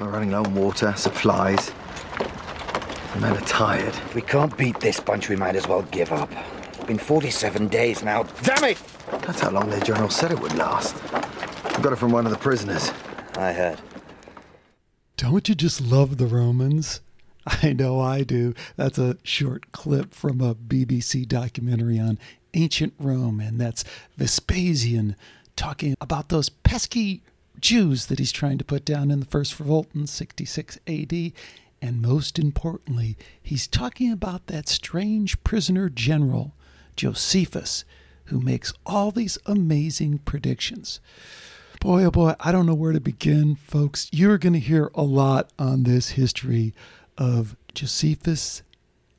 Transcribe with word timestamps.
We're 0.00 0.08
running 0.08 0.30
low 0.30 0.42
on 0.44 0.54
water, 0.54 0.94
supplies. 0.96 1.72
The 3.12 3.20
men 3.20 3.36
are 3.36 3.40
tired. 3.42 3.88
If 3.88 4.14
we 4.14 4.22
can't 4.22 4.56
beat 4.56 4.80
this 4.80 4.98
bunch, 4.98 5.28
we 5.28 5.36
might 5.36 5.56
as 5.56 5.68
well 5.68 5.82
give 5.82 6.10
up. 6.10 6.32
It's 6.68 6.84
been 6.84 6.96
47 6.96 7.68
days 7.68 8.02
now. 8.02 8.22
Damn 8.42 8.64
it! 8.64 8.82
That's 9.10 9.40
how 9.40 9.50
long 9.50 9.68
their 9.68 9.80
general 9.80 10.08
said 10.08 10.32
it 10.32 10.40
would 10.40 10.54
last. 10.56 10.94
We 11.76 11.82
got 11.82 11.92
it 11.92 11.96
from 11.96 12.12
one 12.12 12.24
of 12.24 12.32
the 12.32 12.38
prisoners. 12.38 12.90
I 13.36 13.52
heard. 13.52 13.78
Don't 15.18 15.46
you 15.50 15.54
just 15.54 15.82
love 15.82 16.16
the 16.16 16.26
Romans? 16.26 17.02
I 17.46 17.74
know 17.74 18.00
I 18.00 18.22
do. 18.22 18.54
That's 18.76 18.96
a 18.96 19.18
short 19.22 19.70
clip 19.72 20.14
from 20.14 20.40
a 20.40 20.54
BBC 20.54 21.28
documentary 21.28 21.98
on 21.98 22.18
ancient 22.54 22.94
Rome, 22.98 23.38
and 23.38 23.60
that's 23.60 23.84
Vespasian 24.16 25.14
talking 25.56 25.94
about 26.00 26.30
those 26.30 26.48
pesky 26.48 27.20
Jews 27.60 28.06
that 28.06 28.18
he's 28.18 28.32
trying 28.32 28.58
to 28.58 28.64
put 28.64 28.84
down 28.84 29.10
in 29.10 29.20
the 29.20 29.26
first 29.26 29.58
revolt 29.58 29.88
in 29.94 30.06
66 30.06 30.78
AD. 30.86 31.32
And 31.82 32.02
most 32.02 32.38
importantly, 32.38 33.16
he's 33.42 33.66
talking 33.66 34.12
about 34.12 34.46
that 34.48 34.68
strange 34.68 35.42
prisoner 35.44 35.88
general, 35.88 36.54
Josephus, 36.96 37.84
who 38.26 38.40
makes 38.40 38.72
all 38.84 39.10
these 39.10 39.38
amazing 39.46 40.18
predictions. 40.18 41.00
Boy, 41.80 42.04
oh 42.04 42.10
boy, 42.10 42.34
I 42.40 42.52
don't 42.52 42.66
know 42.66 42.74
where 42.74 42.92
to 42.92 43.00
begin, 43.00 43.56
folks. 43.56 44.10
You're 44.12 44.36
going 44.36 44.52
to 44.52 44.58
hear 44.58 44.90
a 44.94 45.02
lot 45.02 45.50
on 45.58 45.84
this 45.84 46.10
history 46.10 46.74
of 47.16 47.56
Josephus, 47.74 48.62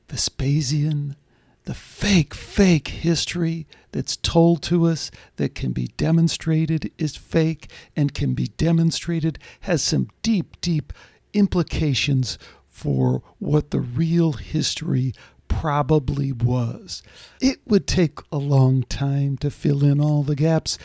Vespasian, 0.10 1.16
the 1.65 1.73
fake, 1.73 2.33
fake 2.33 2.88
history 2.88 3.67
that's 3.91 4.17
told 4.17 4.63
to 4.63 4.85
us 4.85 5.11
that 5.35 5.53
can 5.53 5.71
be 5.71 5.87
demonstrated 5.97 6.91
is 6.97 7.15
fake 7.15 7.70
and 7.95 8.13
can 8.13 8.34
be 8.34 8.47
demonstrated 8.57 9.37
has 9.61 9.84
some 9.84 10.09
deep, 10.23 10.59
deep 10.61 10.91
implications 11.34 12.37
for 12.67 13.21
what 13.37 13.71
the 13.71 13.79
real 13.79 14.34
history 14.34 15.13
probably 15.48 16.31
was. 16.31 17.03
It 17.40 17.59
would 17.68 17.85
take 17.85 18.20
a 18.31 18.37
long 18.37 18.84
time 18.84 19.37
to 19.37 19.51
fill 19.51 19.84
in 19.84 19.99
all 19.99 20.23
the 20.23 20.35
gaps, 20.35 20.77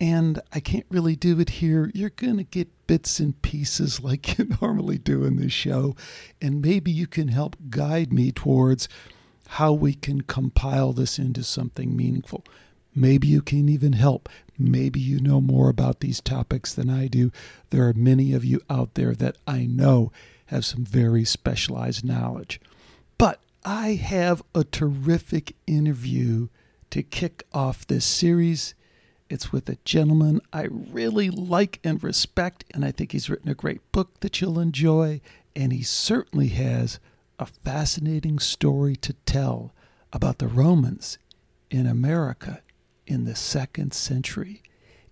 and 0.00 0.40
I 0.52 0.60
can't 0.60 0.86
really 0.88 1.16
do 1.16 1.40
it 1.40 1.50
here. 1.50 1.90
You're 1.92 2.10
going 2.10 2.36
to 2.38 2.44
get 2.44 2.86
bits 2.86 3.18
and 3.18 3.40
pieces 3.42 4.00
like 4.00 4.38
you 4.38 4.48
normally 4.62 4.98
do 4.98 5.24
in 5.24 5.36
this 5.36 5.52
show, 5.52 5.96
and 6.40 6.62
maybe 6.62 6.90
you 6.90 7.06
can 7.06 7.28
help 7.28 7.56
guide 7.68 8.12
me 8.12 8.32
towards 8.32 8.88
how 9.46 9.72
we 9.72 9.94
can 9.94 10.22
compile 10.22 10.92
this 10.92 11.18
into 11.18 11.42
something 11.42 11.96
meaningful. 11.96 12.44
Maybe 12.94 13.28
you 13.28 13.42
can 13.42 13.68
even 13.68 13.92
help. 13.92 14.28
Maybe 14.58 15.00
you 15.00 15.20
know 15.20 15.40
more 15.40 15.68
about 15.68 16.00
these 16.00 16.20
topics 16.20 16.72
than 16.72 16.88
I 16.88 17.08
do. 17.08 17.30
There 17.70 17.86
are 17.86 17.92
many 17.92 18.32
of 18.32 18.44
you 18.44 18.62
out 18.70 18.94
there 18.94 19.14
that 19.14 19.36
I 19.46 19.66
know 19.66 20.12
have 20.46 20.64
some 20.64 20.84
very 20.84 21.24
specialized 21.24 22.04
knowledge. 22.04 22.60
But 23.18 23.40
I 23.64 23.94
have 23.94 24.42
a 24.54 24.64
terrific 24.64 25.54
interview 25.66 26.48
to 26.90 27.02
kick 27.02 27.44
off 27.52 27.86
this 27.86 28.04
series. 28.04 28.74
It's 29.28 29.52
with 29.52 29.68
a 29.68 29.78
gentleman 29.84 30.40
I 30.52 30.68
really 30.70 31.30
like 31.30 31.80
and 31.82 32.02
respect, 32.02 32.64
and 32.72 32.84
I 32.84 32.92
think 32.92 33.12
he's 33.12 33.28
written 33.28 33.50
a 33.50 33.54
great 33.54 33.92
book 33.92 34.20
that 34.20 34.40
you'll 34.40 34.60
enjoy, 34.60 35.20
and 35.54 35.72
he 35.72 35.82
certainly 35.82 36.48
has 36.48 37.00
a 37.38 37.46
fascinating 37.46 38.38
story 38.38 38.96
to 38.96 39.12
tell 39.24 39.74
about 40.12 40.38
the 40.38 40.48
Romans 40.48 41.18
in 41.70 41.86
America 41.86 42.62
in 43.06 43.24
the 43.24 43.34
second 43.36 43.92
century. 43.92 44.62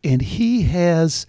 And 0.03 0.23
he 0.23 0.63
has, 0.63 1.27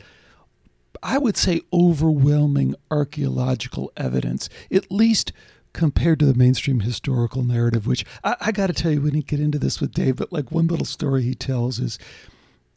I 1.03 1.17
would 1.17 1.37
say, 1.37 1.61
overwhelming 1.71 2.75
archaeological 2.89 3.91
evidence, 3.97 4.49
at 4.71 4.91
least 4.91 5.31
compared 5.73 6.19
to 6.19 6.25
the 6.25 6.33
mainstream 6.33 6.79
historical 6.81 7.43
narrative, 7.43 7.85
which 7.85 8.05
I, 8.23 8.35
I 8.39 8.51
got 8.51 8.67
to 8.67 8.73
tell 8.73 8.91
you, 8.91 9.01
we 9.01 9.11
didn't 9.11 9.27
get 9.27 9.41
into 9.41 9.59
this 9.59 9.81
with 9.81 9.91
Dave, 9.91 10.15
but 10.15 10.31
like 10.31 10.51
one 10.51 10.67
little 10.67 10.85
story 10.85 11.23
he 11.23 11.35
tells 11.35 11.79
is 11.79 11.99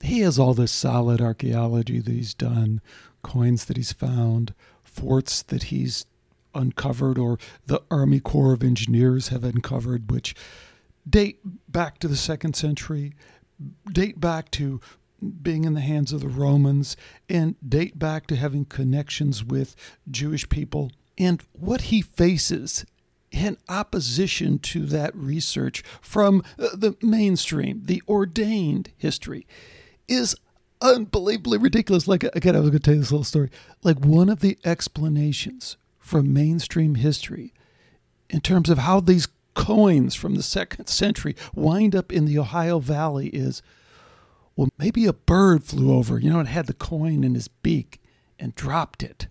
he 0.01 0.21
has 0.21 0.39
all 0.39 0.55
this 0.55 0.73
solid 0.73 1.21
archaeology 1.21 2.01
that 2.01 2.13
he's 2.13 2.35
done, 2.35 2.81
coins 3.23 3.65
that 3.67 3.77
he's 3.77 3.93
found, 3.93 4.55
forts 4.83 5.43
that 5.43 5.65
he's 5.65 6.07
uncovered 6.55 7.19
or 7.19 7.39
the 7.67 7.83
Army 7.91 8.21
Corps 8.21 8.53
of 8.53 8.63
Engineers 8.63 9.29
have 9.29 9.45
uncovered, 9.45 10.11
which 10.11 10.35
date 11.09 11.41
back 11.69 11.99
to 11.99 12.09
the 12.09 12.17
second 12.17 12.55
century, 12.55 13.15
date 13.93 14.21
back 14.21 14.51
to 14.53 14.81
being 15.43 15.65
in 15.65 15.75
the 15.75 15.81
hands 15.81 16.13
of 16.13 16.21
the 16.21 16.29
Romans, 16.29 16.97
and 17.29 17.57
date 17.67 17.99
back 17.99 18.27
to 18.29 18.37
having 18.37 18.65
connections 18.65 19.45
with 19.45 19.75
Jewish 20.11 20.49
people. 20.49 20.93
And 21.17 21.43
what 21.53 21.83
he 21.83 22.03
faces 22.03 22.87
in 23.31 23.59
opposition 23.69 24.59
to 24.59 24.87
that 24.87 25.15
research 25.15 25.83
from 26.01 26.43
uh, 26.59 26.69
the 26.75 26.97
mainstream, 27.03 27.83
the 27.85 28.03
ordained 28.09 28.91
history, 28.97 29.47
is 30.07 30.37
unbelievably 30.81 31.59
ridiculous. 31.59 32.09
Like, 32.09 32.23
again, 32.23 32.57
I 32.57 32.61
was 32.61 32.71
going 32.71 32.81
to 32.81 32.85
tell 32.85 32.95
you 32.95 33.01
this 33.01 33.11
little 33.11 33.25
story. 33.25 33.51
Like, 33.83 33.99
one 33.99 34.29
of 34.29 34.41
the 34.41 34.57
explanations 34.65 35.77
from 36.09 36.33
mainstream 36.33 36.95
history 36.95 37.53
in 38.31 38.41
terms 38.41 38.71
of 38.71 38.79
how 38.79 38.99
these 38.99 39.29
coins 39.53 40.15
from 40.15 40.37
the 40.37 40.43
second 40.43 40.87
century 40.87 41.37
wind 41.55 41.95
up 41.95 42.11
in 42.11 42.25
the 42.25 42.39
Ohio 42.39 42.79
Valley 42.79 43.29
is 43.29 43.61
well, 44.57 44.71
maybe 44.79 45.05
a 45.05 45.13
bird 45.13 45.65
flew 45.65 45.93
over, 45.93 46.19
you 46.19 46.31
know, 46.31 46.39
and 46.39 46.49
had 46.49 46.67
the 46.67 46.73
coin 46.73 47.25
in 47.25 47.35
his 47.35 47.47
beak 47.47 48.01
and 48.39 48.55
dropped 48.55 49.03
it. 49.03 49.29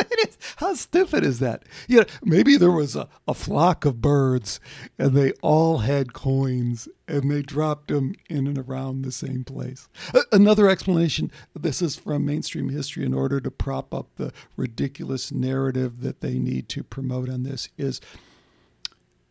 How 0.56 0.74
stupid 0.74 1.24
is 1.24 1.38
that? 1.40 1.64
You 1.88 2.00
know, 2.00 2.04
maybe 2.22 2.56
there 2.56 2.70
was 2.70 2.96
a, 2.96 3.08
a 3.26 3.34
flock 3.34 3.84
of 3.84 4.00
birds 4.00 4.60
and 4.98 5.14
they 5.14 5.32
all 5.42 5.78
had 5.78 6.12
coins 6.12 6.88
and 7.08 7.30
they 7.30 7.42
dropped 7.42 7.88
them 7.88 8.14
in 8.28 8.46
and 8.46 8.58
around 8.58 9.02
the 9.02 9.12
same 9.12 9.44
place. 9.44 9.88
Another 10.30 10.68
explanation 10.68 11.30
this 11.58 11.82
is 11.82 11.96
from 11.96 12.24
mainstream 12.24 12.68
history 12.68 13.04
in 13.04 13.14
order 13.14 13.40
to 13.40 13.50
prop 13.50 13.92
up 13.92 14.08
the 14.16 14.32
ridiculous 14.56 15.32
narrative 15.32 16.00
that 16.00 16.20
they 16.20 16.38
need 16.38 16.68
to 16.70 16.82
promote 16.82 17.28
on 17.28 17.42
this 17.42 17.68
is 17.76 18.00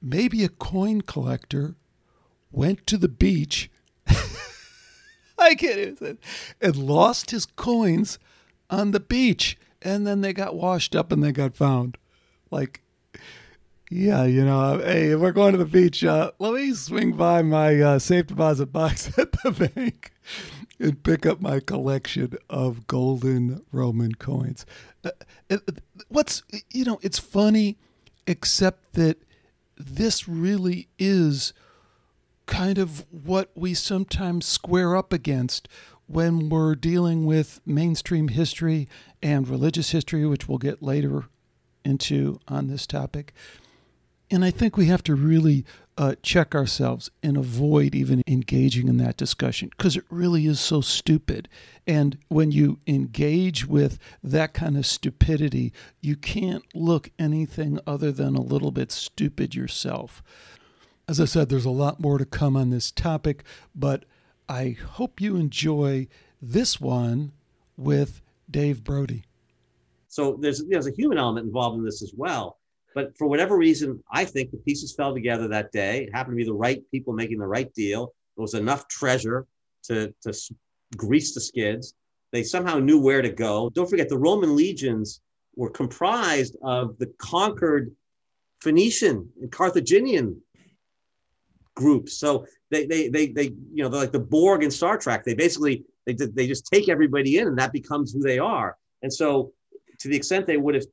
maybe 0.02 0.44
a 0.44 0.50
coin 0.50 1.02
collector 1.02 1.76
went 2.52 2.86
to 2.88 2.98
the 2.98 3.10
beach. 3.10 3.70
I 5.38 5.54
get 5.56 5.80
it. 5.80 6.20
And 6.60 6.76
lost 6.76 7.32
his 7.32 7.46
coins 7.46 8.20
on 8.70 8.92
the 8.92 9.00
beach 9.00 9.58
and 9.82 10.06
then 10.06 10.22
they 10.22 10.34
got 10.34 10.56
washed 10.56 10.96
up 10.96 11.12
and 11.12 11.24
they 11.24 11.32
got 11.32 11.56
found. 11.56 11.98
Like, 12.50 12.82
yeah, 13.90 14.24
you 14.24 14.46
know, 14.46 14.80
hey, 14.80 15.16
we're 15.16 15.32
going 15.32 15.52
to 15.52 15.58
the 15.58 15.66
beach, 15.66 16.04
uh, 16.04 16.32
let 16.40 16.54
me 16.54 16.74
swing 16.74 17.14
by 17.14 17.42
my 17.42 17.80
uh, 17.82 18.00
safe 18.00 18.28
deposit 18.28 18.68
box 18.68 19.08
at 19.18 19.32
the 19.32 19.52
bank 19.52 20.14
and 20.80 21.04
pick 21.04 21.26
up 21.26 21.42
my 21.42 21.60
collection 21.60 22.38
of 22.50 22.88
golden 22.88 23.64
Roman 23.72 24.16
coins. 24.16 24.66
Uh, 25.04 25.58
what's, 26.08 26.44
you 26.72 26.86
know, 26.86 27.00
it's 27.02 27.20
funny, 27.20 27.78
except 28.26 28.94
that 28.94 29.18
this 29.78 30.28
really 30.28 30.88
is 30.98 31.54
kind 32.46 32.78
of 32.78 33.06
what 33.12 33.52
we 33.56 33.74
sometimes 33.74 34.46
square 34.46 34.96
up 34.96 35.14
against 35.14 35.68
when 36.08 36.50
we're 36.50 36.76
dealing 36.76 37.26
with 37.26 37.62
mainstream 37.66 38.28
history 38.28 38.88
and 39.22 39.48
religious 39.48 39.92
history, 39.92 40.26
which 40.26 40.48
we'll 40.48 40.58
get 40.58 40.82
later 40.82 41.26
into 41.84 42.40
on 42.48 42.68
this 42.68 42.88
topic. 42.88 43.34
And 44.30 44.46
I 44.46 44.52
think 44.52 44.78
we 44.78 44.86
have 44.86 45.04
to 45.04 45.16
really 45.16 45.66
uh, 45.98 46.16
check 46.24 46.56
ourselves 46.56 47.12
and 47.22 47.36
avoid 47.36 47.94
even 47.94 48.24
engaging 48.26 48.88
in 48.88 48.96
that 48.98 49.18
discussion 49.18 49.70
because 49.70 49.98
it 49.98 50.06
really 50.10 50.46
is 50.46 50.60
so 50.60 50.80
stupid. 50.80 51.50
And 51.86 52.18
when 52.30 52.52
you 52.52 52.80
engage 52.88 53.68
with 53.68 54.00
that 54.24 54.54
kind 54.54 54.78
of 54.78 54.86
stupidity, 54.86 55.74
you 56.00 56.16
can't 56.16 56.64
look 56.74 57.12
anything 57.20 57.78
other 57.86 58.12
than 58.12 58.36
a 58.36 58.42
little 58.42 58.72
bit 58.72 58.92
stupid 58.92 59.54
yourself. 59.54 60.24
As 61.10 61.20
I 61.20 61.26
said, 61.26 61.50
there's 61.50 61.66
a 61.66 61.70
lot 61.70 62.00
more 62.00 62.18
to 62.18 62.26
come 62.26 62.56
on 62.56 62.70
this 62.70 62.90
topic, 62.90 63.44
but 63.76 64.06
I 64.48 64.78
hope 64.94 65.20
you 65.20 65.36
enjoy 65.36 66.08
this 66.42 66.80
one 66.80 67.34
with 67.76 68.22
Dave 68.52 68.84
Brody. 68.84 69.24
So 70.08 70.38
there's 70.40 70.64
there's 70.68 70.88
a 70.88 70.92
human 70.92 71.18
element 71.18 71.46
involved 71.46 71.78
in 71.78 71.86
this 71.86 72.02
as 72.02 72.14
well. 72.16 72.58
But 72.94 73.18
for 73.18 73.28
whatever 73.28 73.58
reason, 73.58 74.04
I 74.12 74.26
think 74.26 74.52
the 74.52 74.58
pieces 74.58 74.94
fell 74.94 75.14
together 75.14 75.48
that 75.48 75.72
day. 75.72 76.04
It 76.04 76.14
happened 76.14 76.34
to 76.34 76.38
be 76.38 76.44
the 76.44 76.54
right 76.54 76.84
people 76.92 77.14
making 77.14 77.40
the 77.40 77.48
right 77.48 77.74
deal. 77.74 78.14
There 78.36 78.42
was 78.42 78.54
enough 78.54 78.88
treasure 78.90 79.48
to, 79.84 80.14
to 80.24 80.34
grease 80.98 81.34
the 81.34 81.40
skids. 81.42 81.94
They 82.32 82.44
somehow 82.44 82.80
knew 82.80 83.00
where 83.00 83.22
to 83.22 83.30
go. 83.30 83.70
Don't 83.70 83.90
forget, 83.90 84.10
the 84.10 84.18
Roman 84.18 84.56
legions 84.56 85.22
were 85.56 85.70
comprised 85.70 86.58
of 86.62 86.98
the 86.98 87.08
conquered 87.18 87.96
Phoenician 88.62 89.30
and 89.42 89.52
Carthaginian 89.52 90.42
groups. 91.76 92.18
So 92.18 92.46
they, 92.70 92.86
they, 92.86 93.08
they, 93.08 93.28
they, 93.28 93.54
you 93.74 93.84
know, 93.84 93.90
they're 93.90 94.02
like 94.02 94.12
the 94.12 94.20
Borg 94.20 94.64
in 94.64 94.72
Star 94.72 94.98
Trek. 94.98 95.24
They 95.24 95.34
basically, 95.34 95.84
they, 96.06 96.14
they 96.14 96.48
just 96.48 96.68
take 96.72 96.90
everybody 96.90 97.38
in 97.38 97.48
and 97.48 97.58
that 97.58 97.74
becomes 97.74 98.12
who 98.12 98.22
they 98.22 98.40
are. 98.40 98.78
And 99.04 99.14
so 99.14 99.52
to 100.00 100.08
the 100.08 100.16
extent 100.16 100.48
they 100.48 100.58
would 100.58 100.76
have, 100.76 100.86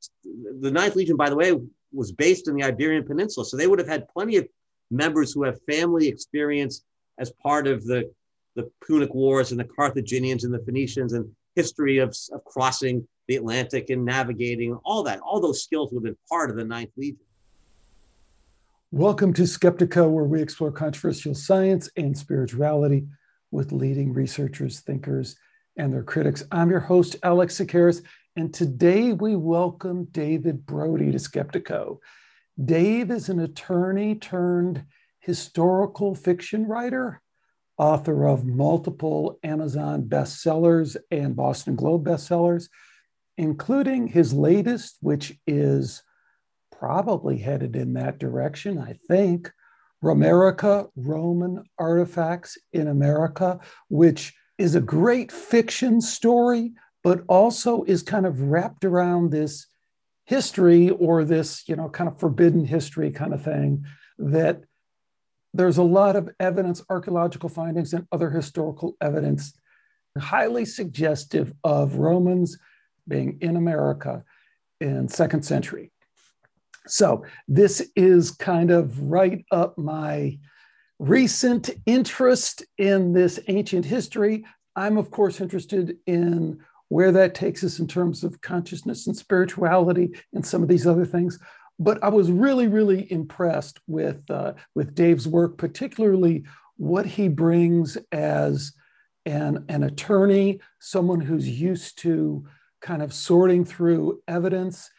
the 0.60 0.70
Ninth 0.70 0.96
Legion, 0.96 1.16
by 1.16 1.31
the 1.31 1.37
way, 1.37 1.55
was 1.93 2.12
based 2.12 2.49
in 2.49 2.55
the 2.55 2.64
Iberian 2.64 3.05
Peninsula. 3.05 3.46
So 3.46 3.56
they 3.56 3.66
would 3.66 3.78
have 3.78 3.88
had 3.88 4.08
plenty 4.08 4.37
of 4.37 4.46
members 4.90 5.32
who 5.32 5.44
have 5.44 5.58
family 5.62 6.08
experience 6.08 6.84
as 7.19 7.32
part 7.43 7.66
of 7.66 7.84
the, 7.84 8.10
the 8.55 8.70
Punic 8.87 9.14
Wars 9.14 9.50
and 9.50 9.58
the 9.58 9.64
Carthaginians 9.64 10.44
and 10.44 10.52
the 10.52 10.58
Phoenicians 10.60 11.14
and 11.14 11.31
history 11.56 11.99
of, 11.99 12.14
of 12.32 12.44
crossing 12.44 13.06
the 13.26 13.37
Atlantic 13.37 13.90
and 13.90 14.04
navigating, 14.04 14.75
all 14.84 15.02
that. 15.02 15.20
All 15.20 15.40
those 15.40 15.62
skills 15.62 15.90
would 15.93 15.99
have 15.99 16.04
been 16.04 16.19
part 16.28 16.50
of 16.50 16.56
the 16.56 16.64
Ninth 16.64 16.90
Legion. 16.96 17.19
Welcome 18.90 19.34
to 19.34 19.43
Skeptiko, 19.43 20.08
where 20.11 20.25
we 20.25 20.40
explore 20.40 20.70
controversial 20.70 21.34
science 21.34 21.90
and 21.96 22.16
spirituality 22.16 23.06
with 23.50 23.72
leading 23.72 24.12
researchers, 24.12 24.80
thinkers, 24.80 25.36
and 25.76 25.92
their 25.92 26.02
critics. 26.02 26.44
I'm 26.50 26.70
your 26.70 26.80
host, 26.80 27.16
Alex 27.22 27.58
Tsakiris, 27.58 28.02
and 28.36 28.52
today 28.52 29.12
we 29.12 29.36
welcome 29.36 30.04
David 30.06 30.66
Brody 30.66 31.12
to 31.12 31.18
Skeptiko. 31.18 31.98
Dave 32.62 33.10
is 33.10 33.28
an 33.28 33.40
attorney 33.40 34.14
turned 34.16 34.84
historical 35.20 36.14
fiction 36.14 36.66
writer, 36.66 37.22
author 37.76 38.26
of 38.26 38.44
multiple 38.44 39.38
Amazon 39.42 40.02
bestsellers 40.02 40.96
and 41.10 41.36
Boston 41.36 41.76
Globe 41.76 42.04
bestsellers, 42.04 42.68
including 43.36 44.08
his 44.08 44.32
latest, 44.34 44.98
which 45.00 45.38
is 45.46 46.02
probably 46.76 47.38
headed 47.38 47.76
in 47.76 47.94
that 47.94 48.18
direction, 48.18 48.78
I 48.78 48.94
think. 49.08 49.52
Romerica, 50.02 50.88
Roman 50.96 51.64
Artifacts 51.78 52.56
in 52.72 52.88
America, 52.88 53.58
which 53.88 54.34
is 54.56 54.74
a 54.74 54.80
great 54.80 55.30
fiction 55.32 56.00
story 56.00 56.72
but 57.04 57.22
also 57.28 57.84
is 57.84 58.02
kind 58.02 58.26
of 58.26 58.42
wrapped 58.42 58.84
around 58.84 59.30
this 59.30 59.66
history 60.24 60.90
or 60.90 61.24
this, 61.24 61.66
you 61.68 61.76
know, 61.76 61.88
kind 61.88 62.08
of 62.08 62.18
forbidden 62.18 62.64
history 62.64 63.10
kind 63.10 63.32
of 63.32 63.42
thing 63.42 63.84
that 64.18 64.62
there's 65.54 65.78
a 65.78 65.82
lot 65.82 66.16
of 66.16 66.28
evidence, 66.38 66.82
archaeological 66.90 67.48
findings, 67.48 67.94
and 67.94 68.06
other 68.12 68.30
historical 68.30 68.96
evidence 69.00 69.54
highly 70.18 70.64
suggestive 70.64 71.52
of 71.64 71.96
Romans 71.96 72.58
being 73.06 73.38
in 73.40 73.56
America 73.56 74.24
in 74.80 75.08
second 75.08 75.44
century. 75.44 75.92
So 76.90 77.25
this 77.46 77.90
is 77.96 78.31
kind 78.31 78.70
of 78.70 79.00
right 79.00 79.44
up 79.50 79.76
my 79.79 80.38
recent 80.99 81.70
interest 81.87 82.64
in 82.76 83.12
this 83.12 83.38
ancient 83.49 83.85
history. 83.85 84.44
I'm 84.75 84.96
of 84.96 85.11
course 85.11 85.40
interested 85.40 85.96
in 86.06 86.61
where 86.88 87.12
that 87.12 87.35
takes 87.35 87.62
us 87.62 87.79
in 87.79 87.87
terms 87.87 88.25
of 88.25 88.40
consciousness 88.40 89.06
and 89.06 89.17
spirituality 89.17 90.11
and 90.32 90.44
some 90.44 90.62
of 90.62 90.69
these 90.69 90.87
other 90.87 91.05
things. 91.05 91.38
But 91.79 92.02
I 92.02 92.08
was 92.08 92.31
really, 92.31 92.67
really 92.67 93.11
impressed 93.12 93.79
with 93.87 94.29
uh, 94.31 94.55
with 94.75 94.94
Dave's 94.94 95.29
work, 95.29 95.58
particularly 95.58 96.44
what 96.76 97.06
he 97.06 97.29
brings 97.29 97.96
as 98.11 98.73
an, 99.26 99.64
an 99.69 99.82
attorney, 99.85 100.61
someone 100.81 101.20
who's 101.20 101.49
used 101.49 101.99
to 101.99 102.46
kind 102.81 103.02
of 103.02 103.12
sorting 103.12 103.64
through 103.64 104.20
evidence, 104.26 104.90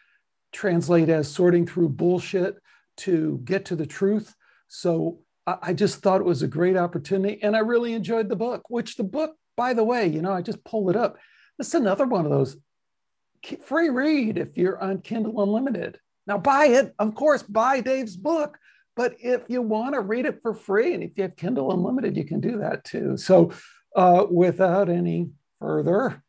translate 0.51 1.09
as 1.09 1.27
sorting 1.27 1.65
through 1.65 1.89
bullshit 1.89 2.57
to 2.97 3.39
get 3.43 3.65
to 3.65 3.75
the 3.75 3.85
truth. 3.85 4.35
So 4.67 5.19
I, 5.47 5.73
just 5.73 6.01
thought 6.01 6.21
it 6.21 6.25
was 6.25 6.43
a 6.43 6.47
great 6.47 6.77
opportunity, 6.77 7.41
and 7.41 7.55
I 7.55 7.59
really 7.59 7.93
enjoyed 7.93 8.29
the 8.29 8.35
book. 8.35 8.69
Which 8.69 8.97
the 8.97 9.03
book, 9.03 9.35
by 9.57 9.73
the 9.73 9.83
way, 9.83 10.05
you 10.05 10.21
know, 10.21 10.31
I 10.31 10.41
just 10.41 10.63
pulled 10.63 10.89
it 10.91 10.95
up 10.95 11.17
this 11.59 11.67
is 11.67 11.75
another 11.75 12.07
one 12.07 12.25
of 12.25 12.31
those 12.31 12.57
free 13.65 13.89
read 13.89 14.37
if 14.37 14.57
you're 14.57 14.81
on 14.81 15.01
Kindle 15.01 15.43
Unlimited. 15.43 15.99
Now, 16.25 16.37
buy 16.37 16.67
it, 16.67 16.95
of 16.97 17.13
course, 17.13 17.43
buy 17.43 17.81
Dave's 17.81 18.15
book. 18.15 18.57
But 18.95 19.15
if 19.19 19.43
you 19.49 19.61
want 19.61 19.93
to 19.93 20.01
read 20.01 20.25
it 20.25 20.41
for 20.41 20.53
free, 20.53 20.93
and 20.93 21.03
if 21.03 21.17
you 21.17 21.23
have 21.23 21.35
Kindle 21.35 21.71
Unlimited, 21.71 22.17
you 22.17 22.25
can 22.25 22.39
do 22.39 22.57
that 22.59 22.83
too. 22.85 23.17
So, 23.17 23.51
uh, 23.95 24.25
without 24.29 24.89
any 24.89 25.29
further, 25.59 26.23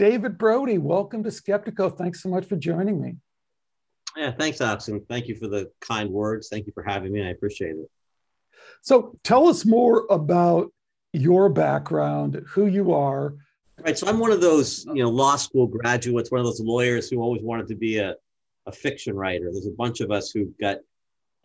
David 0.00 0.38
Brody, 0.38 0.78
welcome 0.78 1.22
to 1.24 1.28
Skeptiko. 1.28 1.94
Thanks 1.94 2.22
so 2.22 2.30
much 2.30 2.46
for 2.46 2.56
joining 2.56 3.02
me. 3.02 3.16
Yeah, 4.16 4.30
thanks, 4.30 4.58
Alex, 4.62 4.88
and 4.88 5.06
thank 5.08 5.28
you 5.28 5.34
for 5.34 5.46
the 5.46 5.70
kind 5.82 6.08
words. 6.08 6.48
Thank 6.48 6.66
you 6.66 6.72
for 6.72 6.82
having 6.82 7.12
me. 7.12 7.22
I 7.22 7.28
appreciate 7.28 7.72
it. 7.72 7.90
So, 8.80 9.18
tell 9.24 9.46
us 9.46 9.66
more 9.66 10.06
about 10.08 10.72
your 11.12 11.50
background, 11.50 12.42
who 12.48 12.64
you 12.64 12.94
are, 12.94 13.34
Right. 13.84 13.96
So 13.96 14.06
I'm 14.06 14.18
one 14.18 14.32
of 14.32 14.40
those, 14.40 14.86
you 14.86 15.02
know, 15.02 15.10
law 15.10 15.36
school 15.36 15.66
graduates, 15.66 16.30
one 16.30 16.40
of 16.40 16.46
those 16.46 16.60
lawyers 16.60 17.10
who 17.10 17.20
always 17.20 17.42
wanted 17.42 17.68
to 17.68 17.74
be 17.74 17.98
a, 17.98 18.14
a 18.66 18.72
fiction 18.72 19.14
writer. 19.16 19.50
There's 19.52 19.66
a 19.66 19.70
bunch 19.70 20.00
of 20.00 20.10
us 20.10 20.30
who 20.30 20.52
got, 20.60 20.76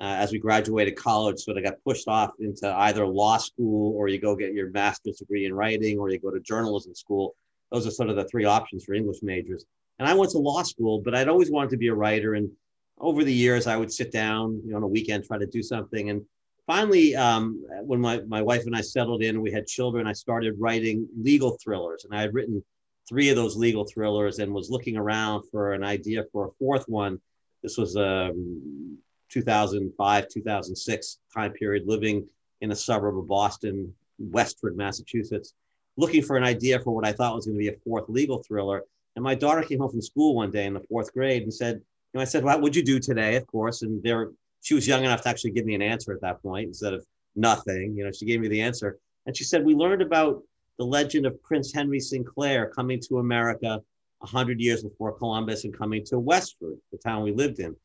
uh, 0.02 0.16
as 0.20 0.34
we 0.34 0.40
graduated 0.40 0.98
college, 0.98 1.40
sort 1.40 1.58
of 1.58 1.64
got 1.64 1.76
pushed 1.86 2.10
off 2.10 2.32
into 2.40 2.70
either 2.74 3.06
law 3.08 3.38
school 3.38 3.96
or 3.98 4.10
you 4.10 4.20
go 4.20 4.36
get 4.36 4.54
your 4.54 4.70
master's 4.72 5.18
degree 5.18 5.46
in 5.46 5.54
writing 5.54 5.98
or 5.98 6.10
you 6.10 6.20
go 6.20 6.30
to 6.32 6.42
journalism 6.42 6.94
school. 6.94 7.36
Those 7.72 7.88
are 7.88 7.92
sort 7.92 8.10
of 8.10 8.16
the 8.16 8.26
three 8.26 8.46
options 8.46 8.86
for 8.86 8.94
English 8.94 9.18
majors. 9.22 9.66
And 10.00 10.08
I 10.08 10.14
went 10.14 10.32
to 10.32 10.38
law 10.38 10.64
school, 10.64 11.02
but 11.02 11.16
I'd 11.16 11.30
always 11.30 11.52
wanted 11.52 11.72
to 11.72 11.78
be 11.78 11.88
a 11.88 11.94
writer. 11.94 12.34
And 12.36 12.50
over 13.00 13.24
the 13.24 13.34
years, 13.34 13.68
I 13.68 13.78
would 13.78 13.92
sit 13.92 14.12
down, 14.12 14.62
you 14.64 14.72
know, 14.72 14.78
on 14.78 14.84
a 14.84 14.88
weekend, 14.88 15.26
try 15.26 15.38
to 15.38 15.46
do 15.46 15.64
something. 15.64 16.10
And 16.10 16.22
finally, 16.68 17.16
um, 17.16 17.66
when 17.82 18.02
my, 18.02 18.20
my 18.28 18.42
wife 18.42 18.66
and 18.66 18.76
I 18.76 18.82
settled 18.82 19.24
in, 19.24 19.42
we 19.42 19.52
had 19.52 19.68
children, 19.68 20.08
I 20.08 20.14
started 20.14 20.56
writing 20.60 21.08
legal 21.18 21.58
thrillers. 21.64 22.06
And 22.06 22.18
I 22.18 22.22
had 22.22 22.34
written 22.34 22.64
three 23.08 23.30
of 23.30 23.36
those 23.36 23.56
legal 23.56 23.86
thrillers 23.86 24.40
and 24.40 24.54
was 24.54 24.70
looking 24.70 24.98
around 24.98 25.44
for 25.52 25.74
an 25.74 25.84
idea 25.84 26.24
for 26.32 26.48
a 26.48 26.52
fourth 26.60 26.86
one. 26.88 27.20
This 27.62 27.78
was 27.78 27.96
um, 27.96 28.98
2005, 29.30 30.28
2006 30.28 31.20
time 31.34 31.54
period, 31.54 31.84
living 31.88 32.28
in 32.62 32.72
a 32.72 32.76
suburb 32.76 33.18
of 33.18 33.28
Boston, 33.28 33.94
Westford, 34.18 34.78
Massachusetts, 34.78 35.54
looking 35.98 36.22
for 36.22 36.38
an 36.38 36.44
idea 36.44 36.80
for 36.80 36.94
what 36.94 37.06
I 37.06 37.14
thought 37.14 37.36
was 37.36 37.46
going 37.46 37.58
to 37.58 37.60
be 37.60 37.70
a 37.70 37.78
fourth 37.84 38.06
legal 38.10 38.44
thriller. 38.44 38.84
And 39.16 39.24
my 39.24 39.36
daughter 39.36 39.62
came 39.62 39.80
home 39.80 39.92
from 39.92 40.02
school 40.02 40.36
one 40.36 40.52
day 40.52 40.66
in 40.66 40.74
the 40.74 40.82
fourth 40.82 41.14
grade 41.14 41.44
and 41.44 41.54
said, 41.54 41.76
you 41.76 41.82
know, 42.20 42.22
I 42.22 42.26
said, 42.26 42.44
what 42.44 42.62
would 42.62 42.76
you 42.76 42.84
do 42.84 43.00
today? 43.00 43.36
Of 43.36 43.48
course. 43.48 43.82
And 43.82 44.04
there 44.04 44.32
she 44.62 44.74
was 44.74 44.88
young 44.88 45.04
enough 45.04 45.22
to 45.22 45.30
actually 45.30 45.52
give 45.52 45.66
me 45.66 45.76
an 45.76 45.82
answer 45.84 46.12
at 46.12 46.22
that 46.22 46.42
point 46.42 46.68
instead 46.68 46.94
of 46.94 47.06
nothing. 47.36 47.94
You 47.96 48.04
know, 48.04 48.12
she 48.12 48.26
gave 48.26 48.42
me 48.42 48.48
the 48.48 48.62
answer. 48.62 48.98
And 49.28 49.38
she 49.38 49.44
said, 49.44 49.64
We 49.64 49.76
learned 49.76 50.02
about 50.02 50.42
the 50.80 50.86
legend 50.86 51.28
of 51.28 51.42
Prince 51.44 51.72
Henry 51.72 52.00
Sinclair 52.00 52.70
coming 52.70 53.00
to 53.08 53.20
America 53.20 53.80
100 54.20 54.60
years 54.60 54.84
before 54.84 55.12
Columbus 55.12 55.66
and 55.66 55.78
coming 55.78 56.04
to 56.06 56.18
Westford, 56.18 56.78
the 56.92 56.98
town 56.98 57.22
we 57.22 57.32
lived 57.32 57.60
in. 57.60 57.76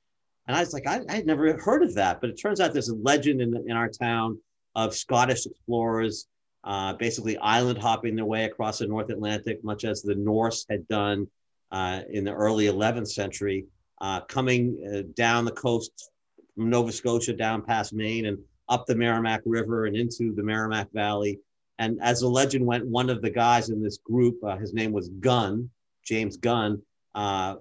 And 0.46 0.56
I 0.56 0.60
was 0.60 0.72
like, 0.72 0.86
I, 0.86 1.00
I 1.08 1.16
had 1.16 1.26
never 1.26 1.56
heard 1.58 1.82
of 1.82 1.94
that. 1.96 2.20
But 2.20 2.30
it 2.30 2.40
turns 2.40 2.60
out 2.60 2.72
there's 2.72 2.88
a 2.88 2.96
legend 2.96 3.42
in, 3.42 3.54
in 3.66 3.76
our 3.76 3.88
town 3.88 4.38
of 4.74 4.94
Scottish 4.94 5.44
explorers 5.44 6.28
uh, 6.64 6.92
basically 6.94 7.38
island 7.38 7.78
hopping 7.78 8.16
their 8.16 8.24
way 8.24 8.44
across 8.44 8.78
the 8.78 8.86
North 8.86 9.10
Atlantic, 9.10 9.62
much 9.64 9.84
as 9.84 10.02
the 10.02 10.14
Norse 10.14 10.66
had 10.68 10.86
done 10.88 11.26
uh, 11.70 12.02
in 12.10 12.24
the 12.24 12.32
early 12.32 12.66
11th 12.66 13.08
century, 13.08 13.66
uh, 14.00 14.20
coming 14.22 14.78
uh, 14.92 15.02
down 15.14 15.44
the 15.44 15.52
coast 15.52 16.10
from 16.54 16.70
Nova 16.70 16.92
Scotia 16.92 17.32
down 17.32 17.62
past 17.62 17.92
Maine 17.92 18.26
and 18.26 18.38
up 18.68 18.86
the 18.86 18.94
Merrimack 18.94 19.42
River 19.44 19.86
and 19.86 19.96
into 19.96 20.34
the 20.34 20.42
Merrimack 20.42 20.92
Valley. 20.92 21.38
And 21.78 21.98
as 22.02 22.20
the 22.20 22.28
legend 22.28 22.64
went, 22.66 22.86
one 22.86 23.08
of 23.10 23.22
the 23.22 23.30
guys 23.30 23.70
in 23.70 23.82
this 23.82 23.98
group, 23.98 24.42
uh, 24.44 24.56
his 24.56 24.74
name 24.74 24.92
was 24.92 25.08
Gunn, 25.08 25.70
James 26.04 26.36
Gunn, 26.36 26.82
uh, 27.14 27.56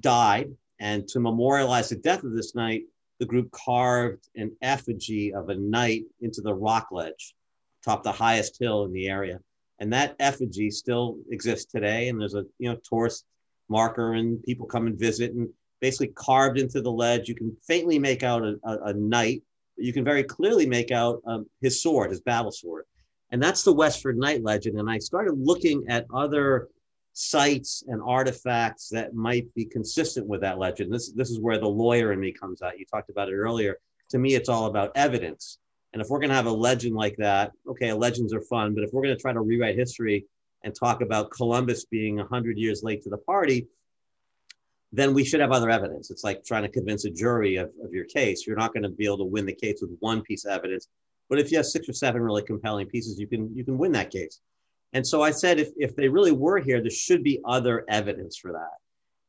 died. 0.00 0.50
And 0.80 1.06
to 1.08 1.20
memorialize 1.20 1.88
the 1.88 1.96
death 1.96 2.24
of 2.24 2.32
this 2.32 2.54
knight, 2.54 2.82
the 3.20 3.26
group 3.26 3.52
carved 3.52 4.28
an 4.34 4.50
effigy 4.62 5.32
of 5.32 5.48
a 5.48 5.54
knight 5.54 6.02
into 6.20 6.40
the 6.40 6.52
rock 6.52 6.88
ledge, 6.90 7.34
atop 7.82 8.02
the 8.02 8.12
highest 8.12 8.58
hill 8.58 8.84
in 8.84 8.92
the 8.92 9.08
area. 9.08 9.40
And 9.78 9.92
that 9.92 10.16
effigy 10.20 10.70
still 10.70 11.18
exists 11.30 11.70
today. 11.70 12.08
And 12.08 12.20
there's 12.20 12.34
a 12.34 12.44
you 12.58 12.70
know 12.70 12.78
tourist 12.88 13.24
marker, 13.68 14.14
and 14.14 14.42
people 14.42 14.66
come 14.66 14.86
and 14.86 14.98
visit. 14.98 15.32
And 15.32 15.48
basically 15.82 16.12
carved 16.14 16.58
into 16.58 16.80
the 16.80 16.90
ledge. 16.90 17.28
You 17.28 17.34
can 17.34 17.54
faintly 17.66 17.98
make 17.98 18.22
out 18.22 18.42
a, 18.42 18.54
a, 18.64 18.78
a 18.84 18.92
knight, 18.94 19.42
but 19.76 19.84
you 19.84 19.92
can 19.92 20.04
very 20.04 20.22
clearly 20.22 20.64
make 20.64 20.92
out 20.92 21.20
um, 21.26 21.44
his 21.60 21.82
sword, 21.82 22.10
his 22.10 22.22
battle 22.22 22.52
sword. 22.52 22.84
And 23.32 23.42
that's 23.42 23.64
the 23.64 23.72
Westford 23.72 24.16
Knight 24.16 24.42
legend. 24.42 24.78
And 24.78 24.88
I 24.88 24.98
started 24.98 25.34
looking 25.36 25.82
at 25.88 26.06
other 26.14 26.68
sites 27.14 27.82
and 27.88 28.00
artifacts 28.06 28.88
that 28.90 29.14
might 29.14 29.52
be 29.54 29.64
consistent 29.64 30.26
with 30.26 30.40
that 30.42 30.58
legend. 30.58 30.92
This, 30.92 31.12
this 31.12 31.30
is 31.30 31.40
where 31.40 31.58
the 31.58 31.68
lawyer 31.68 32.12
in 32.12 32.20
me 32.20 32.32
comes 32.32 32.62
out. 32.62 32.78
You 32.78 32.86
talked 32.86 33.10
about 33.10 33.28
it 33.28 33.34
earlier. 33.34 33.76
To 34.10 34.18
me, 34.18 34.34
it's 34.34 34.48
all 34.48 34.66
about 34.66 34.92
evidence. 34.94 35.58
And 35.92 36.00
if 36.00 36.08
we're 36.08 36.18
going 36.18 36.30
to 36.30 36.36
have 36.36 36.46
a 36.46 36.52
legend 36.52 36.94
like 36.94 37.16
that, 37.18 37.52
okay, 37.68 37.92
legends 37.92 38.32
are 38.32 38.40
fun, 38.40 38.74
but 38.74 38.84
if 38.84 38.92
we're 38.92 39.02
going 39.02 39.14
to 39.14 39.20
try 39.20 39.32
to 39.32 39.40
rewrite 39.40 39.76
history 39.76 40.24
and 40.64 40.74
talk 40.74 41.02
about 41.02 41.30
Columbus 41.30 41.84
being 41.84 42.16
100 42.16 42.56
years 42.56 42.82
late 42.82 43.02
to 43.02 43.10
the 43.10 43.18
party, 43.18 43.66
then 44.92 45.14
we 45.14 45.24
should 45.24 45.40
have 45.40 45.52
other 45.52 45.70
evidence. 45.70 46.10
It's 46.10 46.24
like 46.24 46.44
trying 46.44 46.62
to 46.62 46.68
convince 46.68 47.04
a 47.04 47.10
jury 47.10 47.56
of, 47.56 47.70
of 47.82 47.92
your 47.92 48.04
case. 48.04 48.46
You're 48.46 48.56
not 48.56 48.72
going 48.72 48.82
to 48.82 48.90
be 48.90 49.06
able 49.06 49.18
to 49.18 49.24
win 49.24 49.46
the 49.46 49.54
case 49.54 49.78
with 49.80 49.96
one 50.00 50.22
piece 50.22 50.44
of 50.44 50.52
evidence. 50.52 50.88
But 51.28 51.38
if 51.38 51.50
you 51.50 51.56
have 51.56 51.66
six 51.66 51.88
or 51.88 51.94
seven 51.94 52.20
really 52.20 52.42
compelling 52.42 52.86
pieces, 52.88 53.18
you 53.18 53.26
can 53.26 53.54
you 53.56 53.64
can 53.64 53.78
win 53.78 53.92
that 53.92 54.10
case. 54.10 54.40
And 54.92 55.06
so 55.06 55.22
I 55.22 55.30
said, 55.30 55.58
if, 55.58 55.70
if 55.78 55.96
they 55.96 56.08
really 56.08 56.32
were 56.32 56.58
here, 56.58 56.80
there 56.82 56.90
should 56.90 57.24
be 57.24 57.40
other 57.46 57.84
evidence 57.88 58.36
for 58.36 58.52
that. 58.52 58.76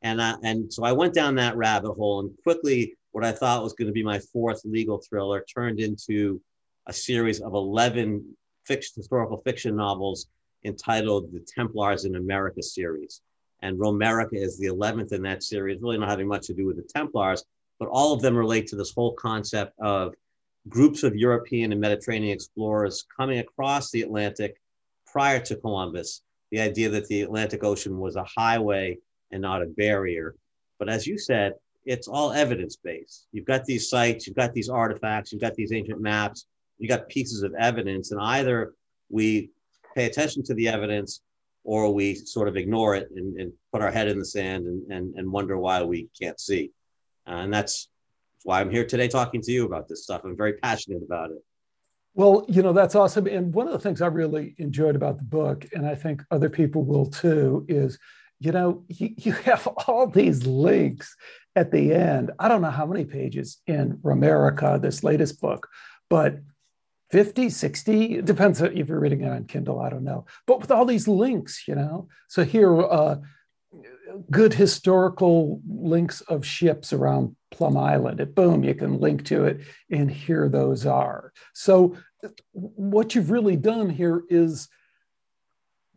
And 0.01 0.21
I, 0.21 0.35
and 0.43 0.71
so 0.71 0.83
I 0.83 0.91
went 0.91 1.13
down 1.13 1.35
that 1.35 1.55
rabbit 1.55 1.93
hole, 1.93 2.19
and 2.19 2.31
quickly, 2.43 2.95
what 3.13 3.23
I 3.23 3.31
thought 3.31 3.63
was 3.63 3.73
going 3.73 3.87
to 3.87 3.93
be 3.93 4.03
my 4.03 4.19
fourth 4.19 4.61
legal 4.65 5.01
thriller 5.07 5.45
turned 5.53 5.79
into 5.79 6.41
a 6.87 6.93
series 6.93 7.41
of 7.41 7.53
eleven 7.53 8.35
fiction, 8.65 8.93
historical 8.95 9.37
fiction 9.37 9.75
novels 9.75 10.27
entitled 10.65 11.31
"The 11.31 11.45
Templars 11.55 12.05
in 12.05 12.15
America" 12.15 12.61
series. 12.63 13.21
And 13.61 13.79
Romerica 13.79 14.33
is 14.33 14.57
the 14.57 14.67
eleventh 14.67 15.13
in 15.13 15.21
that 15.23 15.43
series, 15.43 15.81
really 15.81 15.97
not 15.97 16.09
having 16.09 16.27
much 16.27 16.47
to 16.47 16.53
do 16.53 16.65
with 16.65 16.75
the 16.75 16.83
Templars, 16.83 17.45
but 17.79 17.87
all 17.89 18.13
of 18.13 18.21
them 18.21 18.35
relate 18.35 18.67
to 18.67 18.75
this 18.75 18.93
whole 18.93 19.13
concept 19.13 19.73
of 19.79 20.13
groups 20.69 21.03
of 21.03 21.15
European 21.15 21.71
and 21.71 21.81
Mediterranean 21.81 22.33
explorers 22.33 23.05
coming 23.15 23.39
across 23.39 23.91
the 23.91 24.01
Atlantic 24.01 24.59
prior 25.05 25.39
to 25.39 25.55
Columbus. 25.55 26.21
The 26.51 26.59
idea 26.59 26.89
that 26.89 27.07
the 27.07 27.21
Atlantic 27.21 27.63
Ocean 27.63 27.99
was 27.99 28.15
a 28.15 28.23
highway 28.23 28.97
and 29.31 29.41
not 29.41 29.61
a 29.61 29.67
barrier. 29.67 30.35
But 30.79 30.89
as 30.89 31.07
you 31.07 31.17
said, 31.17 31.53
it's 31.85 32.07
all 32.07 32.31
evidence 32.31 32.75
based. 32.75 33.27
You've 33.31 33.45
got 33.45 33.65
these 33.65 33.89
sites, 33.89 34.27
you've 34.27 34.35
got 34.35 34.53
these 34.53 34.69
artifacts, 34.69 35.31
you've 35.31 35.41
got 35.41 35.55
these 35.55 35.73
ancient 35.73 35.99
maps, 35.99 36.45
you 36.77 36.87
got 36.87 37.09
pieces 37.09 37.43
of 37.43 37.53
evidence, 37.57 38.11
and 38.11 38.21
either 38.21 38.73
we 39.09 39.51
pay 39.95 40.05
attention 40.05 40.43
to 40.43 40.53
the 40.53 40.67
evidence 40.67 41.21
or 41.63 41.93
we 41.93 42.15
sort 42.15 42.47
of 42.47 42.57
ignore 42.57 42.95
it 42.95 43.09
and, 43.15 43.39
and 43.39 43.53
put 43.71 43.81
our 43.81 43.91
head 43.91 44.07
in 44.07 44.19
the 44.19 44.25
sand 44.25 44.65
and, 44.65 44.91
and, 44.91 45.15
and 45.15 45.31
wonder 45.31 45.57
why 45.57 45.81
we 45.81 46.09
can't 46.19 46.39
see. 46.39 46.71
Uh, 47.27 47.35
and 47.35 47.53
that's 47.53 47.87
why 48.43 48.59
I'm 48.59 48.69
here 48.69 48.85
today 48.85 49.07
talking 49.07 49.41
to 49.41 49.51
you 49.51 49.65
about 49.65 49.87
this 49.87 50.03
stuff. 50.03 50.21
I'm 50.25 50.35
very 50.35 50.53
passionate 50.53 51.03
about 51.03 51.31
it. 51.31 51.37
Well, 52.15 52.45
you 52.47 52.61
know, 52.61 52.73
that's 52.73 52.95
awesome. 52.95 53.25
And 53.27 53.53
one 53.53 53.67
of 53.67 53.73
the 53.73 53.79
things 53.79 54.01
I 54.01 54.07
really 54.07 54.55
enjoyed 54.57 54.95
about 54.95 55.17
the 55.17 55.23
book, 55.23 55.65
and 55.73 55.85
I 55.85 55.95
think 55.95 56.21
other 56.29 56.49
people 56.49 56.83
will 56.83 57.07
too, 57.07 57.65
is, 57.67 57.97
you 58.39 58.51
know, 58.51 58.83
you, 58.87 59.13
you 59.17 59.31
have 59.31 59.65
all 59.87 60.07
these 60.07 60.45
links 60.45 61.15
at 61.55 61.71
the 61.71 61.93
end. 61.93 62.31
I 62.39 62.49
don't 62.49 62.61
know 62.61 62.71
how 62.71 62.85
many 62.85 63.05
pages 63.05 63.61
in 63.67 63.97
Romerica, 63.97 64.81
this 64.81 65.03
latest 65.03 65.39
book, 65.41 65.67
but 66.09 66.39
50, 67.13 67.51
60, 67.51 68.15
it 68.15 68.25
depends 68.25 68.59
if 68.59 68.89
you're 68.89 68.99
reading 68.99 69.21
it 69.21 69.29
on 69.29 69.43
Kindle, 69.43 69.79
I 69.79 69.91
don't 69.91 70.03
know. 70.03 70.25
But 70.47 70.61
with 70.61 70.71
all 70.71 70.83
these 70.83 71.07
links, 71.07 71.67
you 71.67 71.75
know. 71.75 72.07
So 72.27 72.43
here, 72.43 72.75
uh, 72.81 73.17
good 74.31 74.55
historical 74.55 75.61
links 75.67 76.21
of 76.21 76.43
ships 76.43 76.91
around 76.91 77.35
Plum 77.51 77.77
Island. 77.77 78.19
At 78.19 78.33
boom, 78.33 78.63
you 78.63 78.73
can 78.73 78.99
link 78.99 79.25
to 79.25 79.45
it, 79.45 79.61
and 79.91 80.09
here 80.09 80.49
those 80.49 80.87
are. 80.87 81.33
So, 81.53 81.95
what 82.51 83.13
you've 83.13 83.29
really 83.29 83.57
done 83.57 83.91
here 83.91 84.23
is 84.27 84.67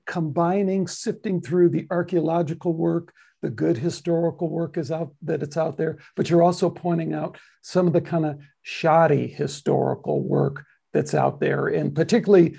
combining, 0.04 0.86
sifting 0.86 1.40
through 1.40 1.70
the 1.70 1.86
archaeological 1.90 2.74
work, 2.74 3.14
the 3.40 3.48
good 3.48 3.78
historical 3.78 4.50
work 4.50 4.76
is 4.76 4.92
out 4.92 5.14
that 5.22 5.42
it's 5.42 5.56
out 5.56 5.78
there, 5.78 5.96
but 6.14 6.28
you're 6.28 6.42
also 6.42 6.68
pointing 6.68 7.14
out 7.14 7.38
some 7.62 7.86
of 7.86 7.94
the 7.94 8.02
kind 8.02 8.26
of 8.26 8.38
shoddy 8.60 9.26
historical 9.26 10.22
work 10.22 10.66
that's 10.96 11.14
out 11.14 11.40
there, 11.40 11.68
and 11.68 11.94
particularly 11.94 12.56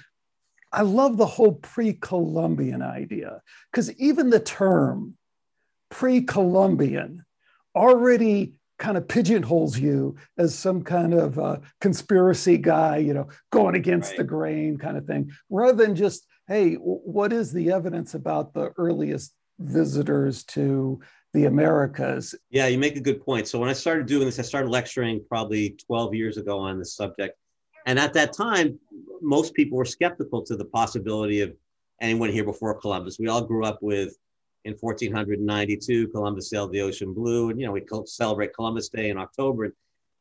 I 0.71 0.81
love 0.81 1.17
the 1.17 1.25
whole 1.25 1.53
pre 1.53 1.93
Columbian 1.93 2.81
idea 2.81 3.41
because 3.71 3.91
even 3.93 4.29
the 4.29 4.39
term 4.39 5.15
pre 5.89 6.21
Columbian 6.21 7.25
already 7.75 8.53
kind 8.77 8.95
of 8.95 9.07
pigeonholes 9.07 9.79
you 9.79 10.15
as 10.37 10.53
some 10.53 10.83
kind 10.83 11.13
of 11.13 11.39
uh, 11.39 11.57
conspiracy 11.81 12.57
guy, 12.57 12.97
you 12.97 13.13
know, 13.13 13.27
going 13.51 13.75
against 13.75 14.11
right. 14.11 14.17
the 14.19 14.23
grain 14.23 14.77
kind 14.77 14.97
of 14.97 15.05
thing, 15.05 15.31
rather 15.49 15.85
than 15.85 15.95
just, 15.95 16.27
hey, 16.47 16.75
what 16.75 17.33
is 17.33 17.51
the 17.51 17.71
evidence 17.71 18.13
about 18.13 18.53
the 18.53 18.71
earliest 18.77 19.33
visitors 19.57 20.43
to 20.43 20.99
the 21.33 21.45
Americas? 21.45 22.35
Yeah, 22.51 22.67
you 22.67 22.77
make 22.77 22.97
a 22.97 23.01
good 23.01 23.25
point. 23.25 23.47
So 23.47 23.57
when 23.57 23.69
I 23.69 23.73
started 23.73 24.05
doing 24.05 24.25
this, 24.25 24.37
I 24.37 24.43
started 24.43 24.69
lecturing 24.69 25.25
probably 25.27 25.71
12 25.87 26.13
years 26.13 26.37
ago 26.37 26.59
on 26.59 26.77
this 26.77 26.95
subject. 26.95 27.35
And 27.87 27.97
at 27.97 28.13
that 28.13 28.33
time, 28.33 28.77
most 29.21 29.53
people 29.53 29.77
were 29.77 29.85
skeptical 29.85 30.43
to 30.43 30.55
the 30.55 30.65
possibility 30.65 31.41
of 31.41 31.55
anyone 32.01 32.29
here 32.29 32.43
before 32.43 32.79
Columbus. 32.79 33.17
We 33.17 33.29
all 33.29 33.41
grew 33.41 33.65
up 33.65 33.79
with 33.81 34.15
in 34.65 34.73
1492, 34.73 36.09
Columbus 36.09 36.49
sailed 36.49 36.73
the 36.73 36.81
ocean 36.81 37.13
blue, 37.13 37.49
and 37.49 37.59
you 37.59 37.65
know 37.65 37.71
we 37.71 37.85
celebrate 38.05 38.53
Columbus 38.53 38.89
Day 38.89 39.09
in 39.09 39.17
October. 39.17 39.73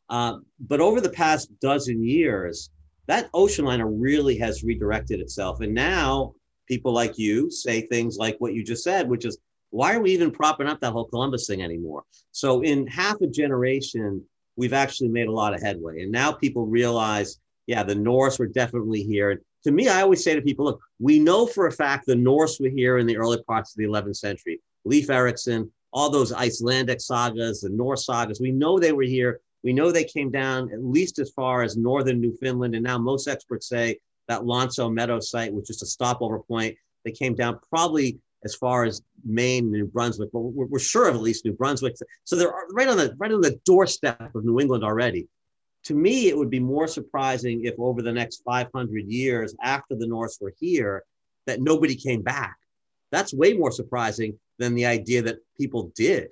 Uh, 0.08 0.38
but 0.60 0.80
over 0.80 1.00
the 1.00 1.10
past 1.10 1.50
dozen 1.60 2.04
years, 2.04 2.70
that 3.08 3.28
ocean 3.34 3.64
liner 3.64 3.90
really 3.90 4.38
has 4.38 4.62
redirected 4.62 5.18
itself, 5.18 5.60
and 5.60 5.74
now 5.74 6.32
people 6.68 6.92
like 6.92 7.18
you 7.18 7.50
say 7.50 7.80
things 7.80 8.16
like 8.16 8.36
what 8.38 8.54
you 8.54 8.62
just 8.62 8.84
said, 8.84 9.08
which 9.08 9.24
is 9.24 9.38
why 9.70 9.94
are 9.94 10.00
we 10.00 10.12
even 10.12 10.30
propping 10.30 10.68
up 10.68 10.78
that 10.80 10.92
whole 10.92 11.06
Columbus 11.06 11.48
thing 11.48 11.62
anymore? 11.62 12.04
So 12.30 12.62
in 12.62 12.86
half 12.86 13.20
a 13.20 13.26
generation, 13.26 14.24
we've 14.54 14.72
actually 14.72 15.08
made 15.08 15.26
a 15.26 15.32
lot 15.32 15.54
of 15.54 15.60
headway, 15.60 16.02
and 16.02 16.12
now 16.12 16.30
people 16.30 16.66
realize, 16.66 17.40
yeah, 17.66 17.82
the 17.82 17.94
Norse 17.94 18.38
were 18.38 18.46
definitely 18.46 19.02
here 19.02 19.40
to 19.66 19.72
me, 19.72 19.88
I 19.88 20.02
always 20.02 20.22
say 20.22 20.32
to 20.32 20.40
people, 20.40 20.64
look, 20.64 20.80
we 21.00 21.18
know 21.18 21.44
for 21.44 21.66
a 21.66 21.72
fact 21.72 22.06
the 22.06 22.14
Norse 22.14 22.60
were 22.60 22.68
here 22.68 22.98
in 22.98 23.06
the 23.06 23.16
early 23.16 23.42
parts 23.42 23.72
of 23.72 23.78
the 23.78 23.84
11th 23.84 24.14
century. 24.14 24.60
Leif 24.84 25.10
Erikson, 25.10 25.72
all 25.92 26.08
those 26.08 26.32
Icelandic 26.32 27.00
sagas, 27.00 27.62
the 27.62 27.70
Norse 27.70 28.06
sagas, 28.06 28.40
we 28.40 28.52
know 28.52 28.78
they 28.78 28.92
were 28.92 29.02
here. 29.02 29.40
We 29.64 29.72
know 29.72 29.90
they 29.90 30.04
came 30.04 30.30
down 30.30 30.72
at 30.72 30.84
least 30.84 31.18
as 31.18 31.30
far 31.30 31.62
as 31.62 31.76
northern 31.76 32.20
Newfoundland. 32.20 32.76
And 32.76 32.84
now 32.84 32.96
most 32.96 33.26
experts 33.26 33.68
say 33.68 33.98
that 34.28 34.46
L'Anse 34.46 34.78
aux 34.78 34.88
Meadow 34.88 35.18
site, 35.18 35.52
which 35.52 35.68
is 35.68 35.82
a 35.82 35.86
stopover 35.86 36.38
point, 36.38 36.76
they 37.04 37.10
came 37.10 37.34
down 37.34 37.58
probably 37.68 38.20
as 38.44 38.54
far 38.54 38.84
as 38.84 39.02
Maine, 39.24 39.72
New 39.72 39.86
Brunswick, 39.86 40.30
but 40.32 40.42
we're, 40.42 40.66
we're 40.66 40.78
sure 40.78 41.08
of 41.08 41.16
at 41.16 41.22
least 41.22 41.44
New 41.44 41.54
Brunswick. 41.54 41.96
So 42.22 42.36
they're 42.36 42.54
right 42.70 42.86
on 42.86 42.98
the 42.98 43.16
right 43.18 43.32
on 43.32 43.40
the 43.40 43.58
doorstep 43.64 44.32
of 44.32 44.44
New 44.44 44.60
England 44.60 44.84
already 44.84 45.26
to 45.86 45.94
me, 45.94 46.28
it 46.28 46.36
would 46.36 46.50
be 46.50 46.58
more 46.58 46.88
surprising 46.88 47.64
if 47.64 47.74
over 47.78 48.02
the 48.02 48.12
next 48.12 48.42
500 48.44 49.06
years 49.06 49.54
after 49.62 49.94
the 49.94 50.06
Norse 50.06 50.38
were 50.40 50.52
here, 50.58 51.04
that 51.46 51.60
nobody 51.60 51.94
came 51.94 52.22
back. 52.22 52.56
That's 53.12 53.32
way 53.32 53.52
more 53.52 53.70
surprising 53.70 54.36
than 54.58 54.74
the 54.74 54.84
idea 54.84 55.22
that 55.22 55.38
people 55.56 55.92
did. 55.94 56.30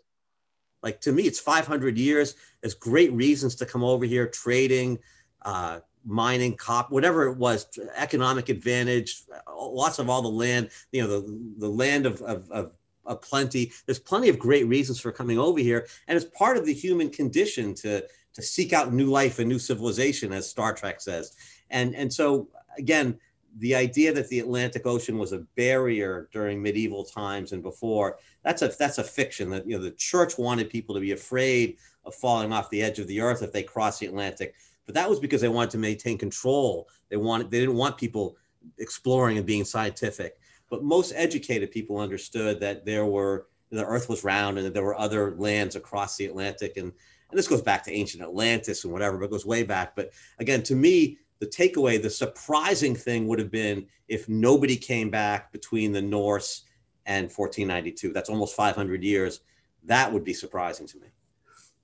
Like 0.83 1.01
to 1.03 1.13
me, 1.13 1.23
it's 1.23 1.39
500 1.39 1.97
years. 1.97 2.35
There's 2.61 2.75
great 2.75 3.13
reasons 3.13 3.55
to 3.57 3.67
come 3.67 3.85
over 3.85 4.05
here, 4.05 4.27
trading, 4.27 4.99
uh, 5.43 5.81
mining, 6.05 6.57
cop, 6.57 6.91
whatever 6.91 7.29
it 7.29 7.37
was, 7.37 7.67
economic 7.97 8.49
advantage, 8.49 9.23
lots 9.49 10.01
of 10.01 10.11
all 10.11 10.23
the 10.23 10.29
land, 10.29 10.71
you 10.91 11.01
know, 11.01 11.21
the, 11.21 11.41
the 11.59 11.69
land 11.69 12.07
of, 12.07 12.21
of, 12.23 12.51
of, 12.51 12.73
of 13.07 13.23
plenty. 13.23 13.71
There's 13.87 14.01
plenty 14.01 14.29
of 14.31 14.39
great 14.39 14.67
reasons 14.67 14.99
for 14.99 15.13
coming 15.13 15.39
over 15.39 15.61
here. 15.61 15.87
And 16.09 16.17
it's 16.17 16.27
part 16.37 16.57
of 16.57 16.67
the 16.67 16.75
human 16.75 17.09
condition 17.09 17.73
to, 17.77 18.05
to 18.35 18.43
seek 18.43 18.73
out 18.73 18.93
new 18.93 19.07
life 19.07 19.39
and 19.39 19.49
new 19.49 19.59
civilization, 19.59 20.33
as 20.33 20.49
Star 20.49 20.75
Trek 20.75 21.01
says. 21.01 21.35
And 21.71 21.95
and 21.95 22.13
so 22.13 22.49
again, 22.79 23.19
the 23.59 23.75
idea 23.75 24.13
that 24.13 24.29
the 24.29 24.41
Atlantic 24.41 24.87
Ocean 24.87 25.19
was 25.19 25.33
a 25.33 25.47
barrier 25.57 26.29
during 26.33 26.61
medieval 26.61 27.05
times 27.05 27.53
and 27.53 27.63
before 27.63 28.19
that's 28.43 28.63
a 28.63 28.69
that's 28.79 28.99
a 28.99 29.05
fiction. 29.05 29.51
That 29.51 29.67
you 29.67 29.77
know 29.77 29.83
the 29.83 29.93
church 29.93 30.39
wanted 30.39 30.71
people 30.71 30.95
to 30.95 31.01
be 31.01 31.13
afraid 31.13 31.79
of 32.05 32.15
falling 32.15 32.53
off 32.53 32.71
the 32.71 32.83
edge 32.83 32.99
of 32.99 33.07
the 33.07 33.21
earth 33.21 33.43
if 33.43 33.53
they 33.53 33.63
crossed 33.63 34.01
the 34.01 34.07
Atlantic, 34.07 34.55
but 34.87 34.95
that 34.95 35.09
was 35.09 35.19
because 35.19 35.41
they 35.41 35.49
wanted 35.49 35.71
to 35.71 35.79
maintain 35.79 36.19
control. 36.19 36.89
They 37.09 37.17
wanted 37.17 37.51
they 37.51 37.61
didn't 37.61 37.77
want 37.77 37.97
people 37.97 38.37
exploring 38.79 39.39
and 39.39 39.47
being 39.47 39.65
scientific. 39.65 40.39
But 40.71 40.83
most 40.83 41.13
educated 41.15 41.71
people 41.71 41.99
understood 41.99 42.61
that 42.61 42.85
there 42.85 43.07
were 43.07 43.47
the 43.71 43.85
earth 43.85 44.09
was 44.09 44.25
round 44.25 44.59
and 44.59 44.67
that 44.67 44.75
there 44.75 44.85
were 44.85 44.99
other 44.99 45.35
lands 45.37 45.77
across 45.77 46.17
the 46.17 46.27
Atlantic 46.27 46.77
and 46.77 46.93
and 47.35 47.39
this 47.41 47.49
goes 47.49 47.63
back 47.63 47.83
to 47.83 47.93
ancient 47.93 48.23
Atlantis 48.23 48.85
and 48.85 48.93
whatever, 48.93 49.19
but 49.19 49.25
it 49.25 49.31
goes 49.33 49.45
way 49.45 49.65
back. 49.65 49.97
But 49.97 50.13
again, 50.39 50.63
to 50.63 50.77
me, 50.77 51.19
the 51.41 51.47
takeaway, 51.47 52.01
the 52.01 52.09
surprising 52.09 52.95
thing 52.95 53.27
would 53.27 53.41
have 53.41 53.51
been 53.51 53.87
if 54.07 54.29
nobody 54.29 54.77
came 54.77 55.11
back 55.11 55.51
between 55.51 55.91
the 55.91 56.01
Norse 56.01 56.63
and 57.07 57.25
1492. 57.25 58.13
That's 58.13 58.31
almost 58.31 58.55
500 58.55 59.03
years. 59.03 59.41
That 59.83 60.13
would 60.13 60.23
be 60.23 60.33
surprising 60.33 60.87
to 60.87 60.99
me. 61.01 61.09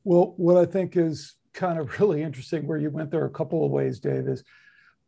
Well, 0.05 0.35
what 0.37 0.57
I 0.57 0.67
think 0.67 0.97
is 0.97 1.35
kind 1.53 1.81
of 1.81 1.99
really 2.01 2.23
interesting 2.23 2.65
where 2.65 2.79
you 2.79 2.91
went 2.91 3.11
there 3.11 3.25
a 3.25 3.31
couple 3.31 3.65
of 3.65 3.73
ways, 3.73 3.99
Dave, 3.99 4.29
is 4.29 4.45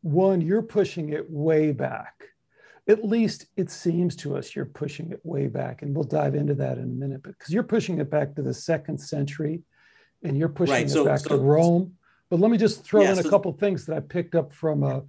one, 0.01 0.41
you're 0.41 0.61
pushing 0.61 1.11
it 1.11 1.31
way 1.31 1.71
back. 1.71 2.25
At 2.89 3.05
least 3.05 3.47
it 3.57 3.71
seems 3.71 4.17
to 4.17 4.37
us 4.37 4.57
you're 4.57 4.65
pushing 4.65 5.13
it 5.13 5.21
way 5.23 5.47
back. 5.47 5.83
And 5.83 5.95
we'll 5.95 6.03
dive 6.03 6.35
into 6.35 6.57
that 6.57 6.79
in 6.79 6.85
a 6.85 6.87
minute, 6.89 7.23
because 7.23 7.55
you're 7.55 7.63
pushing 7.63 7.99
it 7.99 8.11
back 8.11 8.35
to 8.35 8.43
the 8.43 8.53
second 8.53 8.99
century 8.99 9.63
and 10.23 10.37
you're 10.37 10.49
pushing 10.49 10.75
right. 10.75 10.87
it 10.87 10.91
so, 10.91 11.05
back 11.05 11.21
so, 11.21 11.31
to 11.31 11.37
Rome. 11.37 11.95
But 12.31 12.41
let 12.41 12.51
me 12.51 12.57
just 12.57 12.85
throw 12.85 13.03
yeah, 13.03 13.13
in 13.13 13.19
a 13.19 13.29
couple 13.29 13.53
things 13.53 13.85
that 13.87 13.97
I 13.97 14.01
picked 14.01 14.35
up 14.35 14.53
from 14.53 14.83
a, 14.83 15.03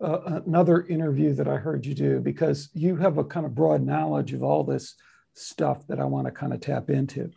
uh, 0.00 0.40
another 0.46 0.86
interview 0.86 1.34
that 1.34 1.46
I 1.46 1.56
heard 1.56 1.84
you 1.84 1.94
do 1.94 2.20
because 2.20 2.70
you 2.72 2.96
have 2.96 3.18
a 3.18 3.24
kind 3.24 3.44
of 3.44 3.54
broad 3.54 3.82
knowledge 3.82 4.32
of 4.32 4.42
all 4.42 4.64
this 4.64 4.94
stuff 5.34 5.86
that 5.88 6.00
I 6.00 6.04
want 6.04 6.26
to 6.26 6.30
kind 6.30 6.54
of 6.54 6.60
tap 6.60 6.88
into. 6.88 7.30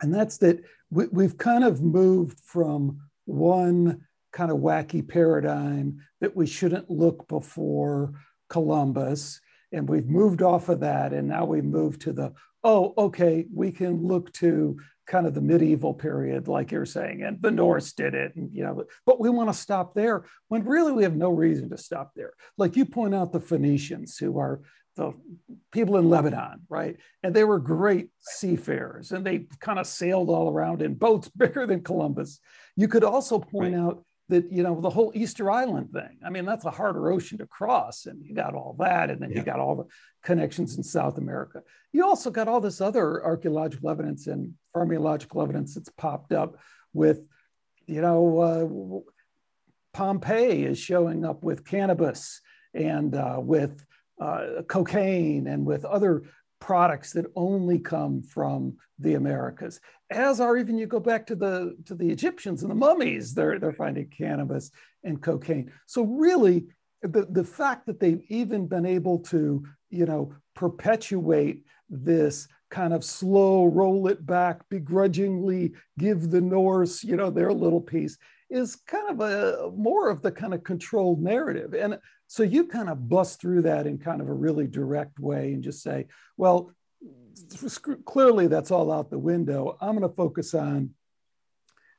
And 0.00 0.14
that's 0.14 0.38
that 0.38 0.62
we, 0.90 1.06
we've 1.08 1.36
kind 1.36 1.64
of 1.64 1.82
moved 1.82 2.38
from 2.40 3.02
one 3.26 4.06
kind 4.32 4.50
of 4.50 4.58
wacky 4.58 5.06
paradigm 5.06 6.00
that 6.20 6.34
we 6.34 6.46
shouldn't 6.46 6.90
look 6.90 7.28
before 7.28 8.14
Columbus. 8.48 9.40
And 9.72 9.88
we've 9.88 10.08
moved 10.08 10.42
off 10.42 10.68
of 10.68 10.80
that. 10.80 11.12
And 11.12 11.28
now 11.28 11.44
we 11.44 11.60
move 11.60 11.98
to 12.00 12.12
the 12.12 12.32
oh, 12.64 12.94
okay, 12.96 13.46
we 13.52 13.72
can 13.72 14.06
look 14.06 14.32
to 14.34 14.78
kind 15.06 15.26
of 15.26 15.34
the 15.34 15.40
medieval 15.40 15.92
period, 15.92 16.46
like 16.46 16.70
you're 16.70 16.86
saying, 16.86 17.22
and 17.22 17.42
the 17.42 17.50
Norse 17.50 17.92
did 17.92 18.14
it, 18.14 18.34
and 18.36 18.50
you 18.52 18.62
know, 18.62 18.84
but 19.04 19.20
we 19.20 19.28
want 19.30 19.48
to 19.48 19.54
stop 19.54 19.94
there 19.94 20.24
when 20.48 20.64
really 20.64 20.92
we 20.92 21.02
have 21.02 21.16
no 21.16 21.30
reason 21.30 21.70
to 21.70 21.76
stop 21.76 22.12
there. 22.14 22.32
Like 22.56 22.76
you 22.76 22.84
point 22.84 23.14
out 23.14 23.32
the 23.32 23.40
Phoenicians, 23.40 24.16
who 24.16 24.38
are 24.38 24.60
the 24.96 25.12
people 25.72 25.96
in 25.96 26.08
Lebanon, 26.08 26.60
right? 26.68 26.96
And 27.22 27.34
they 27.34 27.44
were 27.44 27.58
great 27.58 28.10
seafarers 28.20 29.12
and 29.12 29.24
they 29.24 29.46
kind 29.60 29.78
of 29.78 29.86
sailed 29.86 30.28
all 30.28 30.50
around 30.50 30.82
in 30.82 30.94
boats 30.94 31.28
bigger 31.36 31.66
than 31.66 31.82
Columbus. 31.82 32.40
You 32.76 32.88
could 32.88 33.04
also 33.04 33.38
point 33.38 33.74
right. 33.74 33.80
out 33.80 34.04
that 34.32 34.50
you 34.50 34.62
know 34.62 34.80
the 34.80 34.90
whole 34.90 35.12
Easter 35.14 35.50
Island 35.50 35.92
thing. 35.92 36.18
I 36.24 36.30
mean, 36.30 36.46
that's 36.46 36.64
a 36.64 36.70
harder 36.70 37.10
ocean 37.10 37.38
to 37.38 37.46
cross, 37.46 38.06
and 38.06 38.24
you 38.24 38.34
got 38.34 38.54
all 38.54 38.74
that, 38.78 39.10
and 39.10 39.20
then 39.20 39.30
yeah. 39.30 39.38
you 39.38 39.42
got 39.44 39.60
all 39.60 39.76
the 39.76 39.84
connections 40.22 40.76
in 40.76 40.82
South 40.82 41.18
America. 41.18 41.62
You 41.92 42.06
also 42.06 42.30
got 42.30 42.48
all 42.48 42.60
this 42.60 42.80
other 42.80 43.22
archaeological 43.22 43.90
evidence 43.90 44.26
and 44.26 44.54
pharmacological 44.74 45.42
evidence 45.42 45.74
that's 45.74 45.90
popped 45.90 46.32
up 46.32 46.56
with, 46.94 47.20
you 47.86 48.00
know, 48.00 48.38
uh, 48.40 49.12
Pompeii 49.92 50.64
is 50.64 50.78
showing 50.78 51.24
up 51.26 51.42
with 51.42 51.66
cannabis 51.66 52.40
and 52.72 53.14
uh, 53.14 53.38
with 53.38 53.84
uh, 54.18 54.62
cocaine 54.66 55.46
and 55.46 55.66
with 55.66 55.84
other 55.84 56.22
products 56.62 57.12
that 57.12 57.26
only 57.34 57.76
come 57.76 58.22
from 58.22 58.76
the 59.00 59.14
Americas. 59.14 59.80
As 60.10 60.38
are 60.38 60.56
even 60.56 60.78
you 60.78 60.86
go 60.86 61.00
back 61.00 61.26
to 61.26 61.34
the 61.34 61.76
to 61.86 61.96
the 61.96 62.08
Egyptians 62.08 62.62
and 62.62 62.70
the 62.70 62.76
mummies, 62.76 63.34
they're 63.34 63.58
they're 63.58 63.72
finding 63.72 64.08
cannabis 64.08 64.70
and 65.02 65.20
cocaine. 65.20 65.72
So 65.86 66.04
really, 66.04 66.66
the, 67.02 67.26
the 67.28 67.42
fact 67.42 67.86
that 67.86 67.98
they've 67.98 68.22
even 68.28 68.68
been 68.68 68.86
able 68.86 69.18
to, 69.34 69.66
you 69.90 70.06
know, 70.06 70.34
perpetuate 70.54 71.64
this 71.90 72.46
kind 72.70 72.94
of 72.94 73.02
slow 73.02 73.64
roll 73.64 74.06
it 74.06 74.24
back, 74.24 74.60
begrudgingly 74.68 75.72
give 75.98 76.30
the 76.30 76.40
Norse, 76.40 77.02
you 77.02 77.16
know, 77.16 77.30
their 77.30 77.52
little 77.52 77.80
piece 77.80 78.18
is 78.52 78.76
kind 78.86 79.08
of 79.08 79.20
a 79.20 79.70
more 79.74 80.10
of 80.10 80.20
the 80.20 80.30
kind 80.30 80.52
of 80.52 80.62
controlled 80.62 81.22
narrative. 81.22 81.72
And 81.74 81.98
so 82.26 82.42
you 82.42 82.66
kind 82.66 82.90
of 82.90 83.08
bust 83.08 83.40
through 83.40 83.62
that 83.62 83.86
in 83.86 83.98
kind 83.98 84.20
of 84.20 84.28
a 84.28 84.34
really 84.34 84.66
direct 84.66 85.18
way 85.18 85.54
and 85.54 85.62
just 85.62 85.82
say, 85.82 86.06
well, 86.36 86.70
clearly 88.04 88.46
that's 88.48 88.70
all 88.70 88.92
out 88.92 89.10
the 89.10 89.18
window. 89.18 89.78
I'm 89.80 89.96
going 89.96 90.08
to 90.08 90.14
focus 90.14 90.54
on 90.54 90.90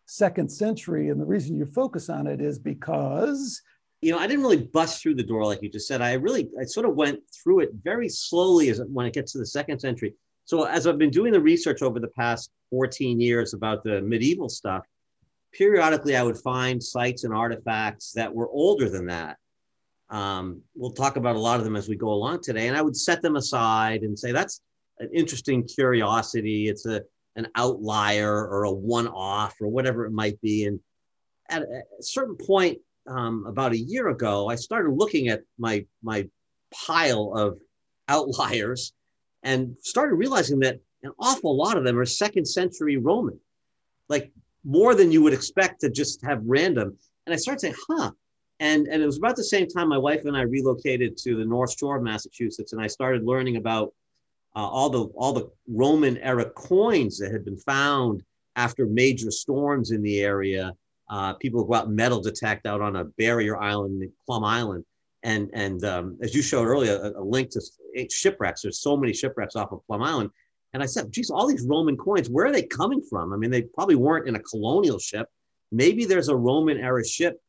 second 0.05 0.51
century. 0.51 1.09
And 1.09 1.19
the 1.19 1.25
reason 1.25 1.57
you 1.57 1.65
focus 1.65 2.07
on 2.09 2.27
it 2.27 2.39
is 2.39 2.59
because. 2.59 3.61
You 4.01 4.11
know, 4.11 4.19
I 4.19 4.27
didn't 4.27 4.43
really 4.43 4.63
bust 4.63 5.01
through 5.01 5.15
the 5.15 5.23
door 5.23 5.45
like 5.45 5.63
you 5.63 5.69
just 5.69 5.87
said. 5.87 6.01
I 6.01 6.13
really, 6.13 6.49
I 6.59 6.65
sort 6.65 6.85
of 6.85 6.95
went 6.95 7.19
through 7.33 7.61
it 7.61 7.71
very 7.83 8.09
slowly 8.09 8.69
as 8.69 8.81
when 8.91 9.05
it 9.05 9.13
gets 9.13 9.31
to 9.31 9.37
the 9.39 9.45
second 9.45 9.79
century. 9.79 10.13
So 10.45 10.65
as 10.65 10.85
I've 10.85 10.97
been 10.97 11.09
doing 11.09 11.31
the 11.31 11.39
research 11.39 11.81
over 11.81 11.99
the 11.99 12.09
past 12.09 12.51
14 12.69 13.19
years 13.19 13.53
about 13.53 13.83
the 13.83 14.01
medieval 14.01 14.49
stuff, 14.49 14.85
periodically 15.53 16.15
I 16.15 16.23
would 16.23 16.37
find 16.37 16.83
sites 16.83 17.23
and 17.23 17.33
artifacts 17.33 18.11
that 18.13 18.33
were 18.33 18.49
older 18.49 18.89
than 18.89 19.05
that. 19.07 19.37
Um, 20.09 20.61
we'll 20.75 20.91
talk 20.91 21.15
about 21.15 21.35
a 21.35 21.39
lot 21.39 21.59
of 21.59 21.63
them 21.63 21.75
as 21.75 21.87
we 21.87 21.95
go 21.95 22.09
along 22.09 22.41
today, 22.41 22.67
and 22.67 22.77
I 22.77 22.81
would 22.81 22.95
set 22.95 23.21
them 23.21 23.35
aside 23.35 24.01
and 24.01 24.17
say 24.17 24.31
that's 24.31 24.61
an 24.99 25.09
interesting 25.13 25.65
curiosity. 25.67 26.67
It's 26.67 26.85
a 26.85 27.03
an 27.35 27.47
outlier 27.55 28.31
or 28.31 28.65
a 28.65 28.71
one-off 28.71 29.55
or 29.59 29.67
whatever 29.67 30.05
it 30.05 30.11
might 30.11 30.39
be. 30.41 30.65
And 30.65 30.79
at 31.49 31.63
a 31.63 31.81
certain 32.01 32.35
point, 32.35 32.77
um, 33.07 33.45
about 33.47 33.73
a 33.73 33.77
year 33.77 34.09
ago, 34.09 34.47
I 34.49 34.55
started 34.55 34.91
looking 34.91 35.29
at 35.29 35.41
my 35.57 35.85
my 36.01 36.29
pile 36.73 37.33
of 37.35 37.59
outliers 38.07 38.93
and 39.43 39.75
started 39.81 40.15
realizing 40.15 40.59
that 40.59 40.79
an 41.03 41.11
awful 41.19 41.57
lot 41.57 41.77
of 41.77 41.83
them 41.83 41.99
are 41.99 42.05
second 42.05 42.45
century 42.45 42.97
Roman, 42.97 43.39
like 44.09 44.31
more 44.63 44.95
than 44.95 45.11
you 45.11 45.21
would 45.21 45.33
expect 45.33 45.81
to 45.81 45.89
just 45.89 46.23
have 46.23 46.41
random. 46.45 46.97
And 47.25 47.33
I 47.33 47.37
started 47.37 47.59
saying, 47.59 47.75
huh, 47.89 48.11
and, 48.59 48.87
and 48.87 49.01
it 49.01 49.05
was 49.05 49.17
about 49.17 49.35
the 49.35 49.43
same 49.43 49.67
time 49.67 49.89
my 49.89 49.97
wife 49.97 50.25
and 50.25 50.37
I 50.37 50.41
relocated 50.41 51.17
to 51.17 51.35
the 51.35 51.45
North 51.45 51.77
Shore 51.77 51.97
of 51.97 52.03
Massachusetts, 52.03 52.73
and 52.73 52.81
I 52.81 52.87
started 52.87 53.25
learning 53.25 53.57
about 53.57 53.93
uh, 54.55 54.67
all 54.67 54.89
the 54.89 55.05
all 55.15 55.33
the 55.33 55.49
Roman 55.67 56.17
era 56.17 56.49
coins 56.49 57.17
that 57.17 57.31
had 57.31 57.43
been 57.43 57.57
found 57.57 58.23
after 58.55 58.85
major 58.85 59.31
storms 59.31 59.91
in 59.91 60.01
the 60.01 60.21
area. 60.21 60.73
Uh, 61.09 61.33
people 61.33 61.63
go 61.63 61.73
out 61.73 61.89
metal 61.89 62.21
detect 62.21 62.65
out 62.65 62.81
on 62.81 62.95
a 62.95 63.03
barrier 63.03 63.59
island, 63.59 64.07
Plum 64.25 64.43
Island, 64.43 64.85
and 65.23 65.49
and 65.53 65.83
um, 65.83 66.17
as 66.21 66.35
you 66.35 66.41
showed 66.41 66.65
earlier, 66.65 66.95
a, 66.95 67.19
a, 67.19 67.23
link 67.23 67.49
to 67.51 67.61
shipwrecks. 68.09 68.61
There's 68.61 68.79
so 68.79 68.95
many 68.95 69.13
shipwrecks 69.13 69.55
off 69.55 69.71
of 69.71 69.85
Plum 69.87 70.03
Island, 70.03 70.29
and 70.73 70.81
I 70.81 70.87
said, 70.87 71.11
geez, 71.11 71.29
all 71.29 71.47
these 71.47 71.65
Roman 71.67 71.97
coins, 71.97 72.29
where 72.29 72.45
are 72.45 72.51
they 72.51 72.63
coming 72.63 73.01
from? 73.01 73.31
I 73.31 73.37
mean, 73.37 73.51
they 73.51 73.61
probably 73.61 73.95
weren't 73.95 74.27
in 74.27 74.35
a 74.35 74.39
colonial 74.39 74.99
ship. 74.99 75.27
Maybe 75.71 76.05
there's 76.05 76.29
a 76.29 76.35
Roman 76.35 76.77
era 76.77 77.05
ship 77.05 77.39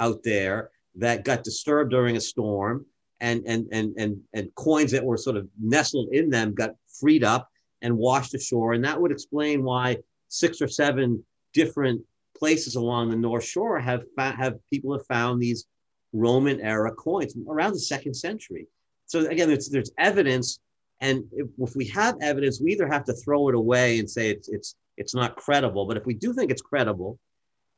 out 0.00 0.22
there 0.22 0.70
that 0.96 1.24
got 1.24 1.44
disturbed 1.44 1.90
during 1.90 2.16
a 2.16 2.20
storm 2.20 2.86
and 3.20 3.42
and 3.46 3.66
and 3.72 3.94
and 3.96 4.20
and 4.32 4.54
coins 4.54 4.90
that 4.92 5.04
were 5.04 5.16
sort 5.16 5.36
of 5.36 5.48
nestled 5.60 6.08
in 6.12 6.30
them 6.30 6.54
got 6.54 6.72
freed 7.00 7.24
up 7.24 7.48
and 7.82 7.96
washed 7.96 8.34
ashore 8.34 8.72
and 8.72 8.84
that 8.84 9.00
would 9.00 9.12
explain 9.12 9.62
why 9.62 9.96
six 10.28 10.60
or 10.60 10.68
seven 10.68 11.24
different 11.52 12.02
places 12.36 12.74
along 12.74 13.10
the 13.10 13.16
north 13.16 13.44
shore 13.44 13.78
have 13.78 14.02
have 14.18 14.54
people 14.68 14.92
have 14.92 15.06
found 15.06 15.40
these 15.40 15.66
roman 16.12 16.60
era 16.60 16.92
coins 16.92 17.36
around 17.48 17.72
the 17.72 17.78
second 17.78 18.14
century 18.14 18.66
so 19.06 19.26
again 19.26 19.48
there's 19.48 19.68
there's 19.68 19.92
evidence 19.98 20.58
and 21.00 21.24
if, 21.32 21.48
if 21.58 21.76
we 21.76 21.86
have 21.86 22.16
evidence 22.20 22.60
we 22.60 22.72
either 22.72 22.86
have 22.86 23.04
to 23.04 23.12
throw 23.12 23.48
it 23.48 23.54
away 23.54 23.98
and 23.98 24.08
say 24.08 24.30
it's 24.30 24.48
it's 24.48 24.76
it's 24.96 25.14
not 25.14 25.36
credible 25.36 25.86
but 25.86 25.96
if 25.96 26.06
we 26.06 26.14
do 26.14 26.32
think 26.32 26.50
it's 26.50 26.62
credible 26.62 27.18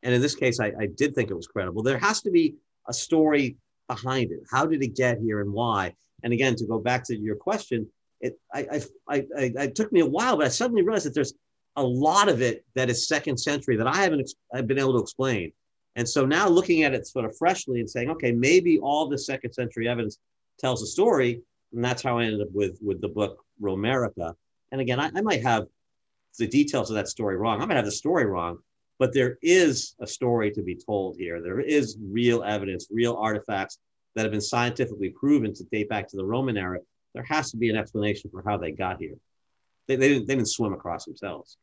and 0.03 0.15
in 0.15 0.21
this 0.21 0.37
case, 0.37 0.61
I, 0.61 0.73
I 0.79 0.87
did 0.87 1.15
think 1.15 1.31
it 1.31 1.35
was 1.35 1.49
credible. 1.49 1.83
There 1.83 1.99
has 1.99 2.23
to 2.23 2.31
be 2.31 2.55
a 2.89 2.93
story 2.93 3.57
behind 3.89 4.31
it. 4.31 4.41
How 4.51 4.65
did 4.65 4.83
it 4.83 4.95
get 4.95 5.19
here 5.19 5.41
and 5.41 5.53
why? 5.53 5.95
And 6.23 6.33
again, 6.33 6.55
to 6.57 6.67
go 6.67 6.79
back 6.79 7.05
to 7.07 7.17
your 7.17 7.35
question, 7.35 7.89
it 8.21 8.39
I, 8.55 8.83
I, 9.09 9.27
I, 9.37 9.53
I 9.59 9.67
took 9.67 9.93
me 9.93 10.01
a 10.01 10.07
while, 10.07 10.37
but 10.37 10.47
I 10.47 10.49
suddenly 10.49 10.83
realized 10.83 11.07
that 11.07 11.15
there's 11.15 11.35
a 11.77 11.83
lot 11.83 12.29
of 12.29 12.41
it 12.41 12.65
that 12.75 12.89
is 12.89 13.09
second 13.09 13.37
century 13.37 13.77
that 13.77 13.89
I 13.89 13.97
haven't 13.97 14.31
I've 14.55 14.69
been 14.69 14.79
able 14.79 14.95
to 14.95 15.03
explain. 15.03 15.53
And 15.97 16.09
so 16.09 16.25
now 16.25 16.49
looking 16.49 16.85
at 16.85 16.95
it 16.95 17.07
sort 17.07 17.25
of 17.25 17.37
freshly 17.37 17.81
and 17.81 17.91
saying, 17.91 18.11
okay, 18.11 18.31
maybe 18.31 18.79
all 18.79 19.09
the 19.09 19.19
second 19.19 19.55
century 19.55 19.89
evidence 19.89 20.19
tells 20.61 20.83
a 20.83 20.87
story, 20.87 21.43
and 21.73 21.85
that's 21.85 22.03
how 22.03 22.19
I 22.19 22.25
ended 22.25 22.43
up 22.43 22.53
with 22.53 22.79
with 22.83 23.01
the 23.01 23.09
book 23.09 23.45
Romerica. 23.61 24.35
And 24.73 24.81
again, 24.81 25.01
I, 25.01 25.11
I 25.15 25.21
might 25.21 25.43
have 25.43 25.67
the 26.39 26.47
details 26.47 26.91
of 26.91 26.97
that 26.97 27.09
story 27.09 27.37
wrong. 27.37 27.61
I 27.61 27.67
might 27.67 27.77
have 27.77 27.85
the 27.85 27.93
story 27.93 28.27
wrong, 28.27 28.59
but 28.99 29.15
there 29.15 29.39
is 29.43 29.95
a 30.01 30.07
story 30.07 30.51
to 30.53 30.63
be 30.63 30.77
told 30.77 31.17
here. 31.17 31.41
There 31.41 31.61
is 31.61 31.97
real 32.03 32.43
evidence, 32.43 32.89
real 32.91 33.17
artifacts 33.17 33.79
that 34.15 34.23
have 34.23 34.33
been 34.33 34.41
scientifically 34.41 35.11
proven 35.11 35.55
to 35.55 35.65
date 35.65 35.89
back 35.89 36.09
to 36.09 36.17
the 36.17 36.25
Roman 36.25 36.57
era. 36.57 36.79
There 37.15 37.25
has 37.25 37.51
to 37.51 37.57
be 37.57 37.71
an 37.71 37.77
explanation 37.77 38.31
for 38.31 38.43
how 38.47 38.57
they 38.57 38.73
got 38.73 38.99
here. 38.99 39.15
They, 39.87 39.97
they, 39.97 40.09
didn't, 40.09 40.27
they 40.27 40.35
didn't 40.35 40.51
swim 40.51 40.73
across 40.73 41.05
themselves. 41.05 41.57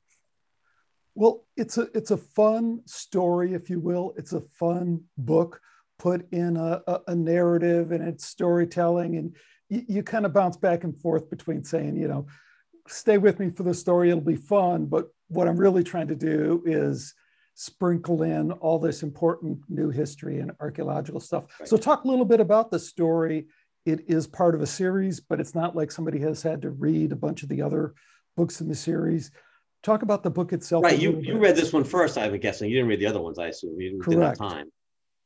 Well, 1.15 1.45
it's 1.55 1.77
a 1.77 1.87
it's 1.93 2.09
a 2.09 2.17
fun 2.17 2.81
story, 2.85 3.53
if 3.53 3.69
you 3.69 3.79
will. 3.79 4.13
It's 4.17 4.33
a 4.33 4.41
fun 4.41 5.03
book 5.17 5.61
put 5.99 6.27
in 6.31 6.57
a, 6.57 6.81
a, 6.87 7.01
a 7.09 7.15
narrative 7.15 7.91
and 7.91 8.07
it's 8.07 8.25
storytelling, 8.25 9.15
and 9.17 9.35
you, 9.69 9.83
you 9.87 10.03
kind 10.03 10.25
of 10.25 10.33
bounce 10.33 10.57
back 10.57 10.83
and 10.83 10.99
forth 10.99 11.29
between 11.29 11.63
saying, 11.63 11.95
you 11.95 12.07
know, 12.07 12.27
stay 12.87 13.17
with 13.17 13.39
me 13.39 13.49
for 13.49 13.63
the 13.63 13.73
story, 13.73 14.09
it'll 14.09 14.21
be 14.21 14.35
fun. 14.35 14.85
But 14.85 15.07
what 15.27 15.47
I'm 15.47 15.57
really 15.57 15.83
trying 15.83 16.07
to 16.09 16.15
do 16.15 16.63
is 16.65 17.13
sprinkle 17.55 18.23
in 18.23 18.51
all 18.51 18.79
this 18.79 19.03
important 19.03 19.59
new 19.69 19.89
history 19.89 20.39
and 20.39 20.51
archaeological 20.59 21.19
stuff. 21.19 21.45
Right. 21.59 21.69
So, 21.69 21.77
talk 21.77 22.03
a 22.03 22.07
little 22.07 22.25
bit 22.25 22.39
about 22.39 22.71
the 22.71 22.79
story. 22.79 23.47
It 23.85 24.01
is 24.07 24.27
part 24.27 24.55
of 24.55 24.61
a 24.61 24.67
series, 24.67 25.19
but 25.19 25.39
it's 25.39 25.55
not 25.55 25.75
like 25.75 25.91
somebody 25.91 26.19
has 26.19 26.41
had 26.41 26.61
to 26.61 26.71
read 26.71 27.11
a 27.11 27.17
bunch 27.17 27.43
of 27.43 27.49
the 27.49 27.61
other 27.61 27.93
books 28.37 28.61
in 28.61 28.69
the 28.69 28.75
series. 28.75 29.31
Talk 29.83 30.01
about 30.01 30.23
the 30.23 30.29
book 30.29 30.53
itself. 30.53 30.83
Right. 30.83 30.97
You, 30.97 31.19
you 31.19 31.37
read 31.37 31.57
this 31.57 31.73
one 31.73 31.83
first, 31.83 32.17
I'm 32.17 32.37
guessing. 32.37 32.69
You 32.69 32.77
didn't 32.77 32.89
read 32.89 33.01
the 33.01 33.07
other 33.07 33.21
ones, 33.21 33.37
I 33.37 33.47
assume. 33.47 33.79
You 33.79 33.99
Correct. 34.01 34.09
didn't 34.09 34.23
have 34.23 34.37
time. 34.37 34.71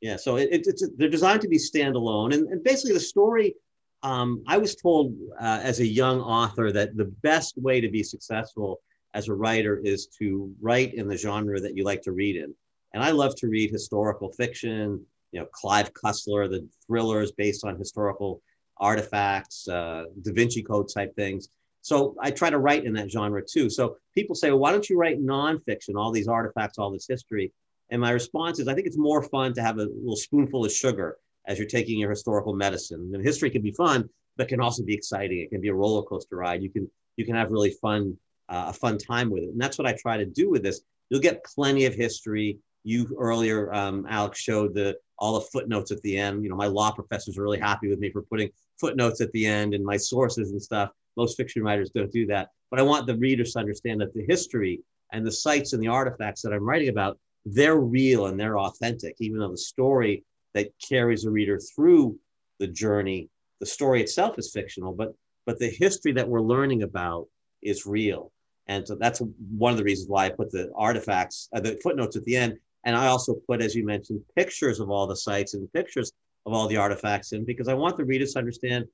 Yeah. 0.02 0.16
So, 0.16 0.38
it, 0.38 0.50
it's, 0.52 0.88
they're 0.98 1.10
designed 1.10 1.42
to 1.42 1.48
be 1.48 1.58
standalone. 1.58 2.34
And, 2.34 2.48
and 2.48 2.64
basically, 2.64 2.94
the 2.94 3.00
story 3.00 3.56
um, 4.04 4.44
I 4.48 4.58
was 4.58 4.76
told 4.76 5.16
uh, 5.40 5.60
as 5.64 5.80
a 5.80 5.86
young 5.86 6.22
author 6.22 6.72
that 6.72 6.96
the 6.96 7.06
best 7.06 7.58
way 7.58 7.82
to 7.82 7.90
be 7.90 8.04
successful 8.04 8.80
as 9.14 9.28
a 9.28 9.34
writer 9.34 9.82
is 9.84 10.08
to 10.20 10.54
write 10.62 10.94
in 10.94 11.08
the 11.08 11.18
genre 11.18 11.60
that 11.60 11.76
you 11.76 11.84
like 11.84 12.02
to 12.04 12.12
read 12.12 12.36
in. 12.36 12.54
And 12.94 13.04
I 13.04 13.12
love 13.12 13.36
to 13.38 13.48
read 13.48 13.72
historical 13.72 14.32
fiction, 14.32 15.04
you 15.32 15.40
know, 15.40 15.48
Clive 15.52 15.92
Cussler, 15.94 16.50
the 16.50 16.68
thrillers 16.86 17.32
based 17.32 17.66
on 17.66 17.78
historical 17.78 18.42
artifacts, 18.78 19.68
uh, 19.68 20.06
Da 20.22 20.34
Vinci 20.34 20.62
Code 20.62 20.90
type 20.94 21.16
things. 21.16 21.50
So 21.82 22.16
I 22.22 22.32
try 22.32 22.50
to 22.50 22.60
write 22.60 22.86
in 22.86 22.94
that 22.94 23.10
genre 23.10 23.42
too. 23.42 23.70
So 23.70 23.98
people 24.14 24.36
say, 24.36 24.52
well, 24.52 24.60
why 24.60 24.72
don't 24.72 24.90
you 24.90 24.98
write 24.98 25.22
nonfiction, 25.22 25.96
all 25.96 26.12
these 26.12 26.28
artifacts, 26.28 26.78
all 26.78 26.92
this 26.92 27.08
history? 27.08 27.52
And 27.90 28.02
my 28.02 28.12
response 28.12 28.60
is, 28.60 28.68
I 28.68 28.74
think 28.74 28.88
it's 28.88 28.98
more 28.98 29.24
fun 29.24 29.54
to 29.54 29.62
have 29.62 29.78
a 29.78 29.84
little 29.86 30.18
spoonful 30.18 30.66
of 30.66 30.72
sugar 30.72 31.18
as 31.48 31.58
you're 31.58 31.68
taking 31.68 32.00
your 32.00 32.10
historical 32.10 32.54
medicine. 32.54 33.12
And 33.14 33.24
history 33.24 33.50
can 33.50 33.62
be 33.62 33.72
fun, 33.72 34.10
but 34.36 34.48
can 34.48 34.62
also 34.62 34.84
be 34.84 34.94
exciting. 34.94 35.40
It 35.40 35.50
can 35.50 35.62
be 35.62 35.70
a 35.70 35.74
roller 35.74 36.04
coaster 36.04 36.36
ride. 36.36 36.62
You 36.62 36.70
can 36.70 36.90
you 37.16 37.26
can 37.26 37.36
have 37.36 37.52
really 37.52 37.72
fun 37.72 38.18
uh, 38.50 38.66
a 38.68 38.74
fun 38.74 38.98
time 38.98 39.30
with 39.30 39.44
it. 39.44 39.50
And 39.50 39.60
that's 39.60 39.78
what 39.78 39.88
I 39.88 39.94
try 39.94 40.18
to 40.18 40.26
do 40.26 40.50
with 40.50 40.64
this. 40.64 40.82
You'll 41.10 41.22
get 41.22 41.44
plenty 41.44 41.86
of 41.86 41.94
history. 41.94 42.60
You 42.84 43.14
earlier, 43.20 43.74
um, 43.74 44.06
Alex, 44.10 44.40
showed 44.40 44.74
the 44.74 44.98
all 45.20 45.40
the 45.40 45.46
footnotes 45.52 45.92
at 45.92 46.02
the 46.02 46.18
end. 46.18 46.44
You 46.44 46.50
know, 46.50 46.56
my 46.56 46.68
law 46.68 46.92
professors 46.92 47.38
are 47.38 47.44
really 47.44 47.60
happy 47.60 47.90
with 47.90 48.00
me 48.00 48.12
for 48.12 48.22
putting 48.22 48.50
footnotes 48.80 49.20
at 49.20 49.32
the 49.32 49.46
end 49.46 49.74
and 49.74 49.84
my 49.84 49.98
sources 49.98 50.52
and 50.52 50.62
stuff. 50.62 50.92
Most 51.16 51.36
fiction 51.36 51.64
writers 51.64 51.90
don't 51.90 52.12
do 52.12 52.28
that. 52.28 52.50
But 52.70 52.80
I 52.80 52.84
want 52.84 53.08
the 53.08 53.18
readers 53.18 53.54
to 53.54 53.60
understand 53.60 54.02
that 54.02 54.14
the 54.14 54.26
history 54.28 54.82
and 55.12 55.26
the 55.26 55.32
sites 55.32 55.74
and 55.74 55.82
the 55.82 55.88
artifacts 55.88 56.42
that 56.44 56.54
I'm 56.54 56.64
writing 56.64 56.90
about, 56.90 57.18
they're 57.46 57.80
real 57.80 58.28
and 58.28 58.40
they're 58.40 58.60
authentic, 58.60 59.16
even 59.20 59.40
though 59.40 59.52
the 59.52 59.58
story 59.58 60.24
that 60.58 60.74
carries 60.88 61.24
the 61.24 61.32
reader 61.32 61.60
through 61.60 62.18
the 62.60 62.68
journey, 62.68 63.30
the 63.60 63.66
story 63.66 64.02
itself 64.02 64.38
is 64.38 64.52
fictional, 64.52 64.92
but 64.92 65.14
but 65.46 65.60
the 65.60 65.70
history 65.70 66.12
that 66.12 66.28
we're 66.28 66.42
learning 66.42 66.84
about 66.84 67.28
is 67.62 67.86
real. 67.86 68.32
And 68.68 68.86
so 68.86 68.96
that's 68.96 69.22
one 69.58 69.72
of 69.72 69.78
the 69.78 69.84
reasons 69.84 70.10
why 70.10 70.26
I 70.26 70.30
put 70.30 70.52
the 70.52 70.70
artifacts, 70.76 71.48
uh, 71.56 71.62
the 71.62 71.80
footnotes 71.82 72.18
at 72.18 72.26
the 72.26 72.36
end. 72.36 72.58
And 72.84 72.98
I 72.98 73.08
also 73.08 73.36
put, 73.48 73.62
as 73.62 73.74
you 73.74 73.86
mentioned, 73.86 74.22
pictures 74.36 74.82
of 74.82 74.90
all 74.90 75.08
the 75.08 75.16
sites 75.16 75.54
and 75.54 75.72
pictures 75.72 76.12
of 76.46 76.54
all 76.54 76.68
the 76.68 76.76
artifacts 76.76 77.32
in 77.32 77.46
because 77.46 77.70
I 77.70 77.74
want 77.74 77.96
the 77.96 78.04
readers 78.04 78.34
to 78.34 78.40
understand 78.40 78.86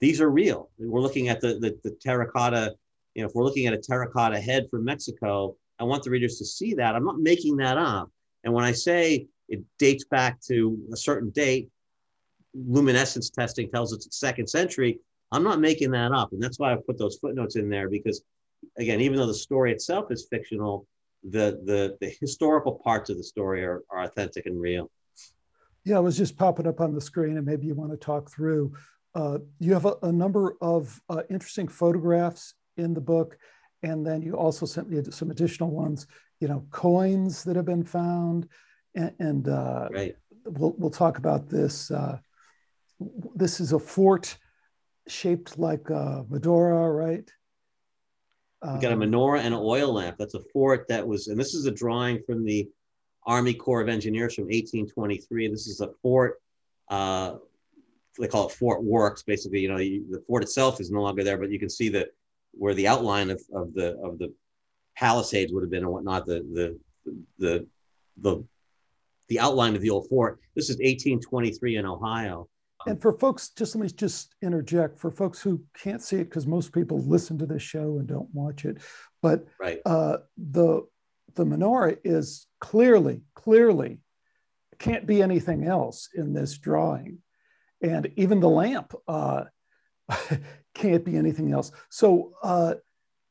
these 0.00 0.20
are 0.20 0.30
real. 0.30 0.68
We're 0.78 1.00
looking 1.00 1.28
at 1.28 1.40
the, 1.40 1.58
the, 1.58 1.78
the 1.82 1.96
terracotta, 2.02 2.74
you 3.14 3.22
know, 3.22 3.28
if 3.28 3.34
we're 3.34 3.44
looking 3.44 3.66
at 3.66 3.72
a 3.72 3.78
terracotta 3.78 4.38
head 4.38 4.66
from 4.70 4.84
Mexico, 4.84 5.56
I 5.78 5.84
want 5.84 6.02
the 6.02 6.10
readers 6.10 6.36
to 6.38 6.44
see 6.44 6.74
that. 6.74 6.94
I'm 6.94 7.04
not 7.04 7.18
making 7.18 7.56
that 7.56 7.78
up. 7.78 8.10
And 8.44 8.52
when 8.52 8.64
I 8.64 8.72
say 8.72 9.28
it 9.48 9.62
dates 9.78 10.04
back 10.04 10.40
to 10.42 10.78
a 10.92 10.96
certain 10.96 11.30
date, 11.30 11.68
luminescence 12.54 13.30
testing 13.30 13.70
tells 13.70 13.92
us 13.92 14.06
it's 14.06 14.18
second 14.18 14.48
century. 14.48 14.98
I'm 15.32 15.42
not 15.42 15.60
making 15.60 15.90
that 15.92 16.12
up. 16.12 16.32
And 16.32 16.42
that's 16.42 16.58
why 16.58 16.72
I 16.72 16.76
put 16.76 16.98
those 16.98 17.16
footnotes 17.16 17.56
in 17.56 17.68
there 17.68 17.88
because 17.88 18.22
again, 18.78 19.00
even 19.00 19.18
though 19.18 19.26
the 19.26 19.34
story 19.34 19.72
itself 19.72 20.10
is 20.10 20.26
fictional, 20.30 20.86
the 21.28 21.60
the 21.64 21.96
the 22.00 22.14
historical 22.20 22.80
parts 22.84 23.10
of 23.10 23.16
the 23.16 23.24
story 23.24 23.64
are, 23.64 23.82
are 23.90 24.04
authentic 24.04 24.46
and 24.46 24.60
real. 24.60 24.90
Yeah, 25.84 25.98
it 25.98 26.02
was 26.02 26.16
just 26.16 26.36
popping 26.36 26.66
up 26.66 26.80
on 26.80 26.94
the 26.94 27.00
screen, 27.00 27.36
and 27.36 27.46
maybe 27.46 27.66
you 27.66 27.74
want 27.74 27.92
to 27.92 27.96
talk 27.96 28.30
through. 28.30 28.74
Uh, 29.14 29.38
you 29.58 29.72
have 29.72 29.86
a, 29.86 29.96
a 30.02 30.12
number 30.12 30.56
of 30.60 31.00
uh, 31.08 31.22
interesting 31.30 31.68
photographs 31.68 32.54
in 32.76 32.92
the 32.92 33.00
book, 33.00 33.38
and 33.82 34.06
then 34.06 34.20
you 34.20 34.34
also 34.34 34.66
sent 34.66 34.90
me 34.90 35.02
some 35.10 35.30
additional 35.30 35.70
ones. 35.70 36.06
You 36.40 36.48
know, 36.48 36.66
coins 36.70 37.44
that 37.44 37.56
have 37.56 37.64
been 37.64 37.84
found, 37.84 38.48
and, 38.96 39.12
and 39.18 39.48
uh, 39.48 39.88
right. 39.92 40.16
we'll 40.44 40.74
we'll 40.78 40.90
talk 40.90 41.18
about 41.18 41.48
this. 41.48 41.90
Uh, 41.90 42.18
this 43.34 43.60
is 43.60 43.72
a 43.72 43.78
fort 43.78 44.36
shaped 45.06 45.58
like 45.58 45.88
a 45.90 46.24
menorah, 46.28 46.96
right? 46.96 47.30
We 48.62 48.80
got 48.80 48.90
a 48.90 48.94
um, 48.94 49.00
menorah 49.00 49.40
and 49.40 49.54
an 49.54 49.60
oil 49.62 49.92
lamp. 49.92 50.16
That's 50.18 50.34
a 50.34 50.40
fort 50.52 50.88
that 50.88 51.06
was, 51.06 51.28
and 51.28 51.38
this 51.38 51.54
is 51.54 51.66
a 51.66 51.70
drawing 51.70 52.20
from 52.26 52.44
the 52.44 52.68
Army 53.26 53.54
Corps 53.54 53.82
of 53.82 53.88
Engineers 53.88 54.34
from 54.34 54.44
1823. 54.44 55.48
This 55.48 55.66
is 55.66 55.80
a 55.80 55.90
fort. 56.02 56.40
Uh, 56.88 57.34
they 58.18 58.26
call 58.26 58.48
it 58.48 58.52
Fort 58.52 58.82
Works. 58.82 59.22
Basically, 59.22 59.60
you 59.60 59.68
know, 59.68 59.76
you, 59.76 60.04
the 60.10 60.22
fort 60.26 60.42
itself 60.42 60.80
is 60.80 60.90
no 60.90 61.02
longer 61.02 61.22
there, 61.22 61.36
but 61.36 61.50
you 61.50 61.58
can 61.58 61.68
see 61.68 61.90
that 61.90 62.08
where 62.52 62.74
the 62.74 62.88
outline 62.88 63.30
of, 63.30 63.42
of 63.52 63.74
the 63.74 63.98
of 64.02 64.18
the 64.18 64.32
palisades 64.96 65.52
would 65.52 65.62
have 65.62 65.70
been 65.70 65.84
and 65.84 65.92
whatnot. 65.92 66.24
The 66.24 66.40
the 67.04 67.20
the 67.38 67.66
the 68.16 68.44
the 69.28 69.40
outline 69.40 69.74
of 69.74 69.82
the 69.82 69.90
old 69.90 70.08
fort. 70.08 70.40
This 70.54 70.70
is 70.70 70.76
1823 70.76 71.76
in 71.76 71.86
Ohio 71.86 72.48
and 72.86 73.02
for 73.02 73.12
folks, 73.12 73.50
just 73.50 73.74
let 73.74 73.82
me 73.82 73.88
just 73.88 74.34
interject 74.42 74.98
for 74.98 75.10
folks 75.10 75.40
who 75.40 75.62
can't 75.76 76.02
see 76.02 76.16
it 76.16 76.24
because 76.24 76.46
most 76.46 76.72
people 76.72 77.00
listen 77.00 77.36
to 77.38 77.46
this 77.46 77.62
show 77.62 77.98
and 77.98 78.06
don't 78.06 78.32
watch 78.32 78.64
it. 78.64 78.78
But 79.22 79.46
right. 79.58 79.80
uh, 79.84 80.18
the 80.36 80.86
the 81.34 81.44
menorah 81.44 81.98
is 82.04 82.46
clearly, 82.60 83.22
clearly 83.34 83.98
can't 84.78 85.06
be 85.06 85.20
anything 85.20 85.64
else 85.64 86.08
in 86.14 86.32
this 86.32 86.56
drawing, 86.58 87.18
and 87.82 88.10
even 88.16 88.40
the 88.40 88.48
lamp 88.48 88.94
uh, 89.08 89.44
can't 90.74 91.04
be 91.04 91.16
anything 91.16 91.52
else. 91.52 91.72
So 91.90 92.32
uh, 92.42 92.74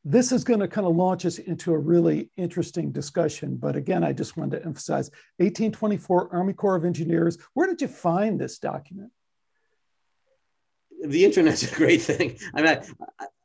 this 0.05 0.31
is 0.31 0.43
going 0.43 0.59
to 0.59 0.67
kind 0.67 0.87
of 0.87 0.95
launch 0.95 1.25
us 1.25 1.39
into 1.39 1.73
a 1.73 1.77
really 1.77 2.29
interesting 2.37 2.91
discussion. 2.91 3.57
But 3.57 3.75
again, 3.75 4.03
I 4.03 4.13
just 4.13 4.37
wanted 4.37 4.59
to 4.59 4.65
emphasize 4.65 5.09
1824 5.37 6.29
Army 6.31 6.53
Corps 6.53 6.75
of 6.75 6.85
Engineers. 6.85 7.37
Where 7.53 7.67
did 7.67 7.81
you 7.81 7.87
find 7.87 8.39
this 8.39 8.59
document? 8.59 9.11
the 11.07 11.25
internet's 11.25 11.71
a 11.71 11.75
great 11.75 12.01
thing. 12.01 12.37
I 12.53 12.61
mean, 12.61 12.77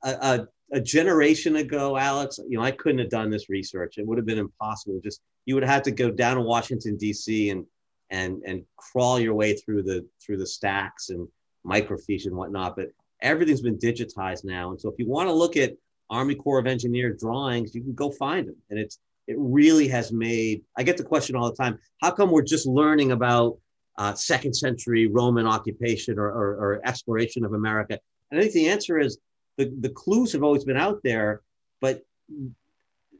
a, 0.04 0.08
a, 0.08 0.46
a, 0.72 0.80
generation 0.80 1.56
ago, 1.56 1.96
Alex, 1.96 2.38
you 2.48 2.56
know, 2.58 2.64
I 2.64 2.70
couldn't 2.70 3.00
have 3.00 3.10
done 3.10 3.30
this 3.30 3.48
research. 3.48 3.98
It 3.98 4.06
would 4.06 4.18
have 4.18 4.26
been 4.26 4.38
impossible. 4.38 5.00
Just 5.02 5.20
you 5.46 5.54
would 5.54 5.64
have 5.64 5.82
to 5.82 5.90
go 5.90 6.10
down 6.10 6.36
to 6.36 6.42
Washington 6.42 6.96
D.C. 6.96 7.50
and 7.50 7.64
and 8.10 8.42
and 8.46 8.64
crawl 8.76 9.18
your 9.18 9.34
way 9.34 9.54
through 9.54 9.82
the 9.82 10.06
through 10.24 10.38
the 10.38 10.46
stacks 10.46 11.10
and 11.10 11.26
microfiche 11.66 12.26
and 12.26 12.36
whatnot. 12.36 12.76
But 12.76 12.88
everything's 13.20 13.62
been 13.62 13.78
digitized 13.78 14.44
now, 14.44 14.70
and 14.70 14.80
so 14.80 14.88
if 14.88 14.98
you 14.98 15.08
want 15.08 15.28
to 15.28 15.34
look 15.34 15.56
at 15.56 15.72
Army 16.10 16.34
Corps 16.34 16.58
of 16.58 16.66
Engineers 16.66 17.20
drawings, 17.20 17.74
you 17.74 17.82
can 17.82 17.94
go 17.94 18.10
find 18.10 18.48
them, 18.48 18.56
and 18.70 18.78
it's 18.78 18.98
it 19.26 19.36
really 19.38 19.86
has 19.88 20.12
made. 20.12 20.62
I 20.76 20.82
get 20.82 20.96
the 20.96 21.04
question 21.04 21.36
all 21.36 21.48
the 21.48 21.56
time: 21.56 21.78
How 22.02 22.10
come 22.10 22.30
we're 22.30 22.42
just 22.42 22.66
learning 22.66 23.12
about 23.12 23.58
uh, 23.96 24.14
second 24.14 24.54
century 24.54 25.06
Roman 25.06 25.46
occupation 25.46 26.18
or, 26.18 26.26
or, 26.26 26.48
or, 26.56 26.80
exploration 26.84 27.44
of 27.44 27.52
America? 27.52 27.98
And 28.30 28.40
I 28.40 28.42
think 28.42 28.54
the 28.54 28.68
answer 28.68 28.98
is 28.98 29.18
the, 29.56 29.72
the 29.80 29.90
clues 29.90 30.32
have 30.32 30.42
always 30.42 30.64
been 30.64 30.76
out 30.76 31.00
there, 31.04 31.42
but 31.80 32.02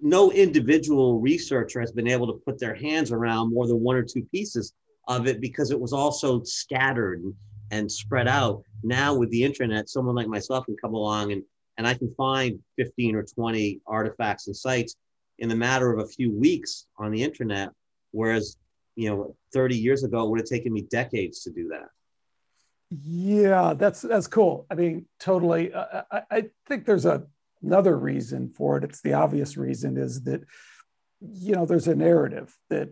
no 0.01 0.33
individual 0.33 1.21
researcher 1.21 1.81
has 1.81 1.93
been 1.93 2.09
able 2.09 2.27
to 2.27 2.41
put 2.45 2.59
their 2.59 2.75
hands 2.75 3.13
around 3.13 3.53
more 3.53 3.67
than 3.67 3.81
one 3.81 3.97
or 3.97 4.03
two 4.03 4.23
pieces 4.33 4.73
of 5.09 5.27
it 5.27 5.41
because 5.41 5.71
it 5.71 5.79
was 5.79 5.93
also 5.93 6.43
scattered 6.45 7.21
and, 7.23 7.35
and 7.71 7.93
spread 7.93 8.27
out. 8.27 8.63
Now 8.83 9.15
with 9.15 9.31
the 9.31 9.45
internet, 9.45 9.89
someone 9.89 10.15
like 10.15 10.29
myself 10.29 10.65
can 10.67 10.77
come 10.77 10.95
along 10.95 11.33
and, 11.33 11.43
and 11.79 11.87
I 11.87 11.95
can 11.95 12.13
find 12.15 12.59
15 12.77 13.17
or 13.17 13.23
20 13.23 13.81
artifacts 13.87 14.47
and 14.47 14.57
sites 14.57 14.97
in 15.39 15.49
the 15.49 15.57
matter 15.57 15.93
of 15.93 15.99
a 16.01 16.07
few 16.07 16.31
weeks 16.31 16.87
on 16.99 17.11
the 17.11 17.23
internet, 17.23 17.71
whereas 18.13 18.57
you 18.97 19.09
know 19.09 19.35
30 19.53 19.77
years 19.77 20.05
ago 20.05 20.25
it 20.25 20.31
would 20.31 20.41
have 20.41 20.49
taken 20.49 20.73
me 20.73 20.83
decades 20.83 21.43
to 21.43 21.51
do 21.51 21.69
that. 21.69 21.89
Yeah 22.91 23.75
that's 23.75 24.03
that's 24.03 24.27
cool. 24.27 24.67
I 24.71 24.75
mean 24.75 25.07
totally. 25.19 25.73
Uh, 25.73 26.03
I, 26.11 26.23
I 26.31 26.51
think 26.67 26.85
there's 26.85 27.07
a, 27.07 27.25
another 27.63 27.97
reason 27.97 28.51
for 28.51 28.77
it. 28.77 28.85
It's 28.85 29.01
the 29.01 29.15
obvious 29.15 29.57
reason 29.57 29.97
is 29.97 30.23
that 30.25 30.43
you 31.21 31.55
know 31.55 31.67
there's 31.67 31.89
a 31.89 31.95
narrative 31.95 32.55
that 32.69 32.91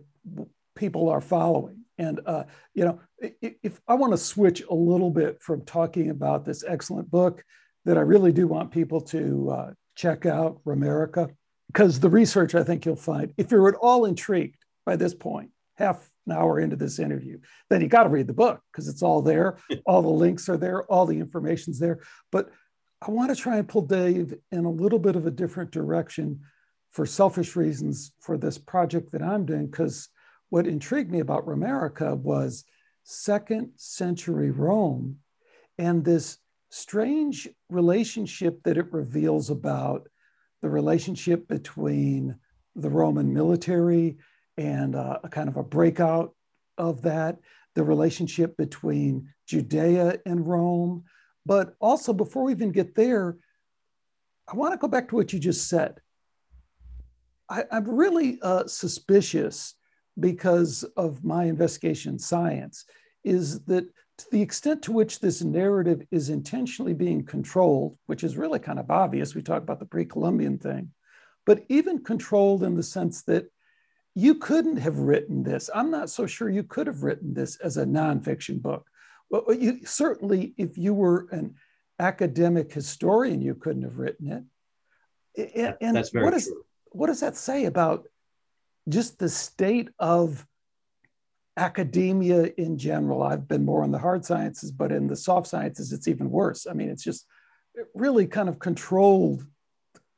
people 0.75 1.09
are 1.09 1.21
following. 1.21 1.83
And 1.97 2.21
uh, 2.25 2.45
you 2.73 2.85
know 2.85 2.99
if, 3.19 3.55
if 3.61 3.81
i 3.87 3.93
want 3.93 4.13
to 4.13 4.17
switch 4.17 4.63
a 4.69 4.73
little 4.73 5.11
bit 5.11 5.41
from 5.41 5.65
talking 5.65 6.09
about 6.09 6.45
this 6.45 6.63
excellent 6.65 7.11
book 7.11 7.43
that 7.85 7.97
i 7.97 8.01
really 8.01 8.31
do 8.31 8.47
want 8.47 8.71
people 8.71 9.01
to 9.01 9.49
uh, 9.51 9.71
check 9.95 10.25
out 10.25 10.59
romerica 10.65 11.29
because 11.67 11.99
the 11.99 12.09
research 12.09 12.55
i 12.55 12.63
think 12.63 12.85
you'll 12.85 12.95
find 12.95 13.33
if 13.37 13.51
you're 13.51 13.69
at 13.69 13.75
all 13.75 14.05
intrigued 14.05 14.63
by 14.85 14.95
this 14.95 15.13
point 15.13 15.51
half 15.79 16.09
an 16.29 16.37
hour 16.37 16.59
into 16.59 16.75
this 16.75 16.99
interview, 16.99 17.39
then 17.69 17.81
you 17.81 17.87
got 17.87 18.03
to 18.03 18.09
read 18.09 18.27
the 18.27 18.33
book 18.33 18.61
because 18.71 18.87
it's 18.87 19.01
all 19.01 19.21
there. 19.21 19.57
all 19.85 20.01
the 20.01 20.09
links 20.09 20.47
are 20.49 20.57
there, 20.57 20.83
all 20.83 21.05
the 21.05 21.19
information's 21.19 21.79
there. 21.79 21.99
But 22.31 22.49
I 23.01 23.11
want 23.11 23.29
to 23.29 23.35
try 23.35 23.57
and 23.57 23.67
pull 23.67 23.81
Dave 23.81 24.33
in 24.51 24.65
a 24.65 24.69
little 24.69 24.99
bit 24.99 25.15
of 25.15 25.25
a 25.25 25.31
different 25.31 25.71
direction 25.71 26.41
for 26.91 27.05
selfish 27.05 27.55
reasons 27.55 28.11
for 28.19 28.37
this 28.37 28.57
project 28.57 29.11
that 29.11 29.23
I'm 29.23 29.45
doing. 29.45 29.67
Because 29.67 30.09
what 30.49 30.67
intrigued 30.67 31.11
me 31.11 31.19
about 31.19 31.45
Romerica 31.45 32.17
was 32.17 32.65
second 33.03 33.71
century 33.75 34.51
Rome 34.51 35.17
and 35.77 36.03
this 36.03 36.37
strange 36.69 37.47
relationship 37.69 38.61
that 38.63 38.77
it 38.77 38.91
reveals 38.93 39.49
about 39.49 40.07
the 40.61 40.69
relationship 40.69 41.47
between 41.47 42.35
the 42.75 42.89
Roman 42.89 43.33
military 43.33 44.17
and 44.57 44.95
uh, 44.95 45.19
a 45.23 45.29
kind 45.29 45.49
of 45.49 45.57
a 45.57 45.63
breakout 45.63 46.35
of 46.77 47.01
that, 47.03 47.39
the 47.75 47.83
relationship 47.83 48.57
between 48.57 49.29
Judea 49.47 50.19
and 50.25 50.47
Rome. 50.47 51.03
But 51.45 51.75
also, 51.79 52.13
before 52.13 52.43
we 52.43 52.51
even 52.51 52.71
get 52.71 52.95
there, 52.95 53.37
I 54.51 54.55
want 54.55 54.73
to 54.73 54.77
go 54.77 54.87
back 54.87 55.09
to 55.09 55.15
what 55.15 55.33
you 55.33 55.39
just 55.39 55.69
said. 55.69 55.99
I, 57.49 57.63
am 57.71 57.89
really 57.89 58.39
uh, 58.41 58.67
suspicious 58.67 59.75
because 60.19 60.83
of 60.97 61.23
my 61.23 61.45
investigation 61.45 62.19
science 62.19 62.85
is 63.23 63.61
that 63.65 63.85
to 64.19 64.25
the 64.31 64.41
extent 64.41 64.83
to 64.83 64.91
which 64.91 65.19
this 65.19 65.41
narrative 65.41 66.03
is 66.11 66.29
intentionally 66.29 66.93
being 66.93 67.25
controlled, 67.25 67.97
which 68.05 68.23
is 68.23 68.37
really 68.37 68.59
kind 68.59 68.79
of 68.79 68.91
obvious, 68.91 69.33
we 69.33 69.41
talk 69.41 69.61
about 69.61 69.79
the 69.79 69.85
pre 69.85 70.05
Columbian 70.05 70.57
thing, 70.57 70.91
but 71.45 71.63
even 71.69 72.03
controlled 72.03 72.63
in 72.63 72.75
the 72.75 72.83
sense 72.83 73.23
that 73.23 73.49
you 74.15 74.35
couldn't 74.35 74.77
have 74.77 74.99
written 74.99 75.43
this. 75.43 75.69
I'm 75.73 75.89
not 75.89 76.09
so 76.09 76.25
sure 76.25 76.49
you 76.49 76.63
could 76.63 76.87
have 76.87 77.03
written 77.03 77.33
this 77.33 77.55
as 77.57 77.77
a 77.77 77.85
nonfiction 77.85 78.61
book. 78.61 78.85
Well, 79.29 79.53
you, 79.53 79.85
certainly, 79.85 80.53
if 80.57 80.77
you 80.77 80.93
were 80.93 81.27
an 81.31 81.55
academic 81.99 82.73
historian, 82.73 83.41
you 83.41 83.55
couldn't 83.55 83.83
have 83.83 83.97
written 83.97 84.45
it. 85.35 85.75
And, 85.81 85.93
very 86.11 86.25
what 86.25 86.33
is, 86.33 86.47
true. 86.47 86.63
what 86.91 87.07
does 87.07 87.21
that 87.21 87.37
say 87.37 87.65
about 87.65 88.07
just 88.89 89.19
the 89.19 89.29
state 89.29 89.89
of 89.99 90.45
academia 91.57 92.51
in 92.57 92.77
general? 92.77 93.23
I've 93.23 93.47
been 93.47 93.65
more 93.65 93.83
in 93.83 93.91
the 93.91 93.99
hard 93.99 94.25
sciences, 94.25 94.71
but 94.71 94.91
in 94.91 95.07
the 95.07 95.15
soft 95.15 95.47
sciences, 95.47 95.91
it's 95.91 96.07
even 96.07 96.29
worse. 96.29 96.67
I 96.67 96.73
mean, 96.73 96.89
it's 96.89 97.03
just 97.03 97.25
really 97.93 98.27
kind 98.27 98.49
of 98.49 98.59
controlled, 98.59 99.45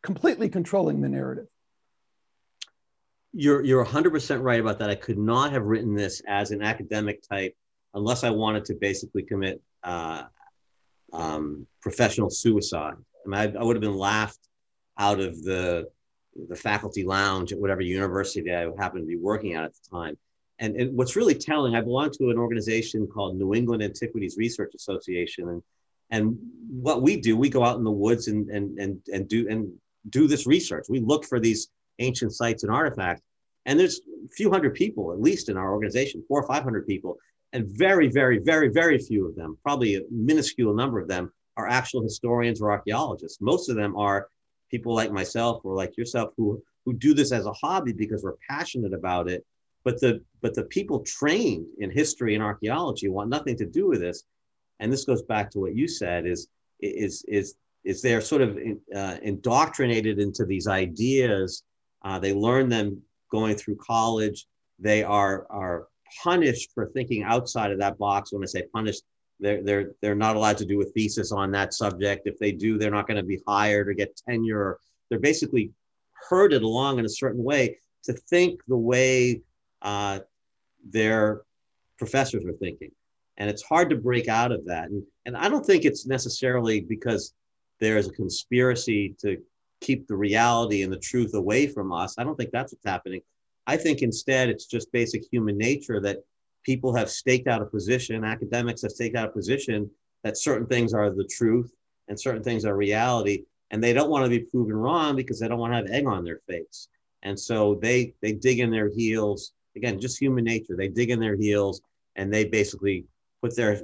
completely 0.04 0.50
controlling 0.50 1.02
the 1.02 1.10
narrative. 1.10 1.48
You're 3.34 3.63
you're 3.63 3.86
100% 3.86 4.44
right 4.44 4.60
about 4.60 4.80
that. 4.80 4.89
I 4.89 4.96
could 4.96 5.17
not 5.17 5.54
have 5.54 5.63
written 5.63 5.96
this 5.96 6.22
as 6.28 6.52
an 6.52 6.62
academic 6.62 7.24
type 7.28 7.56
unless 7.94 8.24
I 8.24 8.30
wanted 8.30 8.65
to 8.65 8.76
basically 8.76 9.24
commit 9.24 9.62
uh, 9.84 10.24
um, 11.13 11.67
professional 11.82 12.30
suicide. 12.30 12.96
I 13.26 13.30
mean, 13.30 13.56
I, 13.56 13.60
I, 13.60 13.63
would 13.63 13.76
have 13.76 13.82
been 13.82 13.98
laughed 13.98 14.39
out 14.98 15.20
of 15.20 15.44
the 15.44 15.88
the 16.50 16.56
faculty 16.56 17.04
lounge 17.04 17.52
at 17.52 17.60
whatever 17.60 17.82
university 17.82 18.54
I 18.54 18.70
happened 18.80 19.04
to 19.04 19.08
be 19.08 19.17
working 19.17 19.56
at 19.56 19.65
at 19.65 19.74
the 19.74 19.98
time. 19.98 20.17
And, 20.62 20.76
and 20.76 20.95
what's 20.95 21.15
really 21.15 21.34
telling, 21.34 21.76
I 21.76 21.82
belong 21.82 22.12
to 22.12 22.30
an 22.30 22.38
organization 22.38 23.08
called 23.08 23.36
New 23.36 23.56
England 23.56 23.82
Antiquities 23.82 24.36
Research 24.38 24.74
Association, 24.76 25.50
and 25.50 25.63
and 26.12 26.38
what 26.69 27.02
we 27.02 27.19
do, 27.19 27.36
we 27.36 27.50
go 27.50 27.63
out 27.63 27.78
in 27.78 27.84
the 27.84 27.91
woods 27.91 28.28
and 28.28 28.47
and 28.50 28.78
and 28.78 29.02
and 29.12 29.28
do 29.28 29.47
and 29.50 29.74
do 30.10 30.28
this 30.28 30.45
research. 30.45 30.86
We 30.88 31.00
look 31.00 31.26
for 31.26 31.39
these 31.39 31.69
ancient 32.00 32.34
sites 32.34 32.63
and 32.63 32.71
artifacts, 32.71 33.24
and 33.65 33.80
there's 33.80 34.02
a 34.26 34.30
few 34.30 34.52
hundred 34.52 34.76
people 34.76 35.12
at 35.12 35.19
least 35.19 35.50
in 35.50 35.58
our 35.58 35.74
organization, 35.74 36.24
four 36.28 36.41
or 36.41 36.47
five 36.47 36.63
hundred 36.63 36.86
people, 36.86 37.17
and 37.54 37.65
very, 37.67 38.08
very, 38.10 38.38
very, 38.38 38.69
very 38.69 39.00
few 39.00 39.28
of 39.28 39.36
them, 39.36 39.58
probably 39.63 39.95
a 39.95 40.02
minuscule 40.12 40.76
number 40.76 41.00
of 41.00 41.08
them, 41.08 41.32
are 41.58 41.67
actual 41.67 42.04
historians 42.04 42.62
or 42.62 42.71
archaeologists. 42.71 43.41
Most 43.41 43.67
of 43.69 43.76
them 43.76 43.95
are 43.95 44.28
people 44.69 44.93
like 44.93 45.12
myself 45.12 45.62
or 45.63 45.76
like 45.76 45.97
yourself 45.97 46.34
who 46.38 46.62
who 46.86 46.93
do 46.93 47.15
this 47.15 47.32
as 47.32 47.47
a 47.47 47.54
hobby 47.54 47.93
because 47.93 48.21
we're 48.24 48.38
passionate 48.47 48.93
about 48.93 49.28
it. 49.28 49.43
But 49.84 50.00
the 50.00 50.22
but 50.41 50.54
the 50.54 50.63
people 50.63 51.00
trained 51.02 51.65
in 51.80 51.89
history 51.89 52.36
and 52.36 52.44
archaeology 52.44 53.08
want 53.08 53.30
nothing 53.30 53.58
to 53.58 53.65
do 53.65 53.88
with 53.88 54.02
this. 54.02 54.24
And 54.80 54.91
this 54.91 55.06
goes 55.06 55.24
back 55.24 55.52
to 55.52 55.60
what 55.60 55.76
you 55.76 55.88
said: 55.88 56.26
is 56.26 56.48
is 56.80 57.24
is 57.28 57.56
is 57.84 58.02
they're 58.02 58.22
sort 58.22 58.41
of 58.41 58.58
uh, 58.96 59.17
indoctrinated 59.24 60.20
into 60.20 60.46
these 60.46 60.67
ideas. 60.67 61.63
Uh, 62.04 62.20
they 62.20 62.34
learn 62.34 62.70
them 62.70 63.02
going 63.32 63.56
through 63.56 63.78
college. 63.78 64.46
They 64.80 65.04
are 65.04 65.48
are 65.50 65.88
punished 66.24 66.72
for 66.74 66.88
thinking 66.88 67.24
outside 67.24 67.72
of 67.72 67.80
that 67.80 67.98
box. 67.98 68.34
When 68.34 68.44
I 68.44 68.48
say 68.48 68.63
punished, 68.74 69.04
they're 69.39 69.63
they're 69.63 69.91
they're 70.02 70.15
not 70.15 70.36
allowed 70.36 70.58
to 70.60 70.65
do 70.65 70.82
a 70.82 70.86
thesis 70.86 71.32
on 71.32 71.52
that 71.52 71.74
subject. 71.74 72.28
If 72.28 72.38
they 72.39 72.52
do, 72.52 72.78
they're 72.78 72.91
not 72.91 73.08
going 73.08 73.17
to 73.17 73.24
be 73.24 73.41
hired 73.48 73.89
or 73.89 73.94
get 73.94 74.20
tenure. 74.28 74.78
They're 75.10 75.20
basically 75.20 75.72
herded 76.30 76.62
along 76.62 77.00
in 77.00 77.06
a 77.06 77.10
certain 77.10 77.44
way 77.44 77.78
to 78.04 78.13
think 78.13 78.62
the 78.67 78.78
way 78.78 79.41
uh, 79.82 80.20
their 80.88 81.41
professors 81.98 82.46
are 82.46 82.54
thinking, 82.54 82.91
and 83.38 83.50
it's 83.50 83.63
hard 83.63 83.89
to 83.89 83.96
break 83.96 84.28
out 84.28 84.52
of 84.52 84.65
that. 84.65 84.89
And 84.89 85.04
and 85.26 85.38
I 85.38 85.50
don't 85.50 85.65
think 85.65 85.86
it's 85.86 86.08
necessarily 86.08 86.82
because 86.82 87.34
there's 87.80 88.08
a 88.08 88.12
conspiracy 88.12 89.15
to 89.22 89.38
keep 89.82 90.08
the 90.08 90.15
reality 90.15 90.84
and 90.84 90.94
the 90.94 91.00
truth 91.00 91.34
away 91.34 91.67
from 91.67 91.91
us. 91.91 92.15
I 92.17 92.24
don't 92.24 92.36
think 92.36 92.52
that's 92.52 92.72
what's 92.72 92.86
happening. 92.86 93.22
I 93.67 93.78
think 93.78 94.02
instead 94.02 94.50
it's 94.50 94.65
just 94.65 94.91
basic 94.91 95.24
human 95.32 95.58
nature 95.58 96.00
that 96.02 96.20
people 96.63 96.96
have 96.96 97.10
staked 97.10 97.48
out 97.48 97.62
a 97.62 97.65
position, 97.65 98.24
academics 98.24 98.84
have 98.84 98.91
staked 98.91 99.15
out 99.15 99.30
a 99.30 99.32
position 99.32 99.89
that 100.24 100.38
certain 100.38 100.67
things 100.67 100.94
are 100.94 101.10
the 101.10 101.26
truth 101.26 101.74
and 102.08 102.20
certain 102.20 102.44
things 102.44 102.65
are 102.65 102.76
reality. 102.76 103.44
And 103.72 103.84
they 103.84 103.94
don't 103.94 104.10
want 104.10 104.26
to 104.26 104.30
be 104.30 104.39
proven 104.39 104.76
wrong 104.76 105.15
because 105.15 105.39
they 105.39 105.48
don't 105.48 105.60
want 105.60 105.74
to 105.74 105.78
have 105.78 105.89
egg 105.89 106.06
on 106.06 106.24
their 106.24 106.41
face. 106.48 106.89
And 107.24 107.39
so 107.39 107.80
they 107.82 108.13
they 108.22 108.34
dig 108.34 108.60
in 108.60 108.70
their 108.70 108.89
heels. 108.89 109.54
Again, 109.75 109.99
just 109.99 110.19
human 110.19 110.43
nature. 110.43 110.75
They 110.75 110.88
dig 110.88 111.10
in 111.10 111.19
their 111.19 111.36
heels 111.36 111.81
and 112.15 112.34
they 112.34 112.45
basically 112.45 113.05
put 113.41 113.55
their 113.55 113.81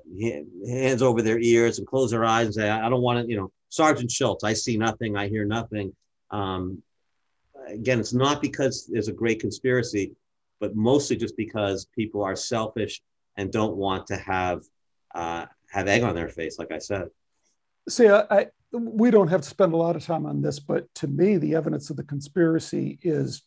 hands 0.67 1.01
over 1.01 1.21
their 1.21 1.39
ears 1.39 1.79
and 1.79 1.87
close 1.87 2.11
their 2.11 2.25
eyes 2.25 2.45
and 2.45 2.55
say, 2.55 2.69
I 2.69 2.89
don't 2.89 3.01
want 3.01 3.25
to, 3.25 3.29
you 3.29 3.37
know, 3.37 3.51
Sergeant 3.69 4.11
Schultz, 4.11 4.43
I 4.43 4.53
see 4.53 4.77
nothing, 4.77 5.17
I 5.17 5.27
hear 5.27 5.45
nothing. 5.45 5.93
Um, 6.31 6.81
again, 7.67 7.99
it's 7.99 8.13
not 8.13 8.41
because 8.41 8.87
there's 8.91 9.07
a 9.07 9.13
great 9.13 9.39
conspiracy, 9.39 10.13
but 10.59 10.75
mostly 10.75 11.15
just 11.15 11.35
because 11.37 11.87
people 11.95 12.23
are 12.23 12.35
selfish 12.35 13.01
and 13.35 13.51
don't 13.51 13.75
want 13.75 14.07
to 14.07 14.17
have 14.17 14.63
uh, 15.13 15.45
have 15.69 15.87
egg 15.87 16.03
on 16.03 16.15
their 16.15 16.29
face, 16.29 16.59
like 16.59 16.71
I 16.71 16.77
said. 16.77 17.07
See, 17.89 18.07
I, 18.07 18.23
I, 18.29 18.47
we 18.71 19.11
don't 19.11 19.27
have 19.29 19.41
to 19.41 19.49
spend 19.49 19.73
a 19.73 19.77
lot 19.77 19.95
of 19.95 20.05
time 20.05 20.25
on 20.25 20.41
this, 20.41 20.59
but 20.59 20.93
to 20.95 21.07
me, 21.07 21.37
the 21.37 21.55
evidence 21.55 21.89
of 21.89 21.97
the 21.97 22.03
conspiracy 22.03 22.99
is 23.01 23.43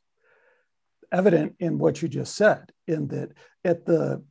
evident 1.12 1.56
in 1.58 1.78
what 1.78 2.02
you 2.02 2.08
just 2.08 2.34
said. 2.34 2.72
In 2.86 3.08
that, 3.08 3.32
at 3.64 3.86
the 3.86 4.22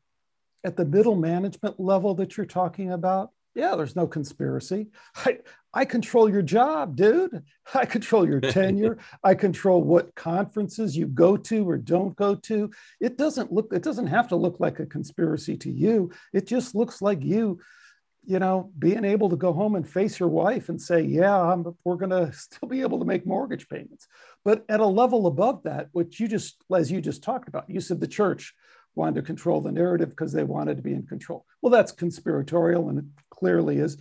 at 0.64 0.76
the 0.76 0.86
middle 0.86 1.16
management 1.16 1.80
level 1.80 2.16
that 2.16 2.36
you're 2.36 2.46
talking 2.46 2.92
about, 2.92 3.32
yeah, 3.56 3.76
there's 3.76 3.96
no 3.96 4.08
conspiracy. 4.08 4.88
I, 5.16 5.40
I 5.74 5.86
control 5.86 6.30
your 6.30 6.42
job, 6.42 6.96
dude. 6.96 7.44
I 7.74 7.86
control 7.86 8.28
your 8.28 8.42
tenure. 8.42 8.98
I 9.24 9.36
control 9.36 9.84
what 9.84 10.16
conferences 10.16 10.98
you 10.98 11.08
go 11.08 11.38
to 11.38 11.70
or 11.70 11.78
don't 11.78 12.16
go 12.16 12.36
to. 12.36 12.72
It 13.00 13.18
doesn't 13.18 13.52
look, 13.52 13.72
it 13.74 13.84
doesn't 13.84 14.08
have 14.08 14.30
to 14.30 14.36
look 14.36 14.60
like 14.60 14.80
a 14.80 14.86
conspiracy 14.86 15.58
to 15.58 15.72
you. 15.72 16.12
It 16.34 16.48
just 16.48 16.76
looks 16.76 17.02
like 17.02 17.24
you, 17.24 17.60
you 18.30 18.38
know, 18.38 18.72
being 18.78 19.06
able 19.06 19.28
to 19.28 19.36
go 19.36 19.52
home 19.52 19.74
and 19.74 19.90
face 19.90 20.20
your 20.20 20.30
wife 20.30 20.70
and 20.70 20.80
say, 20.80 21.02
yeah, 21.02 21.36
I'm, 21.36 21.66
we're 21.84 21.96
going 21.96 22.12
to 22.12 22.32
still 22.32 22.70
be 22.70 22.82
able 22.82 23.00
to 23.00 23.06
make 23.06 23.26
mortgage 23.26 23.68
payments. 23.68 24.08
But 24.46 24.64
at 24.70 24.80
a 24.80 24.86
level 24.86 25.26
above 25.26 25.64
that, 25.64 25.88
which 25.94 26.20
you 26.20 26.28
just, 26.28 26.64
as 26.72 26.92
you 26.92 27.02
just 27.02 27.24
talked 27.24 27.48
about, 27.48 27.68
you 27.68 27.82
said 27.82 28.00
the 28.00 28.08
church 28.08 28.54
wanted 28.94 29.16
to 29.16 29.22
control 29.24 29.62
the 29.62 29.72
narrative 29.72 30.12
because 30.12 30.32
they 30.32 30.44
wanted 30.44 30.78
to 30.78 30.84
be 30.84 30.94
in 30.94 31.08
control. 31.08 31.44
Well, 31.64 31.72
that's 31.72 31.92
conspiratorial 31.92 32.90
and 32.90 33.00
it 33.00 33.06
clearly 33.32 33.78
is 33.78 33.98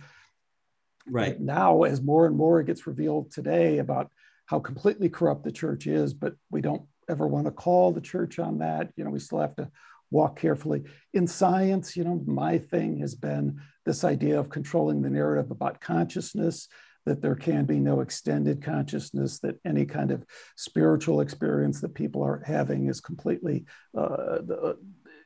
right 1.07 1.39
now 1.39 1.81
as 1.81 1.99
more 1.99 2.27
and 2.27 2.37
more 2.37 2.61
gets 2.61 2.85
revealed 2.85 3.31
today 3.31 3.79
about 3.79 4.11
how 4.45 4.59
completely 4.59 5.09
corrupt 5.09 5.43
the 5.43 5.51
church 5.51 5.87
is 5.87 6.13
but 6.13 6.35
we 6.51 6.61
don't 6.61 6.83
ever 7.09 7.25
want 7.25 7.45
to 7.45 7.51
call 7.51 7.91
the 7.91 8.01
church 8.01 8.37
on 8.37 8.59
that 8.59 8.91
you 8.95 9.03
know 9.03 9.09
we 9.09 9.17
still 9.17 9.39
have 9.39 9.55
to 9.55 9.71
walk 10.11 10.39
carefully 10.39 10.83
in 11.13 11.25
science 11.25 11.95
you 11.95 12.03
know 12.03 12.21
my 12.27 12.59
thing 12.59 12.99
has 12.99 13.15
been 13.15 13.59
this 13.89 14.03
idea 14.03 14.39
of 14.39 14.49
controlling 14.49 15.01
the 15.01 15.09
narrative 15.09 15.49
about 15.51 15.81
consciousness 15.81 16.67
that 17.05 17.21
there 17.21 17.35
can 17.35 17.65
be 17.65 17.79
no 17.79 18.01
extended 18.01 18.61
consciousness 18.61 19.39
that 19.39 19.55
any 19.65 19.85
kind 19.85 20.11
of 20.11 20.23
spiritual 20.55 21.21
experience 21.21 21.81
that 21.81 21.95
people 21.95 22.21
are 22.21 22.43
having 22.45 22.87
is 22.87 23.01
completely 23.01 23.65
uh, 23.97 24.37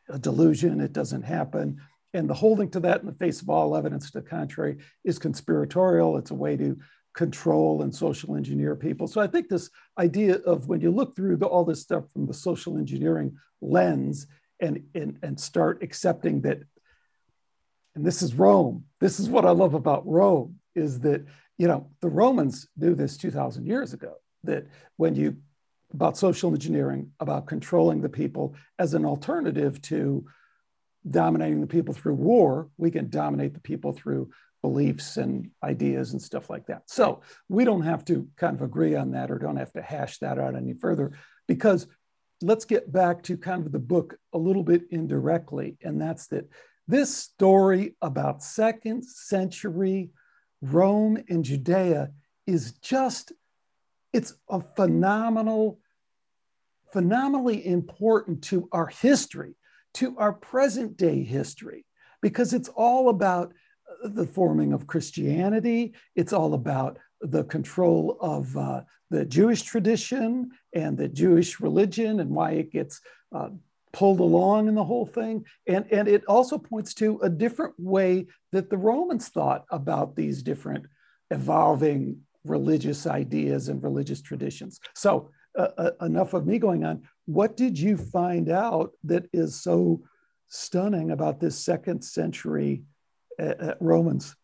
a 0.09 0.19
delusion 0.19 0.79
it 0.79 0.93
doesn't 0.93 1.23
happen 1.23 1.77
and 2.13 2.29
the 2.29 2.33
holding 2.33 2.69
to 2.69 2.79
that 2.81 3.01
in 3.01 3.07
the 3.07 3.13
face 3.13 3.41
of 3.41 3.49
all 3.49 3.75
evidence 3.75 4.11
to 4.11 4.21
the 4.21 4.27
contrary 4.27 4.77
is 5.03 5.17
conspiratorial. 5.17 6.17
It's 6.17 6.31
a 6.31 6.35
way 6.35 6.55
to 6.57 6.77
control 7.15 7.81
and 7.81 7.93
social 7.93 8.35
engineer 8.35 8.75
people. 8.75 9.07
So 9.07 9.21
I 9.21 9.27
think 9.27 9.49
this 9.49 9.69
idea 9.97 10.35
of 10.37 10.67
when 10.67 10.81
you 10.81 10.91
look 10.91 11.15
through 11.15 11.37
the, 11.37 11.45
all 11.47 11.65
this 11.65 11.81
stuff 11.81 12.05
from 12.11 12.25
the 12.27 12.33
social 12.33 12.77
engineering 12.77 13.37
lens 13.61 14.27
and, 14.59 14.83
and, 14.95 15.17
and 15.23 15.39
start 15.39 15.81
accepting 15.81 16.41
that, 16.41 16.59
and 17.95 18.05
this 18.05 18.21
is 18.21 18.33
Rome, 18.33 18.85
this 18.99 19.19
is 19.19 19.29
what 19.29 19.45
I 19.45 19.51
love 19.51 19.73
about 19.73 20.07
Rome, 20.07 20.59
is 20.75 20.99
that, 21.01 21.25
you 21.57 21.67
know, 21.67 21.87
the 22.01 22.09
Romans 22.09 22.67
knew 22.77 22.95
this 22.95 23.17
2,000 23.17 23.65
years 23.65 23.93
ago, 23.93 24.15
that 24.43 24.67
when 24.97 25.15
you, 25.15 25.37
about 25.93 26.17
social 26.17 26.51
engineering, 26.51 27.11
about 27.19 27.45
controlling 27.45 28.01
the 28.01 28.09
people 28.09 28.55
as 28.79 28.93
an 28.93 29.05
alternative 29.05 29.81
to 29.83 30.25
dominating 31.09 31.61
the 31.61 31.67
people 31.67 31.93
through 31.93 32.15
war, 32.15 32.69
we 32.77 32.89
can 32.89 33.09
dominate 33.09 33.53
the 33.53 33.59
people 33.59 33.91
through 33.91 34.29
beliefs 34.61 35.17
and 35.17 35.51
ideas 35.61 36.13
and 36.13 36.21
stuff 36.21 36.49
like 36.49 36.65
that. 36.67 36.83
So 36.87 37.21
we 37.49 37.65
don't 37.65 37.81
have 37.81 38.05
to 38.05 38.27
kind 38.37 38.55
of 38.55 38.61
agree 38.61 38.95
on 38.95 39.11
that 39.11 39.29
or 39.29 39.37
don't 39.37 39.57
have 39.57 39.73
to 39.73 39.81
hash 39.81 40.19
that 40.19 40.39
out 40.39 40.55
any 40.55 40.73
further 40.73 41.11
because 41.47 41.85
let's 42.41 42.65
get 42.65 42.91
back 42.91 43.23
to 43.23 43.37
kind 43.37 43.65
of 43.65 43.71
the 43.71 43.79
book 43.79 44.15
a 44.31 44.37
little 44.37 44.63
bit 44.63 44.83
indirectly. 44.89 45.77
And 45.81 46.01
that's 46.01 46.27
that 46.27 46.49
this 46.87 47.15
story 47.15 47.95
about 48.01 48.43
second 48.43 49.03
century 49.05 50.11
Rome 50.61 51.21
and 51.29 51.43
Judea 51.43 52.11
is 52.47 52.73
just, 52.73 53.33
it's 54.13 54.33
a 54.49 54.61
phenomenal, 54.75 55.79
phenomenally 56.91 57.65
important 57.65 58.43
to 58.45 58.69
our 58.71 58.87
history 58.87 59.55
to 59.95 60.17
our 60.17 60.33
present 60.33 60.97
day 60.97 61.23
history 61.23 61.85
because 62.21 62.53
it's 62.53 62.69
all 62.69 63.09
about 63.09 63.53
uh, 64.03 64.09
the 64.09 64.25
forming 64.25 64.73
of 64.73 64.87
Christianity. 64.87 65.93
It's 66.15 66.33
all 66.33 66.53
about 66.53 66.97
the 67.21 67.43
control 67.43 68.17
of 68.19 68.55
uh, 68.57 68.81
the 69.09 69.25
Jewish 69.25 69.61
tradition 69.61 70.51
and 70.73 70.97
the 70.97 71.07
Jewish 71.07 71.59
religion 71.59 72.19
and 72.19 72.31
why 72.31 72.51
it 72.51 72.71
gets 72.71 73.01
uh, 73.33 73.49
pulled 73.93 74.19
along 74.19 74.67
in 74.67 74.75
the 74.75 74.83
whole 74.83 75.05
thing. 75.05 75.45
And, 75.67 75.85
and 75.91 76.07
it 76.07 76.25
also 76.25 76.57
points 76.57 76.93
to 76.95 77.19
a 77.21 77.29
different 77.29 77.75
way 77.77 78.27
that 78.51 78.69
the 78.69 78.77
Romans 78.77 79.29
thought 79.29 79.65
about 79.71 80.15
these 80.15 80.43
different 80.43 80.85
evolving 81.31 82.19
religious 82.43 83.07
ideas 83.07 83.69
and 83.69 83.81
religious 83.81 84.21
traditions. 84.21 84.79
So, 84.95 85.29
uh, 85.57 85.69
uh, 85.77 85.91
enough 86.01 86.33
of 86.33 86.47
me 86.47 86.57
going 86.57 86.83
on. 86.83 87.03
What 87.25 87.55
did 87.55 87.77
you 87.77 87.95
find 87.95 88.49
out 88.49 88.91
that 89.03 89.27
is 89.33 89.61
so 89.61 90.01
stunning 90.47 91.11
about 91.11 91.39
this 91.39 91.63
second 91.63 92.03
century 92.03 92.83
uh, 93.39 93.53
uh 93.59 93.73
Romans? 93.79 94.35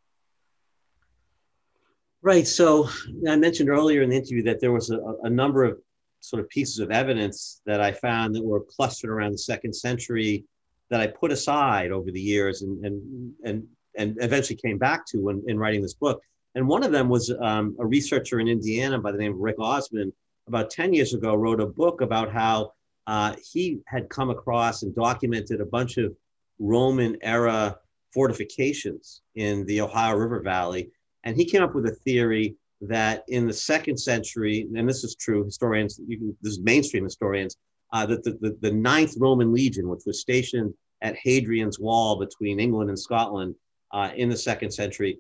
Right. 2.22 2.48
So 2.48 2.90
I 3.28 3.38
mentioned 3.38 3.70
earlier 3.70 4.04
in 4.04 4.10
the 4.10 4.18
interview 4.18 4.44
that 4.44 4.60
there 4.60 4.72
was 4.72 4.92
a, 4.92 5.00
a, 5.24 5.30
number 5.30 5.64
of 5.64 5.80
sort 6.20 6.42
of 6.42 6.50
pieces 6.50 6.80
of 6.80 6.92
evidence 6.92 7.62
that 7.66 7.82
I 7.82 7.92
found 7.92 8.36
that 8.36 8.44
were 8.44 8.62
clustered 8.62 9.10
around 9.10 9.32
the 9.32 9.38
second 9.38 9.74
century 9.74 10.46
that 10.90 11.02
I 11.02 11.08
put 11.08 11.32
aside 11.32 11.92
over 11.92 12.12
the 12.12 12.22
years 12.22 12.62
and 12.62 12.84
and 12.86 13.34
and, 13.44 13.68
and 13.96 14.18
eventually 14.22 14.58
came 14.58 14.78
back 14.78 15.06
to 15.08 15.18
when, 15.20 15.44
in 15.48 15.58
writing 15.58 15.82
this 15.82 15.94
book. 15.94 16.22
And 16.56 16.68
one 16.68 16.84
of 16.84 16.92
them 16.92 17.10
was 17.10 17.32
um, 17.42 17.76
a 17.80 17.86
researcher 17.86 18.40
in 18.40 18.48
Indiana 18.48 19.00
by 19.00 19.12
the 19.12 19.18
name 19.18 19.34
of 19.34 19.40
Rick 19.40 19.58
Osmon. 19.58 20.12
About 20.48 20.72
10 20.72 20.94
years 20.94 21.14
ago, 21.14 21.36
wrote 21.36 21.62
a 21.62 21.66
book 21.68 22.02
about 22.02 22.32
how 22.32 22.74
uh, 23.06 23.36
he 23.52 23.80
had 23.86 24.10
come 24.10 24.32
across 24.32 24.82
and 24.82 24.96
documented 24.96 25.62
a 25.62 25.66
bunch 25.66 25.98
of 25.98 26.16
Roman 26.58 27.18
era 27.22 27.78
fortifications 28.14 29.22
in 29.36 29.64
the 29.68 29.82
Ohio 29.82 30.16
River 30.16 30.42
Valley 30.42 30.90
and 31.24 31.36
he 31.36 31.46
came 31.46 31.64
up 31.64 31.76
with 31.76 31.86
a 31.86 31.92
theory 31.92 32.56
that 32.82 33.24
in 33.28 33.46
the 33.46 33.54
second 33.54 33.98
century, 33.98 34.68
and 34.76 34.88
this 34.88 35.04
is 35.04 35.16
true, 35.16 35.44
historians, 35.44 35.96
can, 35.96 36.36
this 36.42 36.54
is 36.54 36.62
mainstream 36.62 37.04
historians, 37.04 37.58
uh, 37.92 38.06
that 38.06 38.24
the, 38.24 38.38
the, 38.42 38.58
the, 38.62 38.72
Ninth 38.72 39.16
Roman 39.18 39.52
Legion, 39.52 39.90
which 39.90 40.04
was 40.06 40.22
stationed 40.22 40.74
at 41.02 41.18
Hadrian's 41.18 41.80
Wall 41.80 42.18
between 42.18 42.60
England 42.60 42.90
and 42.90 43.00
Scotland 43.00 43.56
uh, 43.92 44.12
in 44.16 44.30
the 44.30 44.38
second 44.38 44.72
century, 44.72 45.20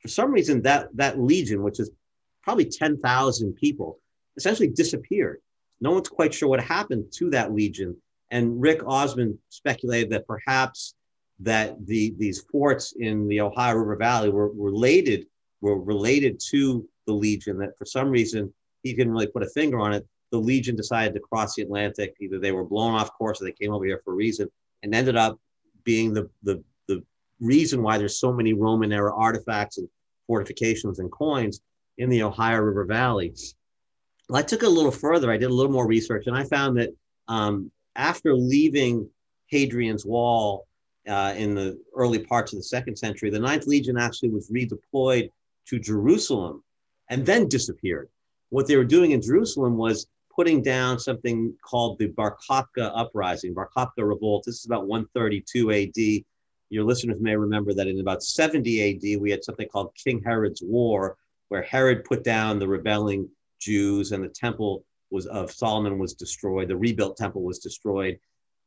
for 0.00 0.08
some 0.08 0.30
reason 0.30 0.62
that, 0.62 0.88
that 0.94 1.20
legion, 1.20 1.62
which 1.62 1.80
is 1.80 1.90
probably 2.42 2.64
10,000 2.64 3.52
people, 3.54 3.98
essentially 4.36 4.68
disappeared. 4.68 5.40
No 5.80 5.92
one's 5.92 6.08
quite 6.08 6.32
sure 6.32 6.48
what 6.48 6.60
happened 6.60 7.06
to 7.14 7.30
that 7.30 7.52
legion. 7.52 7.96
And 8.30 8.60
Rick 8.60 8.80
Osmon 8.80 9.36
speculated 9.48 10.10
that 10.10 10.26
perhaps 10.26 10.94
that 11.40 11.74
the, 11.86 12.14
these 12.18 12.42
forts 12.52 12.94
in 12.98 13.26
the 13.28 13.40
Ohio 13.40 13.76
River 13.76 13.96
Valley 13.96 14.30
were 14.30 14.50
related 14.52 15.26
were 15.60 15.78
related 15.78 16.40
to 16.50 16.88
the 17.06 17.12
Legion 17.12 17.58
that 17.58 17.76
for 17.76 17.84
some 17.84 18.10
reason 18.10 18.52
he 18.82 18.94
couldn't 18.94 19.12
really 19.12 19.26
put 19.26 19.42
a 19.42 19.50
finger 19.50 19.78
on 19.78 19.92
it. 19.92 20.06
The 20.30 20.38
Legion 20.38 20.76
decided 20.76 21.14
to 21.14 21.20
cross 21.20 21.54
the 21.54 21.62
Atlantic. 21.62 22.14
Either 22.20 22.38
they 22.38 22.52
were 22.52 22.64
blown 22.64 22.94
off 22.94 23.12
course 23.16 23.40
or 23.40 23.44
they 23.44 23.52
came 23.52 23.72
over 23.72 23.84
here 23.84 24.00
for 24.04 24.12
a 24.12 24.16
reason 24.16 24.48
and 24.82 24.94
ended 24.94 25.16
up 25.16 25.38
being 25.84 26.14
the, 26.14 26.30
the, 26.42 26.62
the 26.88 27.02
reason 27.40 27.82
why 27.82 27.98
there's 27.98 28.20
so 28.20 28.32
many 28.32 28.52
Roman 28.52 28.92
era 28.92 29.14
artifacts 29.14 29.78
and 29.78 29.88
fortifications 30.26 30.98
and 30.98 31.10
coins 31.10 31.60
in 31.98 32.08
the 32.08 32.22
Ohio 32.22 32.60
River 32.60 32.84
Valley. 32.84 33.34
Well, 34.28 34.38
I 34.38 34.42
took 34.42 34.62
it 34.62 34.66
a 34.66 34.70
little 34.70 34.92
further. 34.92 35.30
I 35.30 35.36
did 35.36 35.50
a 35.50 35.54
little 35.54 35.72
more 35.72 35.86
research 35.86 36.26
and 36.26 36.36
I 36.36 36.44
found 36.44 36.78
that 36.78 36.90
um, 37.28 37.70
after 37.96 38.34
leaving 38.34 39.08
Hadrian's 39.48 40.06
Wall 40.06 40.66
uh, 41.08 41.34
in 41.36 41.54
the 41.54 41.78
early 41.96 42.20
parts 42.20 42.52
of 42.52 42.58
the 42.58 42.62
second 42.62 42.96
century, 42.96 43.30
the 43.30 43.38
Ninth 43.40 43.66
Legion 43.66 43.98
actually 43.98 44.30
was 44.30 44.50
redeployed 44.50 45.30
to 45.66 45.78
Jerusalem 45.78 46.62
and 47.10 47.26
then 47.26 47.48
disappeared. 47.48 48.08
What 48.48 48.66
they 48.66 48.76
were 48.76 48.84
doing 48.84 49.10
in 49.10 49.20
Jerusalem 49.20 49.76
was 49.76 50.06
putting 50.34 50.62
down 50.62 50.98
something 50.98 51.52
called 51.62 51.98
the 51.98 52.06
Bar 52.06 52.38
Kokhba 52.48 52.92
uprising, 52.94 53.52
Bar 53.52 53.68
Kokhba 53.76 54.08
revolt. 54.08 54.44
This 54.46 54.60
is 54.60 54.66
about 54.66 54.86
132 54.86 55.72
AD. 55.72 56.24
Your 56.70 56.84
listeners 56.84 57.20
may 57.20 57.36
remember 57.36 57.74
that 57.74 57.88
in 57.88 58.00
about 58.00 58.22
70 58.22 58.96
AD, 58.96 59.20
we 59.20 59.30
had 59.30 59.44
something 59.44 59.68
called 59.68 59.92
King 60.02 60.22
Herod's 60.24 60.62
War, 60.62 61.16
where 61.48 61.62
Herod 61.62 62.04
put 62.04 62.22
down 62.22 62.58
the 62.58 62.68
rebelling 62.68 63.28
Jews 63.60 64.12
and 64.12 64.24
the 64.24 64.28
temple 64.28 64.84
was 65.10 65.26
of 65.26 65.50
Solomon 65.50 65.98
was 65.98 66.14
destroyed. 66.14 66.68
The 66.68 66.76
rebuilt 66.76 67.16
temple 67.16 67.42
was 67.42 67.58
destroyed. 67.58 68.18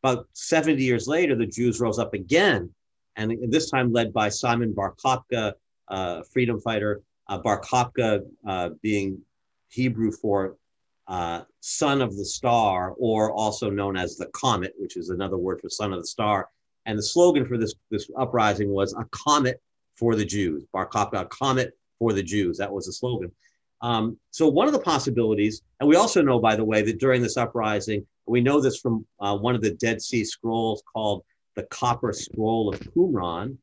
About 0.04 0.28
70 0.34 0.84
years 0.84 1.08
later, 1.08 1.36
the 1.36 1.46
Jews 1.46 1.80
rose 1.80 1.98
up 1.98 2.14
again, 2.14 2.70
and 3.16 3.38
this 3.50 3.70
time 3.70 3.94
led 3.94 4.12
by 4.12 4.28
Simon 4.28 4.74
Bar 4.74 4.96
Kokhba, 5.04 5.54
uh, 5.88 6.24
freedom 6.34 6.60
fighter, 6.60 7.02
uh, 7.28 7.38
Bar 7.38 7.62
Kokhba 7.62 8.22
uh, 8.48 8.70
being 8.82 9.20
Hebrew 9.70 10.12
for 10.12 10.58
uh, 11.08 11.42
son 11.60 12.02
of 12.02 12.16
the 12.16 12.26
star, 12.26 12.94
or 12.98 13.32
also 13.32 13.70
known 13.70 13.98
as 13.98 14.16
the 14.16 14.28
comet, 14.28 14.74
which 14.78 14.96
is 14.96 15.10
another 15.10 15.38
word 15.38 15.60
for 15.62 15.70
son 15.70 15.94
of 15.94 16.00
the 16.00 16.08
star. 16.08 16.50
And 16.86 16.98
the 16.98 17.04
slogan 17.04 17.46
for 17.46 17.58
this, 17.58 17.74
this 17.92 18.10
uprising 18.18 18.70
was 18.70 18.94
a 18.94 19.06
comet 19.12 19.62
for 19.96 20.16
the 20.16 20.26
Jews. 20.26 20.66
Bar 20.72 20.88
Kokhba, 20.88 21.22
a 21.22 21.26
comet 21.26 21.74
for 22.00 22.14
the 22.14 22.24
Jews. 22.24 22.58
That 22.58 22.72
was 22.72 22.86
the 22.86 22.94
slogan. 22.94 23.32
Um, 23.82 24.18
so 24.32 24.48
one 24.48 24.68
of 24.68 24.74
the 24.74 24.80
possibilities, 24.80 25.62
and 25.80 25.90
we 25.90 25.98
also 25.98 26.22
know, 26.22 26.40
by 26.40 26.56
the 26.56 26.64
way, 26.64 26.82
that 26.84 27.00
during 27.00 27.22
this 27.22 27.38
uprising, 27.38 28.06
we 28.26 28.40
know 28.40 28.62
this 28.62 28.80
from 28.80 29.06
uh, 29.20 29.38
one 29.38 29.56
of 29.56 29.62
the 29.62 29.72
Dead 29.72 30.02
Sea 30.02 30.24
Scrolls 30.24 30.82
called 30.92 31.24
the 31.56 31.64
Copper 31.64 32.14
Scroll 32.14 32.74
of 32.74 32.80
Qumran, 32.80 33.58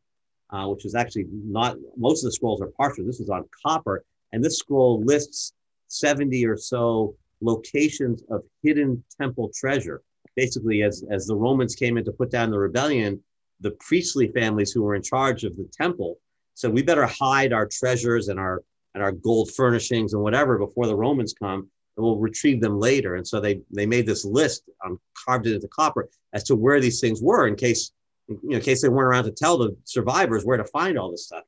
uh, 0.53 0.67
which 0.67 0.85
is 0.85 0.95
actually 0.95 1.27
not, 1.31 1.77
most 1.97 2.25
of 2.25 2.29
the 2.29 2.33
scrolls 2.33 2.61
are 2.61 2.71
parchment. 2.77 3.07
This 3.07 3.21
is 3.21 3.31
on 3.31 3.45
copper. 3.65 4.05
And 4.33 4.45
this 4.45 4.59
scroll 4.59 5.03
lists 5.05 5.53
70 5.89 6.47
or 6.47 6.57
so 6.57 7.15
locations 7.41 8.23
of 8.31 8.43
hidden 8.63 9.03
temple 9.21 9.51
treasure. 9.55 10.03
Basically, 10.37 10.83
as, 10.83 11.05
as 11.11 11.27
the 11.27 11.35
Romans 11.35 11.75
came 11.75 11.99
in 11.99 12.05
to 12.05 12.13
put 12.13 12.31
down 12.31 12.51
the 12.51 12.59
rebellion, 12.59 13.23
the 13.61 13.73
priestly 13.73 14.29
families 14.29 14.71
who 14.73 14.83
were 14.83 14.95
in 14.95 15.03
charge 15.03 15.45
of 15.45 15.57
the 15.57 15.69
temple 15.73 16.19
said, 16.55 16.73
we 16.73 16.83
better 16.83 17.07
hide 17.07 17.53
our 17.53 17.67
treasures 17.67 18.29
and 18.29 18.39
our, 18.39 18.63
and 18.95 19.03
our 19.03 19.13
gold 19.13 19.51
furnishings 19.53 20.15
and 20.15 20.23
whatever 20.23 20.59
before 20.59 20.87
the 20.87 20.97
Romans 20.97 21.35
come 21.39 21.69
and 21.97 22.05
we'll 22.05 22.19
retrieve 22.19 22.61
them 22.61 22.79
later. 22.79 23.17
And 23.17 23.27
so 23.27 23.41
they, 23.41 23.61
they 23.71 23.87
made 23.87 24.07
this 24.07 24.25
list, 24.25 24.63
um, 24.85 24.99
carved 25.27 25.47
it 25.47 25.55
into 25.55 25.69
copper 25.69 26.09
as 26.33 26.45
to 26.45 26.57
where 26.57 26.81
these 26.81 27.01
things 27.01 27.21
were 27.21 27.47
in 27.47 27.57
case 27.57 27.93
you 28.31 28.38
know, 28.51 28.57
in 28.57 28.62
case 28.62 28.83
they 28.83 28.88
weren't 28.88 29.09
around 29.09 29.25
to 29.25 29.33
tell 29.33 29.59
the 29.59 29.77
survivors 29.85 30.45
where 30.45 30.57
to 30.57 30.64
find 30.64 30.99
all 30.99 31.11
this 31.11 31.27
stuff. 31.27 31.45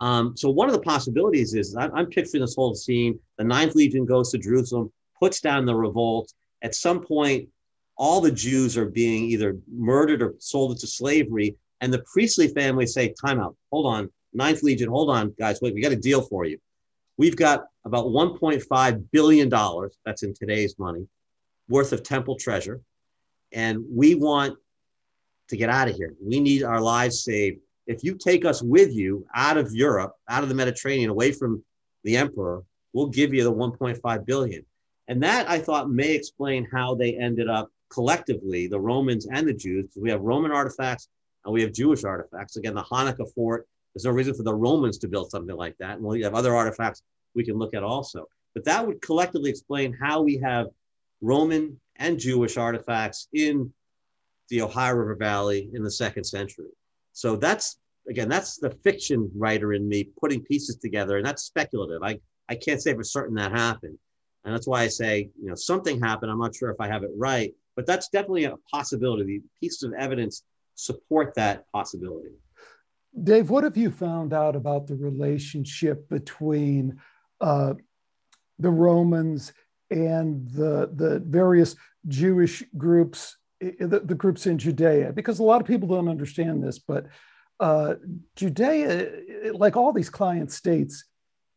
Um, 0.00 0.36
so 0.36 0.50
one 0.50 0.68
of 0.68 0.74
the 0.74 0.80
possibilities 0.80 1.54
is 1.54 1.74
I'm, 1.76 1.94
I'm 1.94 2.06
picturing 2.06 2.42
this 2.42 2.54
whole 2.54 2.74
scene. 2.74 3.18
The 3.38 3.44
Ninth 3.44 3.74
Legion 3.74 4.04
goes 4.04 4.30
to 4.32 4.38
Jerusalem, 4.38 4.92
puts 5.18 5.40
down 5.40 5.64
the 5.64 5.74
revolt. 5.74 6.32
At 6.62 6.74
some 6.74 7.00
point, 7.00 7.48
all 7.96 8.20
the 8.20 8.30
Jews 8.30 8.76
are 8.76 8.86
being 8.86 9.24
either 9.24 9.56
murdered 9.72 10.20
or 10.20 10.34
sold 10.38 10.72
into 10.72 10.86
slavery. 10.86 11.56
And 11.80 11.92
the 11.92 12.04
priestly 12.12 12.48
family 12.48 12.86
say, 12.86 13.14
time 13.24 13.40
out, 13.40 13.56
hold 13.70 13.86
on, 13.86 14.10
Ninth 14.34 14.62
Legion, 14.62 14.90
hold 14.90 15.10
on, 15.10 15.34
guys, 15.38 15.60
wait, 15.62 15.74
we 15.74 15.80
got 15.80 15.92
a 15.92 15.96
deal 15.96 16.22
for 16.22 16.44
you. 16.44 16.58
We've 17.16 17.36
got 17.36 17.64
about 17.84 18.06
$1.5 18.06 19.04
billion, 19.10 19.48
that's 20.04 20.22
in 20.22 20.34
today's 20.34 20.78
money, 20.78 21.06
worth 21.68 21.92
of 21.92 22.02
temple 22.02 22.36
treasure. 22.36 22.80
And 23.52 23.82
we 23.90 24.14
want 24.14 24.58
to 25.48 25.56
get 25.56 25.70
out 25.70 25.88
of 25.88 25.96
here. 25.96 26.14
We 26.22 26.40
need 26.40 26.62
our 26.62 26.80
lives 26.80 27.24
saved. 27.24 27.60
If 27.86 28.02
you 28.02 28.16
take 28.16 28.44
us 28.44 28.62
with 28.62 28.92
you 28.92 29.26
out 29.34 29.56
of 29.56 29.72
Europe, 29.72 30.12
out 30.28 30.42
of 30.42 30.48
the 30.48 30.54
Mediterranean, 30.54 31.10
away 31.10 31.32
from 31.32 31.62
the 32.04 32.16
emperor, 32.16 32.64
we'll 32.92 33.08
give 33.08 33.32
you 33.32 33.44
the 33.44 33.52
1.5 33.52 34.26
billion. 34.26 34.64
And 35.08 35.22
that 35.22 35.48
I 35.48 35.58
thought 35.58 35.90
may 35.90 36.12
explain 36.12 36.66
how 36.72 36.94
they 36.94 37.16
ended 37.16 37.48
up 37.48 37.70
collectively, 37.90 38.66
the 38.66 38.80
Romans 38.80 39.26
and 39.30 39.46
the 39.46 39.54
Jews. 39.54 39.86
We 39.96 40.10
have 40.10 40.20
Roman 40.20 40.50
artifacts 40.50 41.08
and 41.44 41.54
we 41.54 41.62
have 41.62 41.72
Jewish 41.72 42.02
artifacts. 42.02 42.56
Again, 42.56 42.74
the 42.74 42.82
Hanukkah 42.82 43.32
fort, 43.34 43.66
there's 43.94 44.04
no 44.04 44.10
reason 44.10 44.34
for 44.34 44.42
the 44.42 44.54
Romans 44.54 44.98
to 44.98 45.08
build 45.08 45.30
something 45.30 45.56
like 45.56 45.76
that. 45.78 45.96
And 45.96 46.02
we 46.02 46.22
have 46.22 46.34
other 46.34 46.54
artifacts 46.54 47.02
we 47.34 47.44
can 47.44 47.56
look 47.56 47.74
at 47.74 47.84
also. 47.84 48.26
But 48.54 48.64
that 48.64 48.84
would 48.84 49.00
collectively 49.00 49.50
explain 49.50 49.92
how 49.92 50.22
we 50.22 50.38
have 50.38 50.66
Roman 51.20 51.80
and 51.96 52.18
Jewish 52.18 52.56
artifacts 52.56 53.28
in 53.32 53.72
the 54.48 54.62
Ohio 54.62 54.94
River 54.94 55.16
Valley 55.16 55.70
in 55.72 55.82
the 55.82 55.90
second 55.90 56.24
century. 56.24 56.70
So 57.12 57.36
that's 57.36 57.78
again, 58.08 58.28
that's 58.28 58.58
the 58.58 58.70
fiction 58.70 59.30
writer 59.34 59.72
in 59.72 59.88
me 59.88 60.10
putting 60.20 60.42
pieces 60.42 60.76
together, 60.76 61.16
and 61.16 61.26
that's 61.26 61.42
speculative. 61.42 62.02
I, 62.02 62.18
I 62.48 62.54
can't 62.54 62.80
say 62.80 62.94
for 62.94 63.04
certain 63.04 63.34
that 63.36 63.52
happened. 63.52 63.98
And 64.44 64.54
that's 64.54 64.66
why 64.66 64.82
I 64.82 64.88
say, 64.88 65.28
you 65.40 65.48
know, 65.48 65.56
something 65.56 66.00
happened. 66.00 66.30
I'm 66.30 66.38
not 66.38 66.54
sure 66.54 66.70
if 66.70 66.80
I 66.80 66.86
have 66.86 67.02
it 67.02 67.10
right, 67.16 67.52
but 67.74 67.84
that's 67.84 68.08
definitely 68.08 68.44
a 68.44 68.54
possibility. 68.70 69.38
The 69.38 69.44
pieces 69.60 69.82
of 69.82 69.92
evidence 69.94 70.44
support 70.76 71.34
that 71.34 71.64
possibility. 71.72 72.30
Dave, 73.24 73.50
what 73.50 73.64
have 73.64 73.76
you 73.76 73.90
found 73.90 74.32
out 74.32 74.54
about 74.54 74.86
the 74.86 74.94
relationship 74.94 76.08
between 76.08 77.00
uh, 77.40 77.74
the 78.58 78.70
Romans 78.70 79.52
and 79.90 80.48
the, 80.50 80.90
the 80.94 81.22
various 81.26 81.74
Jewish 82.06 82.62
groups 82.76 83.36
the, 83.60 84.02
the, 84.04 84.14
groups 84.14 84.46
in 84.46 84.58
Judea, 84.58 85.12
because 85.12 85.38
a 85.38 85.44
lot 85.44 85.60
of 85.60 85.66
people 85.66 85.88
don't 85.88 86.08
understand 86.08 86.62
this, 86.62 86.78
but 86.78 87.06
uh, 87.60 87.94
Judea, 88.34 89.52
like 89.54 89.76
all 89.76 89.92
these 89.92 90.10
client 90.10 90.52
states 90.52 91.04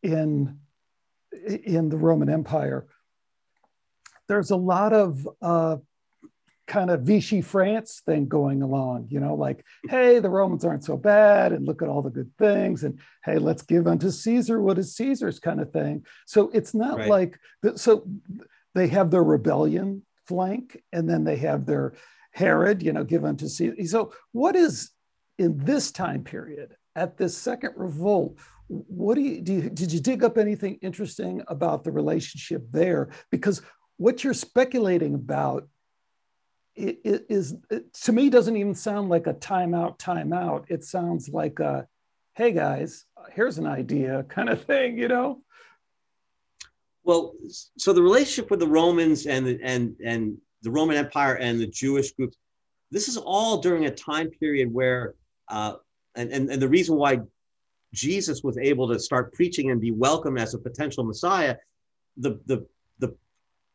in 0.02 0.58
in 1.46 1.88
the 1.88 1.96
Roman 1.96 2.28
Empire, 2.28 2.86
there's 4.28 4.50
a 4.50 4.56
lot 4.56 4.92
of 4.92 5.28
uh, 5.40 5.76
kind 6.66 6.90
of 6.90 7.02
Vichy 7.02 7.42
France 7.42 8.00
thing 8.04 8.26
going 8.28 8.62
along, 8.62 9.08
you 9.10 9.20
know, 9.20 9.34
like, 9.34 9.64
hey, 9.88 10.20
the 10.20 10.30
Romans 10.30 10.64
aren't 10.64 10.84
so 10.84 10.96
bad, 10.96 11.52
and 11.52 11.66
look 11.66 11.82
at 11.82 11.88
all 11.88 12.02
the 12.02 12.10
good 12.10 12.30
things, 12.38 12.82
and 12.82 12.98
hey, 13.24 13.38
let's 13.38 13.62
give 13.62 13.86
unto 13.86 14.10
Caesar 14.10 14.60
what 14.60 14.78
is 14.78 14.96
Caesar's 14.96 15.38
kind 15.38 15.60
of 15.60 15.72
thing. 15.72 16.04
So 16.26 16.50
it's 16.54 16.72
not 16.72 16.98
right. 16.98 17.08
like 17.08 17.38
so 17.76 18.06
they 18.74 18.88
have 18.88 19.10
their 19.10 19.24
rebellion 19.24 20.02
flank, 20.30 20.80
and 20.92 21.10
then 21.10 21.24
they 21.24 21.36
have 21.36 21.66
their 21.66 21.94
Herod, 22.30 22.84
you 22.84 22.92
know, 22.92 23.02
given 23.02 23.36
to 23.38 23.48
Caesar. 23.48 23.74
So 23.86 24.12
what 24.30 24.54
is 24.54 24.90
in 25.38 25.58
this 25.58 25.90
time 25.90 26.22
period 26.22 26.76
at 26.94 27.16
this 27.16 27.36
second 27.36 27.72
revolt? 27.76 28.38
What 28.68 29.16
do 29.16 29.22
you, 29.22 29.40
do 29.40 29.52
you 29.54 29.70
did 29.70 29.92
you 29.92 29.98
dig 29.98 30.22
up 30.22 30.38
anything 30.38 30.78
interesting 30.82 31.42
about 31.48 31.82
the 31.82 31.90
relationship 31.90 32.62
there? 32.70 33.10
Because 33.32 33.60
what 33.96 34.22
you're 34.22 34.32
speculating 34.48 35.16
about 35.16 35.68
is 36.76 37.56
it, 37.68 37.92
to 38.04 38.12
me 38.12 38.30
doesn't 38.30 38.56
even 38.56 38.76
sound 38.76 39.08
like 39.08 39.26
a 39.26 39.34
timeout 39.34 39.98
timeout 39.98 40.64
it 40.68 40.84
sounds 40.84 41.28
like 41.28 41.58
a 41.58 41.86
hey 42.36 42.52
guys 42.52 43.04
here's 43.32 43.58
an 43.58 43.66
idea 43.66 44.22
kind 44.28 44.48
of 44.48 44.62
thing 44.64 44.96
you 44.96 45.08
know 45.08 45.42
well 47.04 47.34
so 47.76 47.92
the 47.92 48.02
relationship 48.02 48.50
with 48.50 48.60
the 48.60 48.66
romans 48.66 49.26
and 49.26 49.46
the, 49.46 49.58
and 49.62 49.96
and 50.04 50.36
the 50.62 50.70
roman 50.70 50.96
empire 50.96 51.34
and 51.34 51.60
the 51.60 51.66
jewish 51.66 52.12
groups 52.12 52.36
this 52.90 53.08
is 53.08 53.16
all 53.16 53.58
during 53.58 53.86
a 53.86 53.90
time 53.90 54.28
period 54.28 54.72
where 54.72 55.14
uh, 55.48 55.74
and, 56.16 56.30
and 56.30 56.50
and 56.50 56.60
the 56.60 56.68
reason 56.68 56.96
why 56.96 57.18
jesus 57.92 58.42
was 58.42 58.56
able 58.58 58.88
to 58.88 58.98
start 58.98 59.32
preaching 59.32 59.70
and 59.70 59.80
be 59.80 59.90
welcome 59.90 60.36
as 60.36 60.54
a 60.54 60.58
potential 60.58 61.04
messiah 61.04 61.56
the 62.18 62.40
the 62.46 62.66
the 62.98 63.14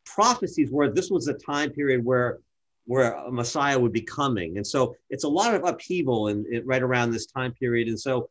prophecies 0.04 0.70
were 0.70 0.90
this 0.90 1.10
was 1.10 1.28
a 1.28 1.34
time 1.34 1.70
period 1.70 2.04
where 2.04 2.38
where 2.86 3.12
a 3.12 3.32
Messiah 3.32 3.78
would 3.78 3.92
be 3.92 4.00
coming. 4.00 4.56
And 4.56 4.66
so 4.66 4.94
it's 5.10 5.24
a 5.24 5.28
lot 5.28 5.54
of 5.54 5.64
upheaval 5.64 6.28
in, 6.28 6.62
right 6.64 6.82
around 6.82 7.10
this 7.10 7.26
time 7.26 7.52
period. 7.52 7.88
And 7.88 7.98
so 7.98 8.30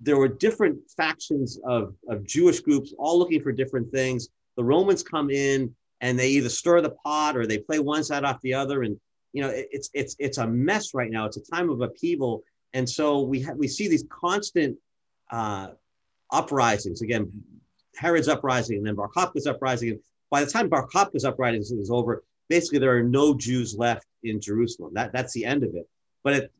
there 0.00 0.16
were 0.16 0.28
different 0.28 0.78
factions 0.96 1.60
of, 1.64 1.94
of 2.08 2.24
Jewish 2.24 2.60
groups 2.60 2.94
all 2.98 3.18
looking 3.18 3.42
for 3.42 3.52
different 3.52 3.90
things. 3.92 4.28
The 4.56 4.64
Romans 4.64 5.02
come 5.02 5.30
in 5.30 5.74
and 6.00 6.18
they 6.18 6.30
either 6.30 6.48
stir 6.48 6.80
the 6.80 6.90
pot 6.90 7.36
or 7.36 7.46
they 7.46 7.58
play 7.58 7.78
one 7.78 8.02
side 8.02 8.24
off 8.24 8.40
the 8.40 8.54
other. 8.54 8.82
And 8.82 8.98
you 9.32 9.42
know, 9.42 9.50
it, 9.50 9.68
it's 9.70 9.90
it's 9.92 10.16
it's 10.18 10.38
a 10.38 10.46
mess 10.46 10.94
right 10.94 11.10
now. 11.10 11.26
It's 11.26 11.36
a 11.36 11.42
time 11.42 11.70
of 11.70 11.80
upheaval. 11.82 12.42
And 12.72 12.88
so 12.88 13.20
we 13.20 13.42
ha- 13.42 13.52
we 13.52 13.68
see 13.68 13.88
these 13.88 14.04
constant 14.08 14.76
uh, 15.30 15.68
uprisings. 16.32 17.02
Again, 17.02 17.30
Herod's 17.96 18.28
uprising 18.28 18.78
and 18.78 18.86
then 18.86 18.94
Bar 18.94 19.10
Kokhba's 19.14 19.46
uprising. 19.46 19.90
And 19.90 20.00
by 20.30 20.44
the 20.44 20.50
time 20.50 20.68
Bar 20.68 20.88
Kokhba's 20.88 21.24
uprising 21.24 21.78
is 21.78 21.90
over, 21.90 22.24
basically 22.48 22.78
there 22.78 22.96
are 22.96 23.02
no 23.02 23.34
Jews 23.34 23.76
left 23.76 24.06
in 24.22 24.40
Jerusalem. 24.40 24.94
That 24.94 25.12
that's 25.12 25.34
the 25.34 25.44
end 25.44 25.62
of 25.62 25.74
it. 25.74 25.86
But 26.24 26.32
at 26.34 26.50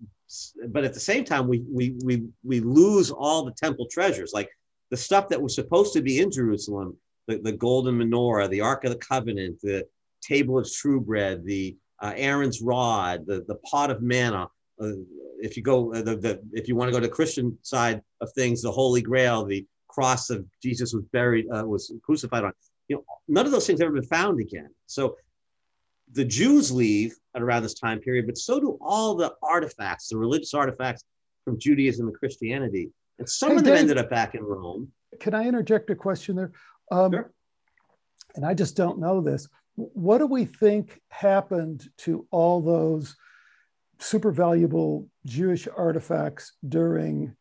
but 0.68 0.85
at 0.85 0.95
the 0.95 1.01
same 1.01 1.24
time, 1.24 1.49
we 1.49 1.64
we 1.68 1.97
we 2.05 2.24
we 2.43 2.61
lose 2.61 3.11
all 3.11 3.45
the 3.45 3.53
temple 3.53 3.87
treasures, 3.91 4.33
like 4.33 4.51
the 4.91 4.97
stuff 4.97 5.28
that 5.28 5.41
was 5.41 5.55
supposed 5.55 5.93
to 5.95 6.03
be 6.03 6.20
in 6.20 6.31
Jerusalem, 6.31 6.97
the, 7.26 7.39
the 7.39 7.53
golden 7.53 7.99
menorah, 7.99 8.49
the 8.49 8.61
Ark 8.61 8.85
of 8.85 8.91
the 8.91 8.99
Covenant, 8.99 9.61
the 9.62 9.87
table 10.20 10.59
of 10.59 10.68
shewbread, 10.68 11.45
the 11.45 11.76
uh, 12.01 12.12
Aaron's 12.16 12.61
rod, 12.61 13.26
the, 13.26 13.45
the 13.47 13.57
pot 13.57 13.91
of 13.91 14.03
manna. 14.03 14.49
Uh, 14.81 14.93
if 15.41 15.57
you 15.57 15.62
go, 15.62 15.95
uh, 15.95 16.03
the, 16.03 16.16
the, 16.16 16.41
if 16.53 16.68
you 16.68 16.76
want 16.76 16.89
to 16.89 16.93
go 16.93 17.01
to 17.01 17.07
the 17.07 17.12
Christian 17.12 17.57
side 17.62 18.03
of 18.20 18.33
things, 18.33 18.62
the 18.62 18.70
Holy 18.70 19.01
Grail, 19.01 19.45
the 19.45 19.64
cross 19.89 20.31
of 20.31 20.45
Jesus 20.62 20.93
was 20.93 21.05
buried, 21.12 21.47
uh, 21.51 21.64
was 21.66 21.93
crucified 22.03 22.45
on. 22.45 22.53
You 22.89 22.97
know, 22.97 23.05
none 23.28 23.47
of 23.47 23.53
those 23.53 23.66
things 23.66 23.81
have 23.81 23.87
ever 23.87 24.01
been 24.01 24.09
found 24.09 24.41
again. 24.41 24.70
So 24.87 25.16
the 26.12 26.24
Jews 26.24 26.72
leave 26.72 27.14
at 27.34 27.42
around 27.42 27.62
this 27.62 27.74
time 27.74 28.00
period, 28.00 28.26
but 28.26 28.38
so 28.38 28.61
do 28.61 28.78
all 28.80 29.14
the 29.14 29.32
artifacts, 29.42 30.08
the 30.08 30.16
religious 30.16 30.54
artifacts 30.54 31.04
from 31.44 31.58
Judaism 31.58 32.08
and 32.08 32.16
Christianity. 32.16 32.90
And 33.18 33.28
some 33.28 33.50
hey, 33.50 33.56
of 33.56 33.64
them 33.64 33.74
Dave, 33.74 33.80
ended 33.82 33.98
up 33.98 34.11
back 34.11 34.34
in 34.34 34.42
Rome. 34.42 34.90
Can 35.20 35.34
I 35.34 35.46
interject 35.46 35.90
a 35.90 35.94
question 35.94 36.36
there? 36.36 36.52
Um, 36.90 37.12
sure. 37.12 37.32
And 38.34 38.44
I 38.44 38.54
just 38.54 38.76
don't 38.76 38.98
know 38.98 39.20
this. 39.20 39.48
What 39.74 40.18
do 40.18 40.26
we 40.26 40.44
think 40.44 41.00
happened 41.08 41.88
to 41.98 42.26
all 42.30 42.61
those 42.61 43.16
super 43.98 44.30
valuable 44.30 45.08
Jewish 45.26 45.68
artifacts 45.68 46.52
during 46.66 47.36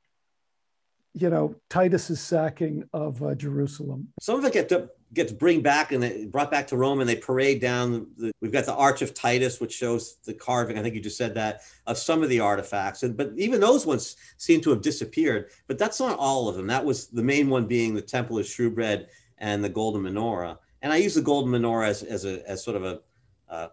you 1.13 1.30
know 1.30 1.55
Titus's 1.70 2.20
sacking 2.20 2.84
of 2.93 3.22
uh, 3.24 3.36
Jerusalem. 3.36 4.09
Some 4.22 4.39
of 4.39 4.45
it 4.45 4.53
get 4.53 4.70
to, 4.70 4.89
gets 5.14 5.32
bring 5.32 5.62
back 5.62 5.91
and 5.91 6.03
they 6.03 6.26
brought 6.26 6.51
back 6.51 6.68
to 6.68 6.78
Rome, 6.78 6.99
and 6.99 7.10
they 7.10 7.16
parade 7.16 7.62
down. 7.62 8.07
The, 8.18 8.32
we've 8.41 8.51
got 8.51 8.66
the 8.66 8.76
Arch 8.76 9.01
of 9.01 9.14
Titus, 9.14 9.60
which 9.60 9.74
shows 9.74 10.18
the 10.26 10.34
carving. 10.34 10.78
I 10.78 10.84
think 10.84 10.95
you 10.95 11.01
just 11.01 11.18
said 11.18 11.34
that 11.36 11.62
of 11.88 11.97
some 11.97 12.24
of 12.24 12.30
the 12.30 12.39
artifacts, 12.39 13.03
and 13.03 13.16
but 13.18 13.32
even 13.36 13.60
those 13.60 13.86
ones 13.86 14.16
seem 14.38 14.62
to 14.62 14.70
have 14.72 14.82
disappeared. 14.82 15.49
But 15.68 15.78
that's 15.78 15.99
not 15.99 16.20
all 16.20 16.47
of 16.47 16.55
them. 16.55 16.68
That 16.68 16.86
was 16.86 17.07
the 17.07 17.24
main 17.24 17.49
one 17.49 17.66
being 17.66 17.93
the 17.93 18.01
Temple 18.01 18.39
of 18.39 18.45
Shewbread 18.45 19.07
and 19.38 19.64
the 19.64 19.70
Golden 19.70 20.03
Menorah. 20.03 20.57
And 20.82 20.93
I 20.93 20.97
use 20.97 21.16
the 21.16 21.22
Golden 21.22 21.51
Menorah 21.51 21.88
as, 21.88 22.03
as 22.03 22.26
a 22.26 22.47
as 22.49 22.64
sort 22.64 22.78
of 22.78 22.84
a 22.84 23.01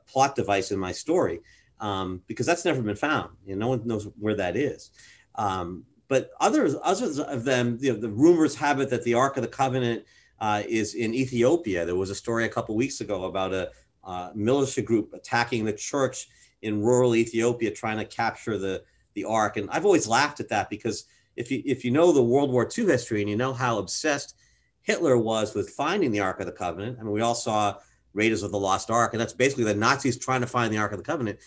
plot 0.07 0.35
device 0.35 0.71
in 0.73 0.79
my 0.79 0.93
story 0.93 1.41
um, 1.81 2.23
because 2.27 2.47
that's 2.47 2.65
never 2.65 2.83
been 2.83 2.97
found. 2.97 3.31
You 3.45 3.57
know, 3.57 3.67
no 3.67 3.69
one 3.69 3.87
knows 3.87 4.09
where 4.19 4.35
that 4.37 4.57
is. 4.57 4.91
Um, 5.35 5.85
but 6.09 6.31
others, 6.41 6.77
others 6.83 7.19
of 7.19 7.45
them, 7.45 7.79
you 7.81 7.93
know, 7.93 7.99
the 7.99 8.09
rumors 8.09 8.55
have 8.55 8.81
it 8.81 8.91
that 8.91 9.05
the 9.05 9.15
Ark 9.15 9.37
of 9.37 9.43
the 9.43 9.49
Covenant 9.49 10.05
uh, 10.41 10.63
is 10.69 10.95
in 10.95 11.15
Ethiopia. 11.15 11.85
There 11.85 11.97
was 11.97 12.11
a 12.11 12.15
story 12.15 12.45
a 12.45 12.49
couple 12.49 12.77
weeks 12.77 13.01
ago 13.01 13.25
about 13.25 13.53
a 13.53 13.71
uh, 14.05 14.31
militia 14.35 14.83
group 14.83 15.13
attacking 15.13 15.65
the 15.65 15.73
church 15.73 16.29
in 16.63 16.83
rural 16.83 17.15
Ethiopia, 17.15 17.71
trying 17.71 17.99
to 17.99 18.05
capture 18.05 18.59
the 18.59 18.83
the 19.15 19.25
Ark. 19.25 19.57
And 19.57 19.69
I've 19.71 19.85
always 19.85 20.07
laughed 20.07 20.41
at 20.41 20.49
that 20.51 20.71
because 20.71 21.05
if 21.37 21.51
you 21.51 21.63
if 21.65 21.85
you 21.85 21.91
know 21.91 22.13
the 22.13 22.23
World 22.23 22.51
War 22.51 22.69
II 22.77 22.87
history 22.87 23.21
and 23.21 23.31
you 23.31 23.37
know 23.37 23.53
how 23.53 23.79
obsessed 23.79 24.37
Hitler 24.83 25.19
was 25.19 25.55
with 25.55 25.71
finding 25.71 26.13
the 26.13 26.21
Ark 26.21 26.41
of 26.41 26.47
the 26.47 26.53
Covenant, 26.53 26.99
I 27.01 27.03
mean, 27.03 27.13
we 27.13 27.21
all 27.23 27.35
saw 27.35 27.77
Raiders 28.13 28.43
of 28.43 28.53
the 28.53 28.59
Lost 28.59 28.91
Ark, 28.91 29.13
and 29.13 29.21
that's 29.21 29.33
basically 29.33 29.65
the 29.65 29.75
Nazis 29.75 30.19
trying 30.19 30.41
to 30.41 30.47
find 30.47 30.73
the 30.73 30.79
Ark 30.79 30.93
of 30.93 30.99
the 30.99 31.05
Covenant. 31.05 31.39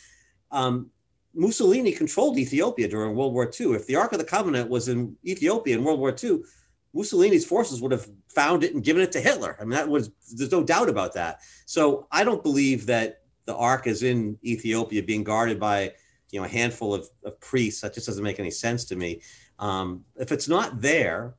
Um, 0.51 0.89
Mussolini 1.33 1.91
controlled 1.91 2.37
Ethiopia 2.37 2.87
during 2.87 3.15
World 3.15 3.33
War 3.33 3.49
II. 3.59 3.73
If 3.73 3.87
the 3.87 3.95
Ark 3.95 4.13
of 4.13 4.19
the 4.19 4.25
Covenant 4.25 4.69
was 4.69 4.89
in 4.89 5.15
Ethiopia 5.25 5.77
in 5.77 5.83
World 5.83 5.99
War 5.99 6.15
II, 6.21 6.41
Mussolini's 6.93 7.45
forces 7.45 7.81
would 7.81 7.91
have 7.91 8.07
found 8.27 8.63
it 8.63 8.73
and 8.73 8.83
given 8.83 9.01
it 9.01 9.11
to 9.11 9.19
Hitler. 9.19 9.57
I 9.59 9.63
mean, 9.63 9.71
that 9.71 9.87
was 9.87 10.11
there's 10.33 10.51
no 10.51 10.63
doubt 10.63 10.89
about 10.89 11.13
that. 11.13 11.39
So 11.65 12.07
I 12.11 12.23
don't 12.23 12.43
believe 12.43 12.85
that 12.87 13.21
the 13.45 13.55
Ark 13.55 13.87
is 13.87 14.03
in 14.03 14.37
Ethiopia 14.43 15.03
being 15.03 15.23
guarded 15.23 15.59
by 15.59 15.93
you 16.31 16.39
know 16.39 16.45
a 16.45 16.49
handful 16.49 16.93
of, 16.93 17.07
of 17.23 17.39
priests. 17.39 17.81
That 17.81 17.93
just 17.93 18.07
doesn't 18.07 18.23
make 18.23 18.39
any 18.39 18.51
sense 18.51 18.85
to 18.85 18.95
me. 18.95 19.21
Um, 19.59 20.03
if 20.15 20.31
it's 20.31 20.47
not 20.47 20.81
there, 20.81 21.35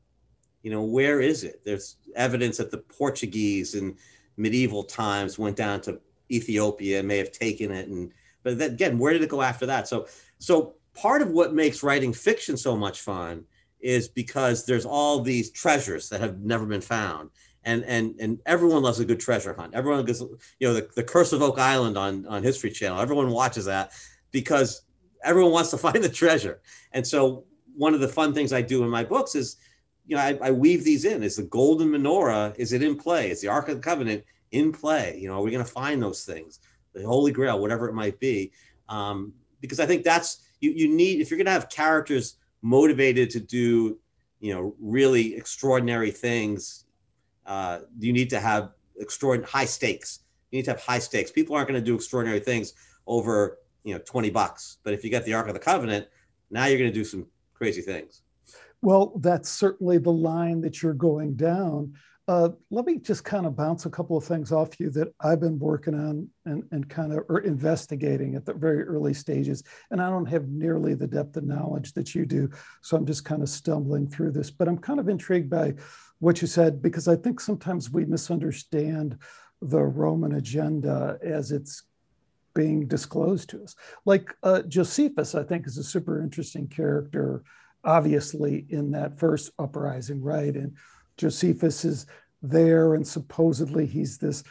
you 0.63 0.71
know, 0.71 0.83
where 0.83 1.21
is 1.21 1.43
it? 1.43 1.63
There's 1.65 1.97
evidence 2.15 2.59
that 2.59 2.71
the 2.71 2.79
Portuguese 2.79 3.75
in 3.75 3.97
medieval 4.37 4.85
times 4.85 5.39
went 5.39 5.57
down 5.57 5.81
to 5.83 6.01
Ethiopia 6.31 7.01
and 7.01 7.09
may 7.09 7.19
have 7.19 7.33
taken 7.33 7.73
it 7.73 7.89
and 7.89 8.13
but 8.43 8.59
then, 8.59 8.73
again, 8.73 8.99
where 8.99 9.13
did 9.13 9.23
it 9.23 9.29
go 9.29 9.43
after 9.43 9.67
that? 9.67 9.89
So, 9.89 10.07
so 10.39 10.75
part 10.95 11.23
of 11.23 11.31
what 11.31 11.55
makes 11.55 11.83
writing 11.83 12.13
fiction 12.13 12.57
so 12.57 12.77
much 12.77 13.01
fun 13.01 13.45
is 13.83 14.09
because 14.09 14.65
there's 14.65 14.85
all 14.85 15.21
these 15.21 15.51
treasures 15.51 16.09
that 16.09 16.21
have 16.21 16.41
never 16.41 16.67
been 16.67 16.81
found. 16.81 17.31
And, 17.65 17.85
and 17.85 18.15
and 18.19 18.39
everyone 18.47 18.83
loves 18.83 19.01
a 19.01 19.05
good 19.05 19.21
treasure 19.21 19.53
hunt. 19.53 19.75
Everyone 19.75 20.05
goes, 20.05 20.21
you 20.21 20.67
know, 20.69 20.73
the, 20.73 20.89
the 20.97 21.03
Curse 21.03 21.35
of 21.35 21.43
Oak 21.43 21.59
Island 21.59 21.99
on, 21.99 22.27
on 22.27 22.43
History 22.43 22.71
Channel. 22.71 23.01
Everyone 23.01 23.31
watches 23.31 23.67
that 23.67 23.93
because 24.31 24.83
everyone 25.23 25.53
wants 25.53 25.71
to 25.71 25.79
find 25.87 26.03
the 26.03 26.09
treasure. 26.09 26.63
And 26.93 27.07
so 27.07 27.45
one 27.77 27.93
of 27.93 28.01
the 28.01 28.09
fun 28.09 28.33
things 28.33 28.53
I 28.53 28.63
do 28.63 28.83
in 28.83 28.89
my 28.89 29.05
books 29.05 29.35
is, 29.35 29.57
you 30.07 30.17
know, 30.17 30.23
I, 30.23 30.39
I 30.43 30.51
weave 30.51 30.85
these 30.85 31.05
in. 31.05 31.23
Is 31.23 31.37
the 31.37 31.43
golden 31.43 31.91
menorah, 31.91 32.59
is 32.59 32.73
it 32.73 32.83
in 32.83 32.97
play? 32.97 33.31
Is 33.31 33.43
the 33.43 33.49
Ark 33.49 33.69
of 33.69 33.77
the 33.77 33.83
Covenant 33.83 34.25
in 34.53 34.73
play? 34.73 35.19
You 35.21 35.29
know, 35.29 35.35
are 35.35 35.43
we 35.43 35.51
going 35.51 35.65
to 35.65 35.71
find 35.71 36.03
those 36.03 36.25
things? 36.25 36.61
the 36.93 37.07
Holy 37.07 37.33
Grail, 37.33 37.61
whatever 37.61 37.89
it 37.89 37.95
might 37.95 38.19
be. 38.19 38.53
Um, 38.89 39.33
because 39.61 39.81
I 39.81 39.87
think 39.87 40.05
that's 40.05 40.41
you, 40.61 40.73
you 40.73 40.89
need 40.89 41.21
if 41.21 41.31
you're 41.31 41.39
going 41.39 41.47
to 41.47 41.53
have 41.53 41.69
characters 41.69 42.37
motivated 42.63 43.31
to 43.31 43.41
do 43.41 43.99
you 44.41 44.55
know 44.55 44.75
really 44.81 45.35
extraordinary 45.35 46.11
things 46.11 46.85
uh, 47.47 47.81
you 47.99 48.13
need 48.13 48.31
to 48.31 48.39
have 48.39 48.71
extraordinary 49.01 49.51
high 49.51 49.65
stakes. 49.65 50.21
You 50.51 50.59
need 50.59 50.65
to 50.67 50.73
have 50.73 50.81
high 50.81 50.99
stakes. 50.99 51.31
People 51.31 51.57
aren't 51.57 51.69
going 51.69 51.81
to 51.81 51.85
do 51.85 51.95
extraordinary 51.95 52.41
things 52.41 52.75
over 53.07 53.59
you 53.83 53.95
know 53.95 54.01
20 54.05 54.31
bucks. 54.31 54.79
But 54.85 54.95
if 54.95 55.03
you 55.03 55.11
get 55.11 55.25
the 55.25 55.35
ark 55.35 55.49
of 55.49 55.55
the 55.55 55.61
covenant 55.61 56.07
now 56.51 56.67
you're 56.67 56.79
going 56.79 56.91
to 56.91 56.95
do 56.95 57.05
some 57.05 57.27
crazy 57.55 57.81
things. 57.81 58.23
Well 58.83 59.13
that's 59.21 59.49
certainly 59.49 59.99
the 59.99 60.13
line 60.13 60.61
that 60.63 60.83
you're 60.83 60.95
going 60.95 61.35
down 61.35 61.95
uh, 62.31 62.49
let 62.71 62.87
me 62.87 62.97
just 62.97 63.25
kind 63.25 63.45
of 63.45 63.57
bounce 63.57 63.87
a 63.87 63.91
couple 63.91 64.17
of 64.17 64.23
things 64.23 64.53
off 64.53 64.79
you 64.79 64.89
that 64.89 65.13
I've 65.21 65.41
been 65.41 65.59
working 65.59 65.97
on 65.97 66.29
and, 66.47 66.63
and 66.71 66.89
kind 66.89 67.13
of 67.13 67.25
or 67.29 67.41
investigating 67.41 68.37
at 68.37 68.47
the 68.47 68.55
very 68.55 68.85
early 68.85 69.15
stages. 69.15 69.65
And 69.91 70.01
I 70.01 70.09
don't 70.11 70.27
have 70.27 70.47
nearly 70.47 70.95
the 70.95 71.09
depth 71.09 71.37
of 71.37 71.43
knowledge 71.43 71.93
that 71.95 72.15
you 72.15 72.25
do. 72.25 72.49
So 72.83 72.97
I'm 72.97 73.05
just 73.05 73.25
kind 73.25 73.43
of 73.43 73.49
stumbling 73.49 74.07
through 74.07 74.31
this. 74.31 74.49
But 74.49 74.69
I'm 74.69 74.79
kind 74.79 75.01
of 75.01 75.09
intrigued 75.09 75.51
by 75.51 75.75
what 76.21 76.41
you 76.41 76.47
said 76.47 76.81
because 76.81 77.09
I 77.09 77.17
think 77.17 77.41
sometimes 77.41 77.91
we 77.91 78.05
misunderstand 78.05 79.19
the 79.61 79.83
Roman 79.83 80.37
agenda 80.37 81.19
as 81.25 81.51
it's 81.51 81.83
being 82.55 82.87
disclosed 82.87 83.51
to 83.51 83.65
us. 83.65 83.75
Like 84.05 84.33
uh, 84.45 84.63
Josephus, 84.63 85.35
I 85.35 85.43
think, 85.43 85.67
is 85.67 85.79
a 85.79 85.83
super 85.83 86.23
interesting 86.23 86.69
character, 86.69 87.43
obviously, 87.83 88.67
in 88.69 88.93
that 88.93 89.19
first 89.19 89.51
uprising, 89.59 90.23
right? 90.23 90.55
And 90.55 90.77
Josephus 91.21 91.85
is 91.85 92.07
there, 92.43 92.95
and 92.95 93.07
supposedly 93.07 93.87
he's 93.87 94.19
this 94.19 94.43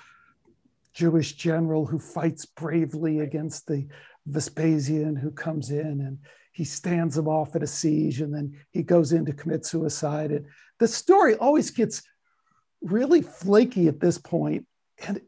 Jewish 0.93 1.33
general 1.33 1.85
who 1.85 1.99
fights 1.99 2.45
bravely 2.45 3.19
against 3.19 3.67
the 3.67 3.87
Vespasian 4.25 5.15
who 5.15 5.31
comes 5.31 5.71
in 5.71 6.01
and 6.01 6.19
he 6.51 6.63
stands 6.63 7.17
him 7.17 7.27
off 7.27 7.55
at 7.55 7.63
a 7.63 7.67
siege 7.67 8.21
and 8.21 8.33
then 8.33 8.53
he 8.71 8.83
goes 8.83 9.13
in 9.13 9.25
to 9.25 9.31
commit 9.31 9.65
suicide. 9.65 10.31
And 10.31 10.45
the 10.77 10.87
story 10.87 11.35
always 11.35 11.71
gets 11.71 12.01
really 12.81 13.21
flaky 13.21 13.87
at 13.87 13.99
this 13.99 14.17
point, 14.17 14.65
and 15.05 15.21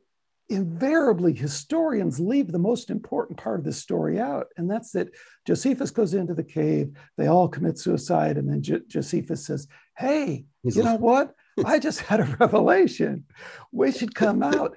invariably 0.50 1.34
historians 1.34 2.20
leave 2.20 2.52
the 2.52 2.60
most 2.60 2.90
important 2.90 3.38
part 3.38 3.60
of 3.60 3.66
the 3.66 3.72
story 3.72 4.20
out, 4.20 4.48
and 4.58 4.70
that's 4.70 4.92
that 4.92 5.10
Josephus 5.46 5.92
goes 5.92 6.14
into 6.14 6.34
the 6.34 6.44
cave, 6.44 6.92
they 7.18 7.28
all 7.28 7.48
commit 7.48 7.78
suicide, 7.78 8.38
and 8.38 8.50
then 8.50 8.62
jo- 8.62 8.82
Josephus 8.88 9.46
says, 9.46 9.68
"Hey, 9.98 10.46
you 10.64 10.84
know 10.84 10.96
what? 10.96 11.34
I 11.66 11.80
just 11.80 12.02
had 12.02 12.20
a 12.20 12.36
revelation. 12.40 13.26
We 13.72 13.92
should 13.92 14.16
come 14.16 14.44
out." 14.44 14.76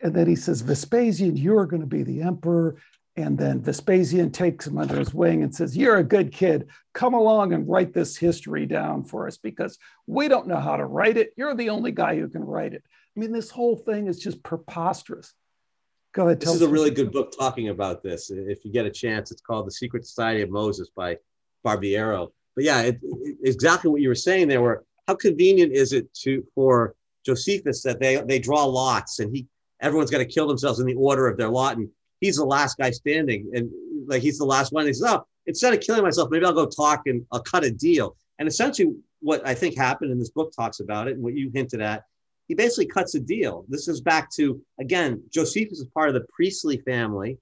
And 0.00 0.14
then 0.14 0.26
he 0.26 0.36
says, 0.36 0.60
Vespasian, 0.60 1.36
you're 1.36 1.66
going 1.66 1.80
to 1.80 1.86
be 1.86 2.02
the 2.02 2.22
emperor. 2.22 2.76
And 3.16 3.38
then 3.38 3.62
Vespasian 3.62 4.30
takes 4.30 4.66
him 4.66 4.76
under 4.76 4.98
his 4.98 5.14
wing 5.14 5.42
and 5.42 5.54
says, 5.54 5.76
You're 5.76 5.96
a 5.96 6.04
good 6.04 6.32
kid. 6.32 6.68
Come 6.92 7.14
along 7.14 7.54
and 7.54 7.66
write 7.66 7.94
this 7.94 8.16
history 8.16 8.66
down 8.66 9.04
for 9.04 9.26
us 9.26 9.38
because 9.38 9.78
we 10.06 10.28
don't 10.28 10.46
know 10.46 10.60
how 10.60 10.76
to 10.76 10.84
write 10.84 11.16
it. 11.16 11.32
You're 11.36 11.54
the 11.54 11.70
only 11.70 11.92
guy 11.92 12.16
who 12.16 12.28
can 12.28 12.44
write 12.44 12.74
it. 12.74 12.82
I 13.16 13.20
mean, 13.20 13.32
this 13.32 13.50
whole 13.50 13.76
thing 13.76 14.06
is 14.06 14.18
just 14.18 14.42
preposterous. 14.42 15.32
Go 16.12 16.26
ahead. 16.26 16.40
This 16.40 16.54
is 16.54 16.62
a 16.62 16.68
really 16.68 16.90
good 16.90 17.10
book 17.10 17.32
talking 17.36 17.70
about 17.70 18.02
this. 18.02 18.30
If 18.30 18.64
you 18.64 18.72
get 18.72 18.84
a 18.84 18.90
chance, 18.90 19.30
it's 19.30 19.40
called 19.40 19.66
The 19.66 19.72
Secret 19.72 20.06
Society 20.06 20.42
of 20.42 20.50
Moses 20.50 20.90
by 20.94 21.16
Barbiero. 21.64 22.32
But 22.54 22.64
yeah, 22.64 22.82
it, 22.82 23.00
it, 23.02 23.36
exactly 23.44 23.90
what 23.90 24.02
you 24.02 24.08
were 24.08 24.14
saying 24.14 24.48
there. 24.48 24.60
Where 24.60 24.82
how 25.06 25.14
convenient 25.14 25.72
is 25.72 25.92
it 25.92 26.12
to 26.14 26.44
for 26.54 26.94
Josephus 27.24 27.82
that 27.82 28.00
they 28.00 28.16
they 28.22 28.38
draw 28.38 28.64
lots 28.64 29.18
and 29.18 29.34
he 29.34 29.46
everyone's 29.80 30.10
got 30.10 30.18
to 30.18 30.26
kill 30.26 30.48
themselves 30.48 30.80
in 30.80 30.86
the 30.86 30.94
order 30.94 31.26
of 31.26 31.36
their 31.36 31.50
lot 31.50 31.76
and 31.76 31.88
he's 32.20 32.36
the 32.36 32.44
last 32.44 32.78
guy 32.78 32.90
standing, 32.90 33.50
and 33.54 33.70
like 34.06 34.22
he's 34.22 34.38
the 34.38 34.44
last 34.44 34.72
one. 34.72 34.82
And 34.82 34.88
he 34.88 34.94
says, 34.94 35.10
"Oh, 35.10 35.26
instead 35.46 35.74
of 35.74 35.80
killing 35.80 36.02
myself, 36.02 36.30
maybe 36.30 36.44
I'll 36.44 36.52
go 36.52 36.66
talk 36.66 37.02
and 37.06 37.24
I'll 37.32 37.42
cut 37.42 37.64
a 37.64 37.70
deal." 37.70 38.16
And 38.38 38.48
essentially, 38.48 38.94
what 39.20 39.46
I 39.46 39.54
think 39.54 39.76
happened 39.76 40.10
in 40.12 40.18
this 40.18 40.30
book 40.30 40.52
talks 40.54 40.80
about 40.80 41.08
it, 41.08 41.14
and 41.14 41.22
what 41.22 41.34
you 41.34 41.50
hinted 41.52 41.80
at, 41.80 42.04
he 42.48 42.54
basically 42.54 42.86
cuts 42.86 43.14
a 43.14 43.20
deal. 43.20 43.64
This 43.68 43.88
is 43.88 44.00
back 44.00 44.30
to 44.32 44.60
again, 44.78 45.22
Josephus 45.32 45.80
is 45.80 45.88
part 45.88 46.08
of 46.08 46.14
the 46.14 46.26
priestly 46.34 46.78
family, 46.78 47.38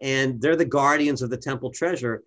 and 0.00 0.40
they're 0.40 0.56
the 0.56 0.64
guardians 0.64 1.22
of 1.22 1.30
the 1.30 1.36
temple 1.36 1.70
treasure. 1.70 2.22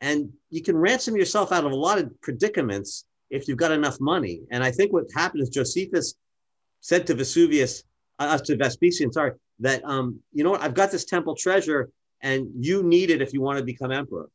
And 0.00 0.32
you 0.50 0.62
can 0.62 0.76
ransom 0.76 1.16
yourself 1.16 1.52
out 1.52 1.64
of 1.64 1.70
a 1.70 1.76
lot 1.76 1.98
of 1.98 2.20
predicaments 2.22 3.04
if 3.32 3.48
you've 3.48 3.58
got 3.58 3.72
enough 3.72 3.98
money. 3.98 4.42
And 4.50 4.62
I 4.62 4.70
think 4.70 4.92
what 4.92 5.06
happened 5.14 5.42
is 5.42 5.48
Josephus 5.48 6.14
said 6.80 7.06
to 7.06 7.14
Vesuvius, 7.14 7.82
uh, 8.18 8.38
to 8.38 8.56
Vespasian, 8.56 9.10
sorry, 9.10 9.32
that 9.60 9.82
um, 9.84 10.20
you 10.32 10.44
know 10.44 10.50
what, 10.50 10.60
I've 10.60 10.74
got 10.74 10.90
this 10.90 11.06
temple 11.06 11.34
treasure 11.34 11.88
and 12.20 12.48
you 12.58 12.82
need 12.82 13.10
it 13.10 13.22
if 13.22 13.32
you 13.32 13.40
want 13.40 13.58
to 13.58 13.64
become 13.64 13.90
emperor. 13.90 14.28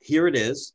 Here 0.00 0.28
it 0.28 0.36
is. 0.36 0.72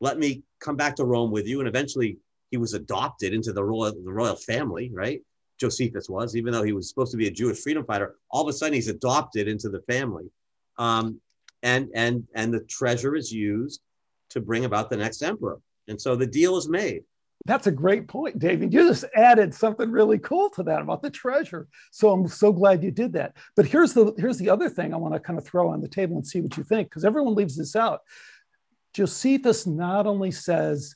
Let 0.00 0.18
me 0.18 0.42
come 0.60 0.76
back 0.76 0.96
to 0.96 1.04
Rome 1.04 1.30
with 1.30 1.46
you. 1.46 1.60
And 1.60 1.68
eventually 1.68 2.18
he 2.50 2.56
was 2.56 2.74
adopted 2.74 3.32
into 3.32 3.52
the 3.52 3.64
royal 3.64 3.92
the 3.92 4.12
royal 4.12 4.36
family, 4.36 4.90
right? 4.92 5.22
Josephus 5.58 6.08
was, 6.08 6.34
even 6.34 6.52
though 6.52 6.64
he 6.64 6.72
was 6.72 6.88
supposed 6.88 7.12
to 7.12 7.16
be 7.16 7.28
a 7.28 7.30
Jewish 7.30 7.60
freedom 7.62 7.84
fighter, 7.86 8.16
all 8.30 8.42
of 8.42 8.48
a 8.48 8.52
sudden 8.52 8.74
he's 8.74 8.88
adopted 8.88 9.46
into 9.46 9.68
the 9.68 9.80
family. 9.82 10.24
Um, 10.78 11.20
and 11.62 11.88
and 11.94 12.26
and 12.34 12.52
the 12.52 12.64
treasure 12.64 13.14
is 13.14 13.32
used 13.32 13.80
to 14.30 14.40
bring 14.40 14.64
about 14.64 14.90
the 14.90 14.96
next 14.96 15.22
emperor. 15.22 15.60
And 15.88 16.00
so 16.00 16.16
the 16.16 16.26
deal 16.26 16.56
is 16.56 16.68
made. 16.68 17.02
That's 17.46 17.66
a 17.66 17.72
great 17.72 18.08
point, 18.08 18.38
David. 18.38 18.72
You 18.72 18.88
just 18.88 19.04
added 19.14 19.52
something 19.52 19.90
really 19.90 20.18
cool 20.18 20.48
to 20.50 20.62
that 20.62 20.80
about 20.80 21.02
the 21.02 21.10
treasure. 21.10 21.68
So 21.90 22.10
I'm 22.10 22.26
so 22.26 22.52
glad 22.52 22.82
you 22.82 22.90
did 22.90 23.12
that. 23.14 23.36
But 23.54 23.66
here's 23.66 23.92
the 23.92 24.14
here's 24.16 24.38
the 24.38 24.48
other 24.48 24.70
thing 24.70 24.94
I 24.94 24.96
want 24.96 25.12
to 25.12 25.20
kind 25.20 25.38
of 25.38 25.44
throw 25.44 25.68
on 25.68 25.82
the 25.82 25.88
table 25.88 26.16
and 26.16 26.26
see 26.26 26.40
what 26.40 26.56
you 26.56 26.64
think, 26.64 26.88
because 26.88 27.04
everyone 27.04 27.34
leaves 27.34 27.56
this 27.56 27.76
out. 27.76 28.00
Josephus 28.94 29.66
not 29.66 30.06
only 30.06 30.30
says, 30.30 30.94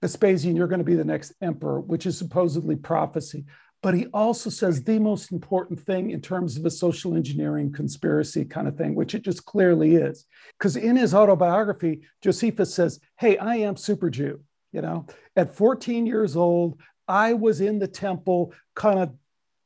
Vespasian, 0.00 0.56
you're 0.56 0.66
going 0.66 0.80
to 0.80 0.84
be 0.84 0.96
the 0.96 1.04
next 1.04 1.32
emperor, 1.40 1.80
which 1.80 2.06
is 2.06 2.18
supposedly 2.18 2.74
prophecy, 2.74 3.44
but 3.82 3.94
he 3.94 4.06
also 4.06 4.48
says 4.48 4.82
the 4.82 4.98
most 4.98 5.32
important 5.32 5.78
thing 5.78 6.10
in 6.10 6.20
terms 6.20 6.56
of 6.56 6.64
a 6.64 6.70
social 6.70 7.16
engineering 7.16 7.72
conspiracy 7.72 8.44
kind 8.44 8.68
of 8.68 8.76
thing, 8.76 8.94
which 8.94 9.14
it 9.14 9.22
just 9.22 9.44
clearly 9.44 9.96
is. 9.96 10.24
Because 10.56 10.76
in 10.76 10.96
his 10.96 11.14
autobiography, 11.14 12.02
Josephus 12.22 12.72
says, 12.72 13.00
Hey, 13.18 13.36
I 13.36 13.56
am 13.56 13.76
super 13.76 14.08
Jew. 14.08 14.40
You 14.72 14.82
know, 14.82 15.06
at 15.36 15.54
14 15.54 16.06
years 16.06 16.36
old, 16.36 16.80
I 17.08 17.34
was 17.34 17.60
in 17.60 17.78
the 17.78 17.88
temple 17.88 18.54
kind 18.74 19.00
of 19.00 19.12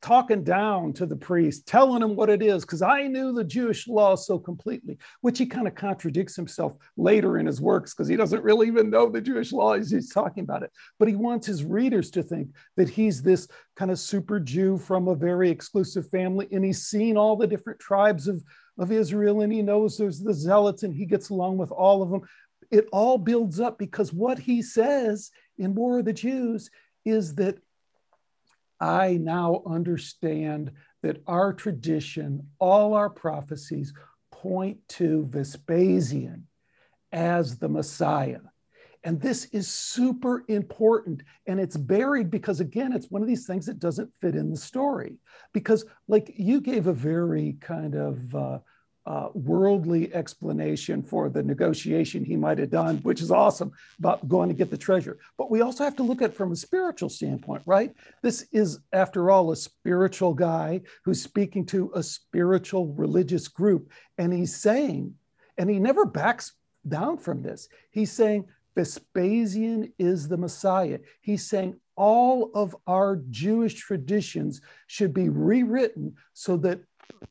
talking 0.01 0.43
down 0.43 0.93
to 0.93 1.05
the 1.05 1.15
priest, 1.15 1.65
telling 1.65 2.01
him 2.01 2.15
what 2.15 2.29
it 2.29 2.43
is, 2.43 2.63
because 2.63 2.81
I 2.81 3.07
knew 3.07 3.33
the 3.33 3.43
Jewish 3.43 3.87
law 3.87 4.15
so 4.15 4.37
completely, 4.37 4.97
which 5.21 5.37
he 5.37 5.45
kind 5.45 5.67
of 5.67 5.75
contradicts 5.75 6.35
himself 6.35 6.75
later 6.97 7.37
in 7.39 7.45
his 7.45 7.59
works 7.59 7.93
because 7.93 8.07
he 8.07 8.15
doesn't 8.15 8.43
really 8.43 8.67
even 8.67 8.89
know 8.89 9.09
the 9.09 9.21
Jewish 9.21 9.51
law 9.51 9.73
as 9.73 9.89
he's 9.89 10.11
talking 10.11 10.43
about 10.43 10.63
it. 10.63 10.71
But 10.99 11.07
he 11.07 11.15
wants 11.15 11.47
his 11.47 11.63
readers 11.63 12.11
to 12.11 12.23
think 12.23 12.49
that 12.75 12.89
he's 12.89 13.21
this 13.21 13.47
kind 13.75 13.91
of 13.91 13.99
super 13.99 14.39
Jew 14.39 14.77
from 14.77 15.07
a 15.07 15.15
very 15.15 15.49
exclusive 15.49 16.09
family, 16.09 16.47
and 16.51 16.63
he's 16.63 16.87
seen 16.87 17.17
all 17.17 17.35
the 17.35 17.47
different 17.47 17.79
tribes 17.79 18.27
of, 18.27 18.43
of 18.77 18.91
Israel, 18.91 19.41
and 19.41 19.51
he 19.51 19.61
knows 19.61 19.97
there's 19.97 20.19
the 20.19 20.33
zealots, 20.33 20.83
and 20.83 20.93
he 20.93 21.05
gets 21.05 21.29
along 21.29 21.57
with 21.57 21.71
all 21.71 22.03
of 22.03 22.09
them 22.09 22.21
it 22.71 22.87
all 22.91 23.17
builds 23.17 23.59
up 23.59 23.77
because 23.77 24.11
what 24.11 24.37
he 24.37 24.61
says 24.61 25.31
in 25.57 25.75
War 25.75 25.99
of 25.99 26.05
the 26.05 26.13
Jews 26.13 26.69
is 27.05 27.35
that 27.35 27.57
I 28.79 29.17
now 29.17 29.63
understand 29.65 30.71
that 31.03 31.21
our 31.27 31.53
tradition, 31.53 32.47
all 32.59 32.93
our 32.93 33.09
prophecies 33.09 33.93
point 34.31 34.77
to 34.89 35.25
Vespasian 35.29 36.47
as 37.11 37.57
the 37.57 37.69
Messiah. 37.69 38.41
And 39.03 39.21
this 39.21 39.45
is 39.45 39.67
super 39.67 40.43
important. 40.47 41.23
And 41.45 41.59
it's 41.59 41.77
buried 41.77 42.29
because, 42.29 42.59
again, 42.59 42.93
it's 42.93 43.09
one 43.09 43.21
of 43.21 43.27
these 43.27 43.47
things 43.47 43.65
that 43.67 43.79
doesn't 43.79 44.11
fit 44.19 44.35
in 44.35 44.49
the 44.49 44.57
story. 44.57 45.17
Because, 45.53 45.85
like, 46.07 46.33
you 46.35 46.59
gave 46.59 46.87
a 46.87 46.93
very 46.93 47.57
kind 47.61 47.95
of 47.95 48.35
uh, 48.35 48.59
uh, 49.07 49.29
worldly 49.33 50.13
explanation 50.13 51.01
for 51.01 51.29
the 51.29 51.41
negotiation 51.41 52.25
he 52.25 52.35
might 52.35 52.57
have 52.57 52.69
done, 52.69 52.97
which 52.97 53.21
is 53.21 53.31
awesome 53.31 53.71
about 53.99 54.27
going 54.27 54.49
to 54.49 54.53
get 54.53 54.69
the 54.69 54.77
treasure. 54.77 55.17
But 55.37 55.49
we 55.49 55.61
also 55.61 55.85
have 55.85 55.95
to 55.95 56.03
look 56.03 56.21
at 56.21 56.33
from 56.33 56.51
a 56.51 56.57
spiritual 56.57 57.07
standpoint, 57.07 57.63
right? 57.65 57.93
This 58.21 58.45
is, 58.51 58.79
after 58.91 59.31
all, 59.31 59.51
a 59.51 59.55
spiritual 59.55 60.33
guy 60.33 60.81
who's 61.05 61.23
speaking 61.23 61.65
to 61.67 61.89
a 61.95 62.03
spiritual 62.03 62.87
religious 62.95 63.47
group. 63.47 63.93
And 64.17 64.33
he's 64.33 64.57
saying, 64.57 65.15
and 65.57 65.69
he 65.69 65.79
never 65.79 66.05
backs 66.05 66.51
down 66.85 67.17
from 67.17 67.41
this, 67.41 67.69
he's 67.91 68.11
saying, 68.11 68.45
Vespasian 68.75 69.93
is 69.97 70.27
the 70.27 70.37
Messiah. 70.37 70.99
He's 71.21 71.47
saying 71.47 71.79
all 71.95 72.51
of 72.53 72.75
our 72.85 73.21
Jewish 73.29 73.73
traditions 73.75 74.59
should 74.85 75.13
be 75.13 75.29
rewritten 75.29 76.15
so 76.33 76.57
that 76.57 76.81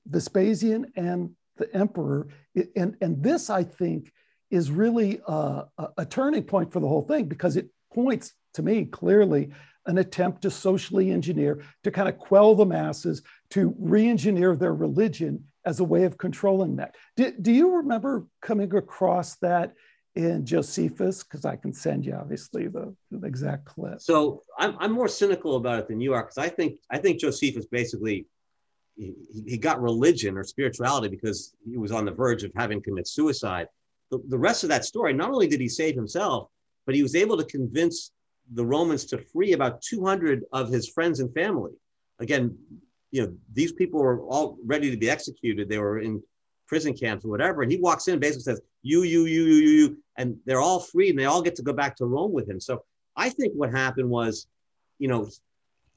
Vespasian 0.07 0.91
and 0.97 1.37
the 1.57 1.75
emperor. 1.75 2.29
And, 2.75 2.97
and 3.01 3.23
this, 3.23 3.51
I 3.51 3.65
think, 3.65 4.13
is 4.51 4.71
really 4.71 5.21
a, 5.27 5.65
a 5.99 6.07
turning 6.07 6.45
point 6.45 6.73
for 6.73 6.81
the 6.81 6.89
whole 6.89 7.03
thing 7.03 7.27
because 7.27 7.57
it 7.57 7.69
points 7.93 8.33
to 8.55 8.63
me 8.63 8.85
clearly 8.85 9.51
an 9.87 9.99
attempt 9.99 10.43
to 10.43 10.51
socially 10.51 11.11
engineer, 11.11 11.63
to 11.85 11.91
kind 11.91 12.09
of 12.09 12.19
quell 12.19 12.55
the 12.55 12.67
masses, 12.67 13.23
to 13.51 13.75
re 13.79 14.09
engineer 14.09 14.57
their 14.57 14.75
religion 14.75 15.45
as 15.65 15.81
a 15.81 15.85
way 15.85 16.05
of 16.05 16.19
controlling 16.19 16.77
that. 16.77 16.95
Do, 17.17 17.33
do 17.41 17.53
you 17.53 17.77
remember 17.77 18.27
coming 18.41 18.75
across 18.75 19.37
that 19.37 19.75
in 20.15 20.45
Josephus? 20.45 21.23
Because 21.23 21.45
I 21.45 21.57
can 21.57 21.73
send 21.73 22.05
you 22.05 22.15
obviously 22.15 22.69
the, 22.69 22.95
the, 23.11 23.27
exact 23.27 23.65
clip. 23.65 24.01
So 24.01 24.43
I'm, 24.59 24.77
I'm 24.79 24.93
more 24.93 25.09
cynical 25.09 25.57
about 25.57 25.81
it 25.81 25.89
than 25.89 26.01
you 26.01 26.15
are 26.15 26.23
because 26.23 26.39
I 26.39 26.49
think 26.49 26.79
I 26.91 26.99
think 26.99 27.21
Josephus 27.21 27.67
basically 27.67 28.27
he, 28.97 29.15
he 29.47 29.59
got 29.59 29.81
religion 29.81 30.37
or 30.37 30.45
spirituality 30.45 31.09
because 31.09 31.55
he 31.69 31.77
was 31.77 31.93
on 31.93 32.05
the 32.05 32.11
verge 32.11 32.45
of 32.45 32.53
having 32.57 32.83
commit 32.83 33.07
suicide. 33.07 33.69
The, 34.11 34.21
the 34.29 34.39
rest 34.39 34.63
of 34.63 34.69
that 34.71 34.85
story, 34.85 35.13
not 35.13 35.31
only 35.31 35.47
did 35.47 35.61
he 35.61 35.69
save 35.69 35.95
himself, 35.95 36.49
but 36.87 36.95
he 36.95 37.03
was 37.03 37.15
able 37.15 37.37
to 37.37 37.45
convince 37.45 38.13
the 38.55 38.65
Romans 38.65 39.05
to 39.07 39.19
free 39.19 39.53
about 39.53 39.83
200 39.83 40.45
of 40.53 40.69
his 40.69 40.89
friends 40.89 41.21
and 41.21 41.33
family. 41.35 41.73
Again, 42.21 42.57
you 43.11 43.23
know, 43.23 43.35
these 43.53 43.73
people 43.73 44.01
were 44.01 44.21
all 44.23 44.57
ready 44.65 44.91
to 44.91 44.97
be 44.97 45.11
executed. 45.11 45.69
They 45.69 45.79
were 45.79 46.01
in 46.01 46.23
prison 46.67 46.95
camps 46.95 47.25
or 47.25 47.29
whatever. 47.29 47.63
And 47.63 47.71
he 47.71 47.79
walks 47.79 48.09
in 48.09 48.19
basically 48.19 48.43
says, 48.43 48.61
you, 48.83 49.03
you, 49.03 49.27
you, 49.27 49.45
you, 49.45 49.69
you. 49.69 49.99
And 50.17 50.37
they're 50.47 50.61
all 50.61 50.81
free 50.81 51.11
and 51.11 51.19
they 51.19 51.25
all 51.25 51.43
get 51.43 51.55
to 51.57 51.63
go 51.63 51.73
back 51.73 51.97
to 51.97 52.07
Rome 52.07 52.33
with 52.33 52.49
him. 52.49 52.61
So 52.61 52.85
I 53.17 53.29
think 53.29 53.53
what 53.55 53.71
happened 53.71 54.09
was, 54.09 54.47
you 54.99 55.09
know, 55.09 55.29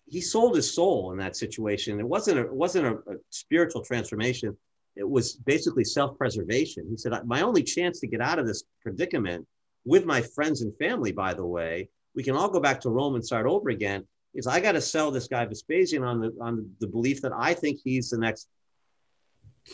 he 0.09 0.21
sold 0.21 0.55
his 0.55 0.73
soul 0.73 1.11
in 1.11 1.17
that 1.19 1.35
situation. 1.35 1.99
It 1.99 2.07
wasn't 2.07 2.39
a, 2.39 2.43
it 2.43 2.53
wasn't 2.53 2.87
a, 2.87 2.93
a 3.11 3.15
spiritual 3.29 3.83
transformation. 3.83 4.57
it 4.95 5.09
was 5.09 5.33
basically 5.33 5.83
self-preservation. 5.83 6.85
He 6.89 6.97
said, 6.97 7.13
"My 7.25 7.41
only 7.41 7.63
chance 7.63 7.99
to 7.99 8.07
get 8.07 8.21
out 8.21 8.39
of 8.39 8.47
this 8.47 8.63
predicament 8.81 9.45
with 9.85 10.05
my 10.05 10.21
friends 10.21 10.61
and 10.61 10.75
family, 10.77 11.11
by 11.11 11.33
the 11.33 11.45
way, 11.45 11.89
we 12.15 12.23
can 12.23 12.35
all 12.35 12.49
go 12.49 12.59
back 12.59 12.81
to 12.81 12.89
Rome 12.89 13.15
and 13.15 13.25
start 13.25 13.45
over 13.45 13.69
again. 13.69 14.05
Is 14.33 14.45
I 14.45 14.59
got 14.59 14.73
to 14.73 14.81
sell 14.81 15.09
this 15.09 15.27
guy 15.27 15.45
Vespasian 15.45 16.03
on 16.03 16.19
the 16.19 16.35
on 16.41 16.69
the 16.79 16.87
belief 16.87 17.21
that 17.21 17.31
I 17.33 17.53
think 17.53 17.79
he's 17.83 18.09
the 18.09 18.17
next, 18.17 18.47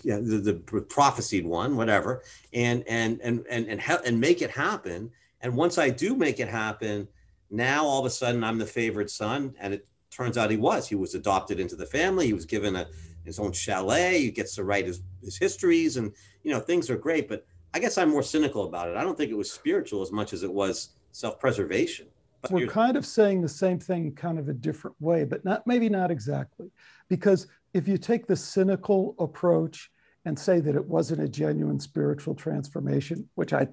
yeah, 0.03 0.17
the, 0.17 0.37
the 0.37 0.81
prophesied 0.81 1.45
one, 1.45 1.75
whatever, 1.75 2.23
and 2.53 2.83
and 2.87 3.19
and 3.21 3.45
and 3.49 3.67
and 3.67 3.81
and 4.05 4.19
make 4.19 4.41
it 4.41 4.51
happen. 4.51 5.11
And 5.41 5.55
once 5.55 5.77
I 5.77 5.89
do 5.89 6.15
make 6.15 6.39
it 6.39 6.47
happen, 6.47 7.07
now 7.51 7.83
all 7.85 7.99
of 7.99 8.05
a 8.05 8.09
sudden 8.09 8.43
I'm 8.43 8.57
the 8.57 8.65
favorite 8.65 9.09
son, 9.09 9.53
and 9.59 9.73
it 9.73 9.87
turns 10.15 10.37
out 10.37 10.51
he 10.51 10.57
was. 10.57 10.87
He 10.87 10.95
was 10.95 11.15
adopted 11.15 11.59
into 11.59 11.75
the 11.75 11.85
family. 11.85 12.27
He 12.27 12.33
was 12.33 12.45
given 12.45 12.75
a 12.75 12.87
his 13.23 13.39
own 13.39 13.51
chalet. 13.51 14.21
He 14.21 14.31
gets 14.31 14.55
to 14.55 14.63
write 14.63 14.85
his 14.85 15.01
his 15.21 15.37
histories, 15.37 15.97
and 15.97 16.13
you 16.43 16.51
know 16.51 16.59
things 16.59 16.89
are 16.89 16.97
great. 16.97 17.27
But 17.27 17.45
I 17.73 17.79
guess 17.79 17.97
I'm 17.97 18.09
more 18.09 18.23
cynical 18.23 18.65
about 18.65 18.87
it. 18.87 18.95
I 18.95 19.03
don't 19.03 19.17
think 19.17 19.31
it 19.31 19.37
was 19.37 19.51
spiritual 19.51 20.01
as 20.01 20.11
much 20.11 20.31
as 20.33 20.43
it 20.43 20.51
was 20.51 20.89
self-preservation. 21.11 22.07
But 22.41 22.51
We're 22.51 22.67
kind 22.67 22.95
of 22.95 23.05
saying 23.05 23.41
the 23.41 23.49
same 23.49 23.79
thing, 23.79 24.13
kind 24.13 24.37
of 24.37 24.49
a 24.49 24.53
different 24.53 24.95
way, 24.99 25.23
but 25.23 25.43
not 25.43 25.65
maybe 25.65 25.89
not 25.89 26.11
exactly, 26.11 26.71
because 27.09 27.47
if 27.73 27.87
you 27.87 27.97
take 27.97 28.27
the 28.27 28.35
cynical 28.35 29.15
approach 29.19 29.89
and 30.25 30.37
say 30.37 30.59
that 30.59 30.75
it 30.75 30.85
wasn't 30.85 31.21
a 31.21 31.27
genuine 31.27 31.79
spiritual 31.79 32.35
transformation, 32.35 33.27
which 33.35 33.53
I 33.53 33.67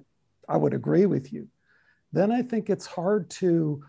I 0.49 0.57
would 0.57 0.73
agree 0.73 1.05
with 1.05 1.31
you, 1.31 1.47
then 2.11 2.31
I 2.31 2.41
think 2.41 2.69
it's 2.69 2.85
hard 2.85 3.29
to 3.41 3.83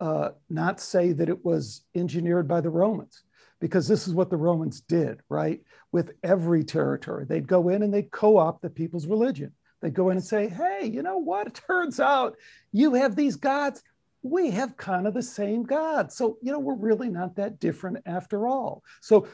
uh, 0.00 0.30
not 0.48 0.80
say 0.80 1.12
that 1.12 1.28
it 1.28 1.44
was 1.44 1.82
engineered 1.94 2.48
by 2.48 2.60
the 2.60 2.70
Romans 2.70 3.22
because 3.60 3.86
this 3.86 4.08
is 4.08 4.14
what 4.14 4.30
the 4.30 4.36
Romans 4.36 4.80
did, 4.80 5.20
right? 5.28 5.60
With 5.92 6.12
every 6.22 6.64
territory, 6.64 7.26
they'd 7.26 7.46
go 7.46 7.68
in 7.68 7.82
and 7.82 7.92
they'd 7.92 8.10
co 8.10 8.38
opt 8.38 8.62
the 8.62 8.70
people's 8.70 9.06
religion. 9.06 9.52
They'd 9.80 9.94
go 9.94 10.10
in 10.10 10.16
and 10.16 10.24
say, 10.24 10.48
hey, 10.48 10.86
you 10.86 11.02
know 11.02 11.18
what? 11.18 11.46
It 11.46 11.60
turns 11.66 12.00
out 12.00 12.36
you 12.72 12.94
have 12.94 13.16
these 13.16 13.36
gods. 13.36 13.82
We 14.22 14.50
have 14.50 14.76
kind 14.76 15.06
of 15.06 15.14
the 15.14 15.22
same 15.22 15.62
God. 15.62 16.12
So, 16.12 16.36
you 16.42 16.52
know, 16.52 16.58
we're 16.58 16.74
really 16.74 17.08
not 17.08 17.36
that 17.36 17.60
different 17.60 17.98
after 18.04 18.46
all. 18.46 18.82
So, 19.00 19.26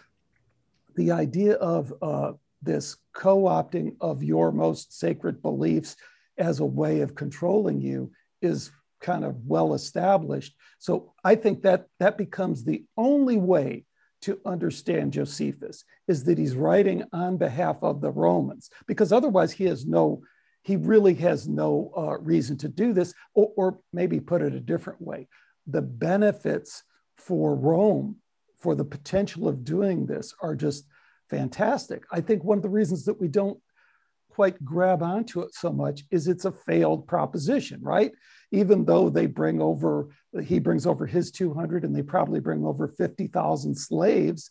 the 0.95 1.11
idea 1.11 1.55
of 1.55 1.93
uh, 2.01 2.33
this 2.63 2.97
co 3.13 3.43
opting 3.43 3.97
of 4.01 4.23
your 4.23 4.53
most 4.53 4.99
sacred 4.99 5.43
beliefs 5.43 5.97
as 6.39 6.61
a 6.61 6.65
way 6.65 7.01
of 7.01 7.15
controlling 7.15 7.81
you 7.81 8.13
is 8.41 8.71
kind 9.01 9.25
of 9.25 9.37
well 9.47 9.75
established. 9.75 10.55
So, 10.79 11.13
I 11.25 11.35
think 11.35 11.63
that 11.63 11.87
that 12.01 12.19
becomes 12.19 12.65
the 12.65 12.85
only 12.97 13.37
way 13.37 13.85
to 14.23 14.41
understand 14.45 15.13
Josephus 15.13 15.85
is 16.09 16.25
that 16.25 16.39
he's 16.39 16.57
writing 16.57 17.05
on 17.13 17.37
behalf 17.37 17.79
of 17.83 18.01
the 18.01 18.11
Romans, 18.11 18.71
because 18.87 19.13
otherwise 19.13 19.53
he 19.53 19.65
has 19.65 19.87
no 19.87 20.23
he 20.67 20.75
really 20.75 21.15
has 21.15 21.47
no 21.47 21.93
uh, 21.97 22.19
reason 22.19 22.59
to 22.59 22.69
do 22.69 22.93
this, 22.93 23.15
or, 23.35 23.53
or 23.57 23.79
maybe 23.93 24.19
put 24.19 24.43
it 24.43 24.53
a 24.53 24.59
different 24.59 25.01
way. 25.01 25.29
The 25.69 25.81
benefits 25.81 26.83
for 27.17 27.55
Rome, 27.55 28.17
for 28.59 28.75
the 28.75 28.85
potential 28.85 29.47
of 29.47 29.63
doing 29.63 30.07
this, 30.07 30.35
are 30.43 30.57
just 30.57 30.89
fantastic. 31.31 32.03
I 32.11 32.21
think 32.21 32.43
one 32.43 32.59
of 32.59 32.63
the 32.63 32.69
reasons 32.69 33.05
that 33.05 33.21
we 33.21 33.29
don't 33.29 33.61
quite 34.37 34.63
grab 34.63 35.03
onto 35.03 35.41
it 35.41 35.55
so 35.55 35.73
much 35.73 36.03
is 36.11 36.29
it's 36.29 36.45
a 36.45 36.53
failed 36.53 37.09
proposition, 37.09 37.81
right? 37.81 38.13
Even 38.53 38.85
though 38.85 39.09
they 39.09 39.25
bring 39.25 39.63
over, 39.63 40.11
he 40.45 40.59
brings 40.59 40.87
over 40.87 41.07
his 41.07 41.31
200 41.31 41.85
and 41.85 41.97
they 41.97 42.03
probably 42.03 42.39
bring 42.39 42.63
over 42.63 42.87
50,000 42.87 43.75
slaves, 43.75 44.51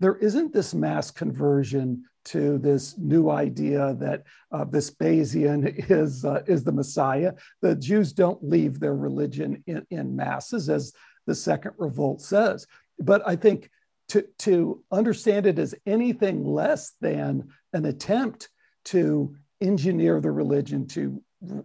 there 0.00 0.16
isn't 0.16 0.54
this 0.54 0.72
mass 0.72 1.10
conversion 1.10 2.04
to 2.24 2.56
this 2.56 2.96
new 2.96 3.28
idea 3.28 3.94
that 4.00 4.22
uh, 4.52 4.64
Vespasian 4.64 5.66
is, 5.90 6.24
uh, 6.24 6.42
is 6.46 6.64
the 6.64 6.72
Messiah. 6.72 7.34
The 7.60 7.76
Jews 7.76 8.14
don't 8.14 8.42
leave 8.42 8.80
their 8.80 8.96
religion 8.96 9.62
in, 9.66 9.86
in 9.90 10.16
masses, 10.16 10.70
as 10.70 10.94
the 11.26 11.34
Second 11.34 11.72
Revolt 11.76 12.22
says. 12.22 12.66
But 12.98 13.20
I 13.28 13.36
think 13.36 13.68
to, 14.08 14.26
to 14.38 14.82
understand 14.90 15.44
it 15.44 15.58
as 15.58 15.74
anything 15.84 16.42
less 16.42 16.94
than 17.02 17.48
an 17.74 17.84
attempt 17.84 18.48
to 18.86 19.34
engineer 19.60 20.20
the 20.20 20.30
religion, 20.30 20.86
to 20.88 21.22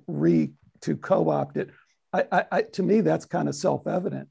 re 0.08 0.52
to 0.82 0.98
co-opt 0.98 1.58
it, 1.58 1.70
I, 2.14 2.26
I, 2.32 2.46
I 2.52 2.62
to 2.64 2.84
me 2.84 3.02
that's 3.02 3.26
kind 3.26 3.48
of 3.48 3.56
self-evident. 3.56 4.28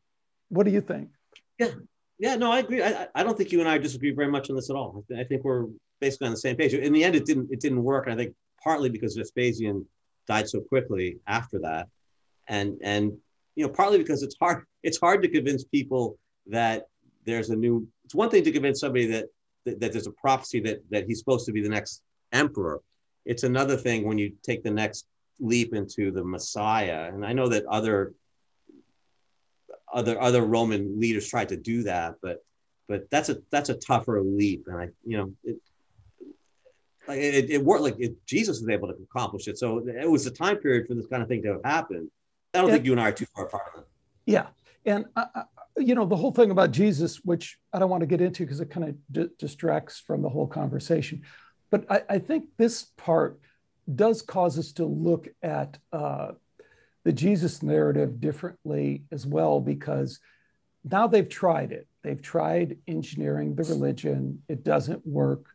What 0.49 0.65
do 0.65 0.73
you 0.73 0.81
think? 0.81 1.11
Yeah, 1.59 1.71
yeah, 2.19 2.37
no, 2.37 2.53
I 2.53 2.59
agree. 2.59 2.83
I, 2.83 3.09
I 3.15 3.23
don't 3.23 3.37
think 3.37 3.53
you 3.53 3.61
and 3.61 3.69
I 3.69 3.79
disagree 3.79 4.13
very 4.13 4.31
much 4.31 4.51
on 4.51 4.57
this 4.57 4.71
at 4.71 4.77
all. 4.77 5.05
I 5.17 5.25
think 5.25 5.45
we're 5.45 5.67
basically 6.01 6.27
on 6.27 6.33
the 6.33 6.39
same 6.39 6.57
page. 6.57 6.75
In 6.75 6.93
the 6.93 7.05
end, 7.05 7.15
it 7.15 7.25
didn't 7.25 7.49
it 7.51 7.61
didn't 7.61 7.83
work. 7.83 8.09
I 8.09 8.17
think 8.17 8.35
partly 8.63 8.91
because 8.91 9.17
Vespasian 9.17 9.87
died 10.27 10.49
so 10.49 10.61
quickly 10.61 11.19
after 11.27 11.59
that, 11.61 11.89
and 12.49 12.77
and 12.83 13.13
you 13.55 13.67
know 13.67 13.73
partly 13.73 13.99
because 13.99 14.23
it's 14.23 14.37
hard 14.39 14.65
it's 14.83 14.99
hard 14.99 15.23
to 15.23 15.29
convince 15.29 15.65
people 15.65 16.19
that 16.47 16.85
there's 17.25 17.51
a 17.51 17.57
new. 17.57 17.87
It's 18.05 18.15
one 18.15 18.31
thing 18.31 18.45
to 18.45 18.53
convince 18.53 18.81
somebody 18.81 19.07
that 19.07 19.27
that, 19.65 19.81
that 19.81 19.93
there's 19.93 20.07
a 20.07 20.13
prophecy 20.13 20.61
that 20.61 20.79
that 20.91 21.07
he's 21.07 21.21
supposed 21.21 21.47
to 21.47 21.53
be 21.53 21.63
the 21.63 21.69
next 21.69 22.03
emperor. 22.33 22.81
It's 23.25 23.43
another 23.43 23.77
thing 23.77 24.07
when 24.07 24.19
you 24.19 24.33
take 24.43 24.63
the 24.63 24.71
next 24.71 25.07
leap 25.41 25.75
into 25.75 26.11
the 26.11 26.25
Messiah. 26.25 27.11
And 27.13 27.25
I 27.25 27.33
know 27.33 27.49
that 27.49 27.65
other 27.67 28.15
other 29.93 30.21
other 30.21 30.43
Roman 30.43 31.01
leaders 31.01 31.29
tried 31.29 31.49
to 31.49 31.57
do 31.57 31.83
that, 31.85 32.15
but 32.23 32.45
but 32.89 33.11
that's 33.11 33.29
a 33.29 33.39
that's 33.51 33.69
a 33.69 33.75
tougher 33.75 34.23
leap. 34.23 34.65
And 34.67 34.77
I 34.77 34.89
you 35.05 35.17
know 35.17 35.33
it, 35.45 35.57
like 37.09 37.19
it, 37.19 37.51
it 37.51 37.65
worked 37.65 37.83
like 37.83 37.97
it, 37.99 38.15
Jesus 38.27 38.61
was 38.61 38.69
able 38.69 38.89
to 38.89 38.95
accomplish 38.95 39.49
it. 39.49 39.59
So 39.59 39.79
it 39.79 40.09
was 40.09 40.27
a 40.27 40.31
time 40.31 40.57
period 40.59 40.87
for 40.87 40.95
this 40.95 41.07
kind 41.07 41.23
of 41.23 41.29
thing 41.29 41.43
to 41.43 41.53
have 41.53 41.65
happened. 41.65 42.11
I 42.55 42.59
don't 42.59 42.69
yeah. 42.69 42.75
think 42.75 42.87
you 42.87 42.93
and 42.93 43.01
I 43.01 43.09
are 43.09 43.13
too 43.13 43.27
far 43.35 43.47
apart. 43.47 43.87
Yeah, 44.27 44.47
and 44.85 45.07
uh, 45.17 45.27
uh, 45.35 45.43
you 45.77 45.95
know 45.95 46.05
the 46.05 46.17
whole 46.17 46.33
thing 46.33 46.51
about 46.51 46.71
Jesus, 46.71 47.19
which 47.25 47.59
I 47.73 47.79
don't 47.79 47.91
want 47.91 48.03
to 48.03 48.07
get 48.07 48.21
into 48.21 48.45
because 48.45 48.61
it 48.61 48.71
kind 48.71 48.89
of 48.89 48.95
d- 49.11 49.35
distracts 49.39 50.01
from 50.01 50.23
the 50.23 50.29
whole 50.29 50.47
conversation. 50.47 51.23
But 51.71 51.91
I, 51.91 52.03
I, 52.09 52.19
think 52.19 52.47
this 52.57 52.85
part 52.97 53.41
does 53.95 54.23
cause 54.23 54.59
us 54.59 54.73
to 54.73 54.85
look 54.85 55.29
at 55.43 55.79
uh, 55.93 56.33
the 57.05 57.13
Jesus 57.13 57.63
narrative 57.63 58.21
differently 58.21 59.05
as 59.13 59.27
well 59.27 59.61
because 59.61 60.21
now 60.85 61.07
they've 61.07 61.29
tried 61.29 61.73
it. 61.73 61.87
They've 62.03 62.21
tried 62.21 62.79
engineering 62.89 63.55
the 63.55 63.65
religion. 63.65 64.43
It 64.49 64.65
doesn't 64.65 65.07
work 65.07 65.47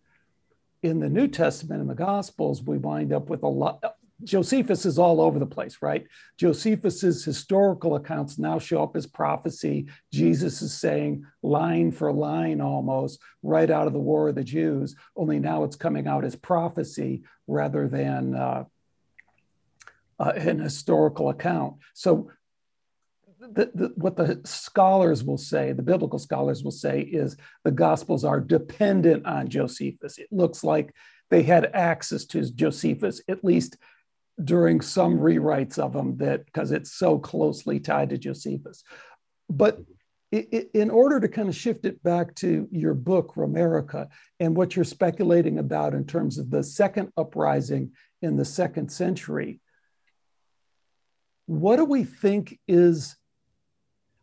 in 0.86 1.00
the 1.00 1.10
New 1.10 1.28
Testament 1.28 1.82
and 1.82 1.90
the 1.90 1.96
Gospels, 1.96 2.62
we 2.62 2.78
wind 2.78 3.12
up 3.12 3.30
with 3.30 3.42
a 3.44 3.48
lot. 3.48 3.95
Josephus 4.24 4.86
is 4.86 4.98
all 4.98 5.20
over 5.20 5.40
the 5.40 5.46
place, 5.46 5.80
right? 5.82 6.08
Josephus's 6.38 7.26
historical 7.26 7.96
accounts 7.96 8.40
now 8.40 8.58
show 8.60 8.82
up 8.82 8.96
as 8.96 9.06
prophecy. 9.06 9.88
Jesus 10.14 10.62
is 10.62 10.74
saying 10.74 11.26
line 11.44 11.92
for 11.92 12.14
line 12.14 12.62
almost 12.62 13.22
right 13.44 13.70
out 13.70 13.88
of 13.88 13.94
the 13.94 14.00
War 14.00 14.30
of 14.30 14.36
the 14.36 14.44
Jews, 14.44 14.96
only 15.16 15.40
now 15.40 15.64
it's 15.64 15.76
coming 15.76 16.08
out 16.08 16.24
as 16.24 16.36
prophecy 16.36 17.24
rather 17.48 17.88
than 17.88 18.36
uh, 18.36 18.64
uh, 20.18 20.32
an 20.36 20.60
historical 20.60 21.30
account. 21.30 21.76
So 21.94 22.32
the, 23.40 23.70
the, 23.76 23.94
what 23.96 24.16
the 24.16 24.42
scholars 24.46 25.24
will 25.24 25.38
say, 25.38 25.74
the 25.74 25.84
biblical 25.84 26.20
scholars 26.20 26.64
will 26.64 26.72
say, 26.72 27.02
is 27.02 27.36
the 27.64 27.72
Gospels 27.72 28.24
are 28.24 28.40
dependent 28.40 29.26
on 29.26 29.50
Josephus. 29.50 30.18
It 30.18 30.30
looks 30.32 30.64
like 30.64 30.94
they 31.30 31.44
had 31.44 31.72
access 31.74 32.26
to 32.26 32.50
Josephus, 32.50 33.22
at 33.28 33.44
least 33.44 33.78
during 34.44 34.82
some 34.82 35.18
rewrites 35.18 35.80
of 35.80 35.94
them, 35.94 36.18
that 36.18 36.46
because 36.46 36.72
it's 36.72 36.92
so 36.92 37.18
closely 37.18 37.80
tied 37.80 38.10
to 38.10 38.18
Josephus. 38.18 38.84
But 39.50 39.80
it, 40.32 40.50
it, 40.52 40.70
in 40.74 40.90
order 40.90 41.20
to 41.20 41.28
kind 41.28 41.48
of 41.48 41.56
shift 41.56 41.86
it 41.86 42.04
back 42.04 42.36
to 42.36 42.68
your 42.72 42.94
book, 42.94 43.36
Romerica, 43.36 44.10
and 44.40 44.56
what 44.56 44.76
you're 44.76 44.84
speculating 44.84 45.60
about 45.60 45.94
in 45.94 46.06
terms 46.06 46.38
of 46.38 46.50
the 46.50 46.64
second 46.64 47.12
uprising 47.16 47.92
in 48.22 48.36
the 48.36 48.46
second 48.46 48.92
century, 48.92 49.62
what 51.46 51.78
do 51.78 51.86
we 51.86 52.04
think 52.04 52.60
is 52.68 53.16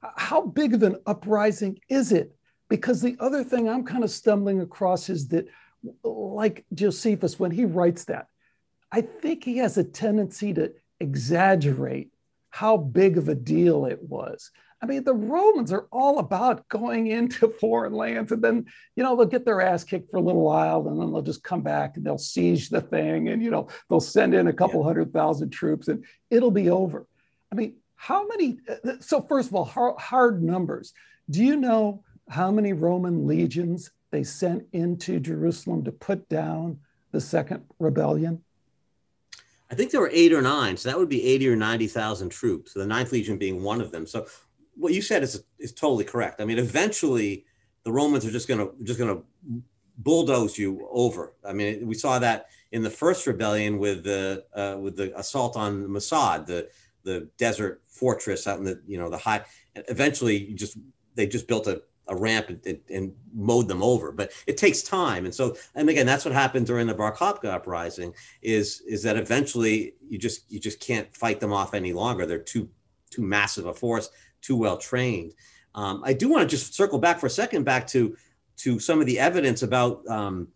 how 0.03 0.43
big 0.43 0.75
of 0.75 0.83
an 0.83 0.97
uprising 1.07 1.79
is 1.89 2.13
it? 2.13 2.37
Because 2.69 3.01
the 3.01 3.17
other 3.21 3.45
thing 3.45 3.69
I'm 3.69 3.85
kind 3.85 4.05
of 4.05 4.11
stumbling 4.11 4.61
across 4.61 5.09
is 5.09 5.29
that, 5.29 5.47
like 6.03 6.65
Josephus, 6.75 7.39
when 7.39 7.51
he 7.51 7.65
writes 7.65 8.05
that, 8.05 8.27
I 8.93 9.01
think 9.01 9.43
he 9.43 9.57
has 9.59 9.79
a 9.79 9.85
tendency 9.85 10.53
to 10.55 10.73
exaggerate 11.01 12.11
how 12.51 12.77
big 12.77 13.17
of 13.17 13.29
a 13.29 13.35
deal 13.35 13.87
it 13.87 14.03
was. 14.03 14.51
I 14.83 14.87
mean, 14.87 15.05
the 15.05 15.15
Romans 15.15 15.73
are 15.73 15.87
all 15.91 16.19
about 16.19 16.69
going 16.69 17.07
into 17.07 17.49
foreign 17.61 17.95
lands 17.95 18.33
and 18.33 18.43
then, 18.43 18.67
you 18.95 19.03
know, 19.03 19.17
they'll 19.17 19.27
get 19.27 19.45
their 19.45 19.63
ass 19.63 19.85
kicked 19.85 20.11
for 20.11 20.19
a 20.19 20.23
little 20.23 20.43
while 20.43 20.87
and 20.89 21.01
then 21.01 21.13
they'll 21.13 21.23
just 21.23 21.43
come 21.43 21.63
back 21.63 21.97
and 21.97 22.05
they'll 22.05 22.19
siege 22.19 22.69
the 22.69 22.81
thing 22.81 23.29
and, 23.29 23.43
you 23.43 23.51
know, 23.51 23.69
they'll 23.89 24.01
send 24.01 24.35
in 24.35 24.49
a 24.49 24.53
couple 24.53 24.81
yeah. 24.81 24.87
hundred 24.87 25.13
thousand 25.13 25.51
troops 25.51 25.89
and 25.89 26.05
it'll 26.31 26.51
be 26.51 26.69
over. 26.69 27.07
I 27.51 27.55
mean, 27.55 27.77
how 27.95 28.27
many? 28.27 28.59
So, 28.99 29.23
first 29.23 29.49
of 29.49 29.55
all, 29.55 29.65
hard 29.65 30.43
numbers. 30.43 30.93
Do 31.31 31.45
you 31.45 31.57
know 31.57 32.03
how 32.29 32.51
many 32.51 32.73
Roman 32.73 33.29
legions 33.29 33.93
they 34.11 34.25
sent 34.25 34.65
into 34.73 35.21
Jerusalem 35.21 35.85
to 35.85 35.93
put 35.93 36.29
down 36.29 36.81
the 37.13 37.21
second 37.21 37.63
rebellion? 37.79 38.43
I 39.73 39.75
think 39.75 39.91
there 39.91 40.03
were 40.03 40.11
eight 40.13 40.35
or 40.35 40.43
nine, 40.43 40.77
so 40.77 40.91
that 40.91 40.99
would 40.99 41.09
be 41.09 41.25
eighty 41.25 41.49
or 41.49 41.57
ninety 41.57 41.87
thousand 41.87 42.29
troops. 42.29 42.75
The 42.75 42.87
Ninth 42.87 43.11
Legion 43.11 43.39
being 43.39 43.63
one 43.63 43.81
of 43.81 43.91
them. 43.91 44.07
So 44.07 44.27
what 44.75 44.93
you 44.93 45.01
said 45.01 45.23
is 45.23 45.45
is 45.59 45.73
totally 45.73 46.05
correct. 46.05 46.43
I 46.43 46.45
mean, 46.45 46.59
eventually 46.59 47.47
the 47.85 47.91
Romans 47.91 48.27
are 48.27 48.31
just 48.31 48.47
to 48.49 48.75
just 48.83 48.99
to 49.01 49.25
bulldoze 49.97 50.59
you 50.59 50.87
over. 50.91 51.35
I 51.43 51.55
mean, 51.55 51.87
we 51.87 51.95
saw 51.95 52.19
that 52.19 52.49
in 52.73 52.83
the 52.83 52.91
first 52.91 53.27
rebellion 53.27 53.79
with 53.79 54.05
the 54.05 54.45
uh, 54.55 54.79
with 54.79 54.97
the 54.97 55.19
assault 55.19 55.57
on 55.57 55.91
Masada, 55.91 56.45
the 56.47 56.69
the 57.05 57.29
desert 57.39 57.83
fortress 57.87 58.47
out 58.47 58.59
in 58.59 58.65
the 58.65 58.83
you 58.87 58.99
know 58.99 59.09
the 59.09 59.17
high. 59.17 59.43
Eventually, 59.75 60.37
you 60.37 60.55
just 60.55 60.77
they 61.15 61.27
just 61.27 61.49
built 61.49 61.67
a, 61.67 61.83
a 62.09 62.17
ramp 62.17 62.49
and, 62.49 62.81
and, 62.91 63.15
mowed 63.35 63.67
them 63.67 63.83
over. 63.83 64.13
But 64.13 64.33
it 64.47 64.57
takes 64.57 64.83
time, 64.83 65.25
and 65.25 65.35
so 65.35 65.57
and 65.75 65.89
again, 65.89 66.05
that's 66.05 66.25
what 66.25 66.35
happened 66.35 66.67
during 66.67 66.87
the 66.87 66.95
Bar 66.95 67.17
uprising. 67.45 68.13
Is 68.43 68.83
is 68.87 69.03
that 69.05 69.17
eventually 69.17 69.95
you 70.09 70.19
just 70.19 70.51
you 70.51 70.61
just 70.61 70.81
can't 70.81 71.15
fight 71.17 71.41
them 71.41 71.53
off 71.53 71.73
any 71.75 71.93
longer. 71.93 72.27
They're 72.27 72.39
too 72.39 72.69
too 73.11 73.23
massive 73.23 73.67
a 73.67 73.73
force, 73.73 74.11
too 74.41 74.57
well 74.57 74.77
trained. 74.77 75.35
Um, 75.75 76.03
I 76.05 76.13
do 76.13 76.29
want 76.29 76.49
to 76.49 76.57
just 76.57 76.75
circle 76.75 76.99
back 76.99 77.19
for 77.19 77.27
a 77.27 77.31
second 77.31 77.65
back 77.65 77.87
to 77.89 78.17
to 78.59 78.79
some 78.79 79.01
of 79.01 79.07
the 79.07 79.19
evidence 79.19 79.63
about 79.63 80.07
um, 80.09 80.49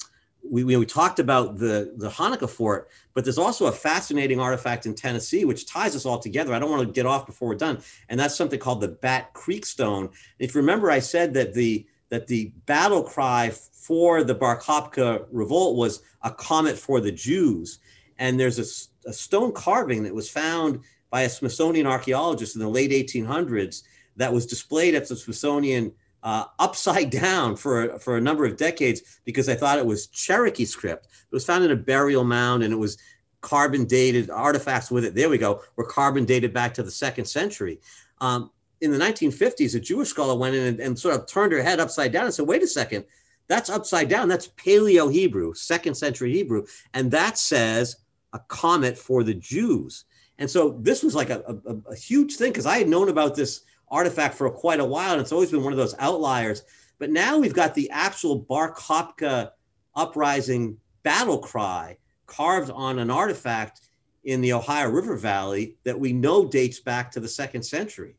we, 0.51 0.65
we, 0.65 0.77
we, 0.77 0.87
talked 0.87 1.19
about 1.19 1.59
the, 1.59 1.93
the 1.97 2.09
Hanukkah 2.09 2.49
fort, 2.49 2.89
but 3.15 3.25
there's 3.25 3.39
also 3.39 3.67
a 3.67 3.73
fascinating 3.73 4.41
artifact 4.41 4.87
in 4.87 4.95
Tennessee 4.95 5.45
which 5.45 5.67
ties 5.67 5.95
us 5.97 6.07
all 6.07 6.19
together. 6.19 6.55
I 6.55 6.59
don't 6.59 6.71
want 6.71 6.87
to 6.87 6.93
get 6.93 7.07
off 7.07 7.27
before 7.27 7.49
we're 7.49 7.57
done, 7.57 7.83
and 8.09 8.19
that's 8.19 8.37
something 8.37 8.59
called 8.59 8.81
the 8.81 8.89
Bat 8.89 9.33
Creek 9.33 9.67
Stone. 9.67 10.11
If 10.39 10.55
you 10.55 10.61
remember, 10.61 10.91
I 10.91 10.99
said 10.99 11.35
that 11.35 11.55
the 11.55 11.87
that 12.09 12.27
the 12.27 12.53
battle 12.67 13.03
cry 13.03 13.51
for 13.51 14.23
the 14.23 14.35
Bar 14.35 14.61
Kokhba 14.61 15.27
revolt 15.31 15.77
was 15.77 16.03
a 16.23 16.31
comet 16.31 16.79
for 16.79 17.01
the 17.01 17.13
Jews, 17.13 17.79
and 18.19 18.39
there's 18.39 18.59
a, 18.59 19.09
a 19.09 19.13
stone 19.13 19.53
carving 19.53 20.03
that 20.05 20.15
was 20.15 20.31
found 20.31 20.81
by 21.11 21.23
a 21.23 21.29
Smithsonian 21.29 21.87
archaeologist 21.87 22.57
in 22.57 22.61
the 22.61 22.69
late 22.69 22.91
1800s 22.91 23.83
that 24.17 24.33
was 24.33 24.47
displayed 24.47 24.95
at 24.95 25.09
the 25.09 25.17
Smithsonian 25.17 25.93
uh, 26.27 26.45
upside 26.59 27.09
down 27.23 27.57
for, 27.57 27.99
for 28.01 28.19
a 28.19 28.21
number 28.21 28.45
of 28.45 28.59
decades 28.59 29.21
because 29.25 29.49
I 29.49 29.55
thought 29.55 29.79
it 29.79 29.87
was 29.87 30.09
Cherokee 30.09 30.67
script. 30.67 31.07
It 31.07 31.35
was 31.35 31.47
found 31.47 31.65
in 31.65 31.71
a 31.71 31.77
burial 31.77 32.25
mound 32.25 32.65
and 32.65 32.73
it 32.73 32.77
was 32.77 32.99
carbon 33.41 33.85
dated 33.85 34.29
artifacts 34.29 34.91
with 34.91 35.05
it. 35.05 35.15
There 35.15 35.29
we 35.31 35.39
go. 35.39 35.63
Were 35.77 35.87
carbon 35.87 36.25
dated 36.25 36.53
back 36.53 36.75
to 36.75 36.83
the 36.83 36.91
second 36.91 37.27
century. 37.27 37.81
Um, 38.21 38.51
in 38.81 38.91
the 38.91 38.99
1950s, 38.99 39.77
a 39.77 39.81
Jewish 39.81 40.09
scholar 40.09 40.37
went 40.37 40.57
in 40.57 40.67
and, 40.67 40.81
and, 40.81 40.99
sort 40.99 41.15
of 41.15 41.27
turned 41.27 41.53
her 41.53 41.63
head 41.63 41.81
upside 41.81 42.13
down 42.13 42.25
and 42.25 42.35
said, 42.35 42.47
wait 42.47 42.63
a 42.63 42.67
second, 42.67 43.05
that's 43.47 43.71
upside 43.71 44.09
down. 44.09 44.29
That's 44.29 44.49
Paleo 44.49 45.11
Hebrew, 45.11 45.55
second 45.55 45.95
century 45.95 46.33
Hebrew. 46.33 46.67
And 46.93 47.11
that 47.13 47.39
says 47.39 47.97
a 48.33 48.41
comet 48.49 48.99
for 48.99 49.23
the 49.23 49.35
Jews. 49.35 50.05
And 50.39 50.51
so 50.51 50.79
this 50.83 51.03
was 51.03 51.15
like 51.15 51.31
a, 51.31 51.61
a, 51.67 51.93
a 51.93 51.95
huge 51.95 52.35
thing 52.35 52.51
because 52.51 52.67
I 52.67 52.79
had 52.79 52.89
known 52.89 53.09
about 53.09 53.37
this 53.37 53.63
artifact 53.89 54.35
for 54.35 54.49
quite 54.51 54.81
a 54.81 54.85
while, 54.85 55.13
and 55.13 55.21
it's 55.21 55.33
always 55.33 55.51
been 55.51 55.63
one 55.63 55.73
of 55.73 55.79
those 55.79 55.95
outliers. 55.99 56.63
But 56.99 57.11
now 57.11 57.39
we've 57.39 57.55
got 57.55 57.75
the 57.75 57.91
actual 57.91 58.37
Bar 58.37 58.75
Kokhba 58.75 59.51
uprising 59.95 60.79
battle 61.03 61.39
cry 61.39 61.99
carved 62.27 62.71
on 62.71 62.99
an 62.99 63.11
artifact 63.11 63.83
in 64.25 64.41
the 64.41 64.53
Ohio 64.53 64.91
River 64.91 65.17
Valley 65.17 65.77
that 65.85 65.99
we 65.99 66.13
know 66.13 66.47
dates 66.47 66.81
back 66.81 67.11
to 67.13 67.21
the 67.21 67.29
second 67.29 67.63
century. 67.63 68.17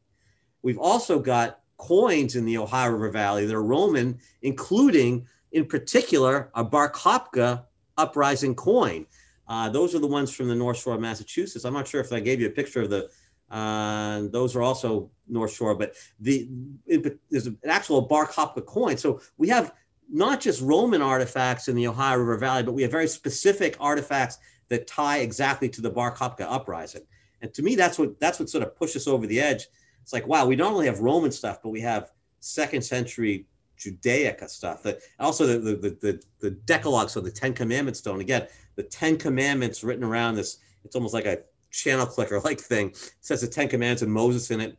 We've 0.62 0.80
also 0.80 1.20
got 1.20 1.60
coins 1.78 2.36
in 2.36 2.46
the 2.46 2.58
Ohio 2.58 2.92
River 2.92 3.10
Valley 3.10 3.46
that 3.46 3.54
are 3.54 3.64
Roman, 3.64 4.18
including, 4.42 5.28
in 5.52 5.66
particular, 5.66 6.50
a 6.56 6.64
Bar 6.64 6.92
Kokhba 6.92 7.66
uprising 7.98 8.56
coin. 8.56 9.06
Uh, 9.48 9.70
those 9.70 9.96
are 9.96 10.00
the 10.00 10.08
ones 10.08 10.34
from 10.34 10.48
the 10.48 10.56
North 10.56 10.78
Shore 10.78 10.96
of 10.96 11.02
Massachusetts. 11.02 11.66
I'm 11.66 11.74
not 11.74 11.88
sure 11.88 12.02
if 12.02 12.12
I 12.12 12.20
gave 12.20 12.40
you 12.42 12.48
a 12.48 12.52
picture 12.52 12.82
of 12.82 12.90
the 12.90 13.10
uh, 13.50 14.24
those 14.32 14.56
are 14.56 14.62
also 14.62 15.10
North 15.28 15.54
Shore, 15.54 15.76
but 15.76 15.94
the 16.20 16.50
it, 16.86 17.20
there's 17.30 17.48
an 17.48 17.58
actual 17.66 18.02
Bar 18.02 18.28
Kokhba 18.28 18.66
coin. 18.66 18.98
So 18.98 19.22
we 19.38 19.48
have 19.50 19.74
not 20.12 20.42
just 20.42 20.62
Roman 20.62 21.02
artifacts 21.02 21.68
in 21.68 21.76
the 21.76 21.88
Ohio 21.88 22.18
River 22.18 22.38
Valley, 22.38 22.64
but 22.64 22.74
we 22.74 22.82
have 22.82 22.92
very 22.92 23.08
specific 23.08 23.76
artifacts 23.80 24.38
that 24.70 24.88
tie 24.88 25.20
exactly 25.20 25.70
to 25.70 25.82
the 25.82 25.90
Bar 25.90 26.16
Kokhba 26.16 26.42
uprising. 26.42 27.04
And 27.42 27.54
to 27.54 27.62
me, 27.62 27.76
that's 27.76 27.98
what 28.00 28.20
that's 28.20 28.40
what 28.40 28.50
sort 28.50 28.64
of 28.64 28.76
pushes 28.76 29.08
over 29.08 29.28
the 29.28 29.40
edge. 29.40 29.68
It's 30.02 30.14
like, 30.14 30.28
wow, 30.28 30.46
we 30.46 30.56
not 30.56 30.72
only 30.72 30.86
have 30.86 31.00
Roman 31.00 31.32
stuff, 31.32 31.60
but 31.62 31.70
we 31.70 31.82
have 31.82 32.12
second 32.40 32.82
century 32.82 33.46
Judaica 33.78 34.50
stuff. 34.50 34.84
The, 34.84 35.00
also, 35.20 35.46
the, 35.46 35.76
the, 35.76 35.98
the, 36.02 36.24
the 36.40 36.52
Decalogue, 36.52 37.10
so 37.10 37.20
the 37.20 37.32
Ten 37.32 37.54
Commandments 37.54 38.00
stone. 38.00 38.22
Again, 38.22 38.48
the 38.76 38.84
Ten 38.84 39.18
Commandments 39.18 39.84
written 39.84 40.04
around 40.04 40.36
this, 40.36 40.58
it's 40.84 40.96
almost 40.96 41.14
like 41.14 41.26
a 41.26 41.40
channel 41.72 42.06
clicker 42.06 42.40
like 42.40 42.60
thing. 42.60 42.90
It 42.90 43.14
says 43.22 43.42
the 43.42 43.48
Ten 43.48 43.68
Commandments 43.68 44.02
and 44.02 44.12
Moses 44.12 44.52
in 44.52 44.62
it. 44.62 44.78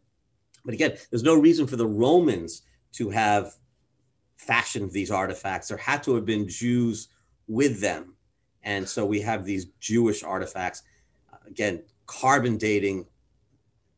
But 0.65 0.75
again, 0.75 0.97
there's 1.11 1.23
no 1.23 1.35
reason 1.35 1.67
for 1.67 1.77
the 1.77 1.87
Romans 1.87 2.63
to 2.93 3.11
have 3.11 3.55
fashioned 4.37 4.93
these 4.93 5.11
artifacts. 5.11 5.69
There 5.69 5.77
had 5.77 6.03
to 6.05 6.15
have 6.15 6.25
been 6.25 6.49
Jews 6.49 7.09
with 7.47 7.81
them. 7.81 8.15
And 8.63 8.89
so 8.89 9.05
we 9.07 9.21
have 9.21 9.45
these 9.45 9.67
Jewish 9.81 10.23
artifacts. 10.23 10.83
Again, 11.47 11.83
carbon 12.07 12.57
dating 12.57 13.07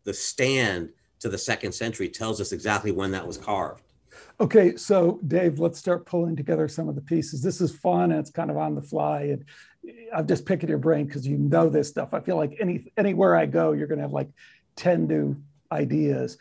the 0.05 0.15
stand 0.15 0.91
to 1.21 1.29
the 1.29 1.39
second 1.39 1.73
century 1.73 2.09
tells 2.09 2.41
us 2.41 2.53
exactly 2.53 2.93
when 2.93 3.11
that 3.13 3.27
was 3.27 3.37
carved. 3.37 3.83
Okay, 4.41 4.75
so 4.77 5.21
Dave, 5.27 5.61
let's 5.61 5.79
start 5.79 6.07
pulling 6.07 6.35
together 6.35 6.67
some 6.67 6.89
of 6.89 6.95
the 6.95 7.03
pieces. 7.03 7.43
This 7.43 7.61
is 7.61 7.75
fun 7.77 8.11
and 8.11 8.21
it's 8.21 8.31
kind 8.31 8.51
of 8.51 8.57
on 8.57 8.75
the 8.75 8.83
fly. 8.83 9.23
And 9.23 9.45
I'm 10.15 10.27
just 10.27 10.45
picking 10.45 10.69
your 10.69 10.79
brain 10.79 11.07
because 11.07 11.27
you 11.27 11.39
know 11.39 11.69
this 11.69 11.89
stuff. 11.89 12.15
I 12.15 12.21
feel 12.21 12.37
like 12.37 12.57
any 12.61 12.93
anywhere 12.97 13.37
I 13.37 13.47
go, 13.47 13.73
you're 13.73 13.87
going 13.87 13.99
to 13.99 14.05
have 14.05 14.13
like 14.13 14.29
10 14.77 15.07
new 15.07 15.37
ideas. 15.73 16.39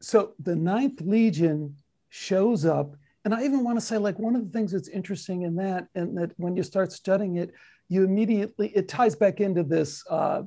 So 0.00 0.32
the 0.38 0.56
Ninth 0.56 1.00
Legion 1.00 1.76
shows 2.08 2.64
up, 2.64 2.96
and 3.24 3.34
I 3.34 3.44
even 3.44 3.64
want 3.64 3.78
to 3.78 3.84
say 3.84 3.98
like 3.98 4.18
one 4.18 4.34
of 4.34 4.44
the 4.44 4.50
things 4.50 4.72
that's 4.72 4.88
interesting 4.88 5.42
in 5.42 5.56
that, 5.56 5.88
and 5.94 6.16
that 6.16 6.32
when 6.36 6.56
you 6.56 6.62
start 6.62 6.92
studying 6.92 7.36
it, 7.36 7.52
you 7.88 8.04
immediately 8.04 8.68
it 8.68 8.88
ties 8.88 9.14
back 9.14 9.40
into 9.40 9.62
this 9.62 10.04
uh, 10.08 10.42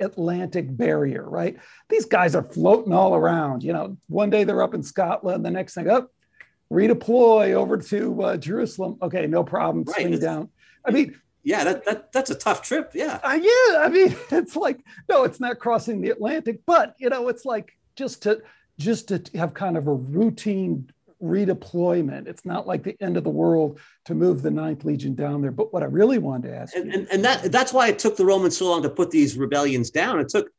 Atlantic 0.00 0.76
barrier, 0.76 1.28
right? 1.28 1.56
These 1.88 2.06
guys 2.06 2.34
are 2.34 2.42
floating 2.42 2.92
all 2.92 3.14
around. 3.14 3.62
You 3.62 3.72
know, 3.72 3.96
one 4.08 4.30
day 4.30 4.44
they're 4.44 4.62
up 4.62 4.74
in 4.74 4.82
Scotland, 4.82 5.44
the 5.44 5.50
next 5.50 5.74
thing 5.74 5.88
up, 5.88 6.10
oh, 6.10 6.74
redeploy 6.74 7.54
over 7.54 7.76
to 7.76 8.22
uh, 8.22 8.36
Jerusalem. 8.36 8.98
Okay, 9.02 9.26
no 9.26 9.44
problem. 9.44 9.84
Right. 9.84 10.06
Swing 10.06 10.18
down. 10.18 10.48
I 10.84 10.90
mean, 10.90 11.14
yeah, 11.42 11.64
that, 11.64 11.84
that 11.84 12.12
that's 12.12 12.30
a 12.30 12.34
tough 12.34 12.62
trip. 12.62 12.92
Yeah. 12.94 13.20
Uh, 13.22 13.38
yeah. 13.40 13.78
I 13.78 13.88
mean, 13.90 14.16
it's 14.30 14.56
like, 14.56 14.80
no, 15.08 15.24
it's 15.24 15.40
not 15.40 15.58
crossing 15.58 16.00
the 16.00 16.10
Atlantic, 16.10 16.60
but 16.66 16.94
you 16.98 17.08
know, 17.08 17.28
it's 17.28 17.44
like 17.44 17.76
just 17.96 18.22
to 18.24 18.42
just 18.78 19.08
to 19.08 19.22
have 19.34 19.54
kind 19.54 19.76
of 19.76 19.86
a 19.86 19.94
routine 19.94 20.90
redeployment. 21.22 22.28
It's 22.28 22.44
not 22.44 22.66
like 22.66 22.84
the 22.84 22.96
end 23.00 23.16
of 23.16 23.24
the 23.24 23.30
world 23.30 23.80
to 24.04 24.14
move 24.14 24.42
the 24.42 24.50
Ninth 24.50 24.84
Legion 24.84 25.14
down 25.14 25.42
there. 25.42 25.50
But 25.50 25.72
what 25.72 25.82
I 25.82 25.86
really 25.86 26.18
wanted 26.18 26.48
to 26.48 26.56
ask 26.56 26.76
and, 26.76 26.92
and, 26.92 27.08
and 27.10 27.24
that 27.24 27.50
that's 27.50 27.72
why 27.72 27.88
it 27.88 27.98
took 27.98 28.16
the 28.16 28.24
Romans 28.24 28.56
so 28.56 28.68
long 28.68 28.82
to 28.82 28.90
put 28.90 29.10
these 29.10 29.36
rebellions 29.36 29.90
down. 29.90 30.20
It 30.20 30.28
took, 30.28 30.50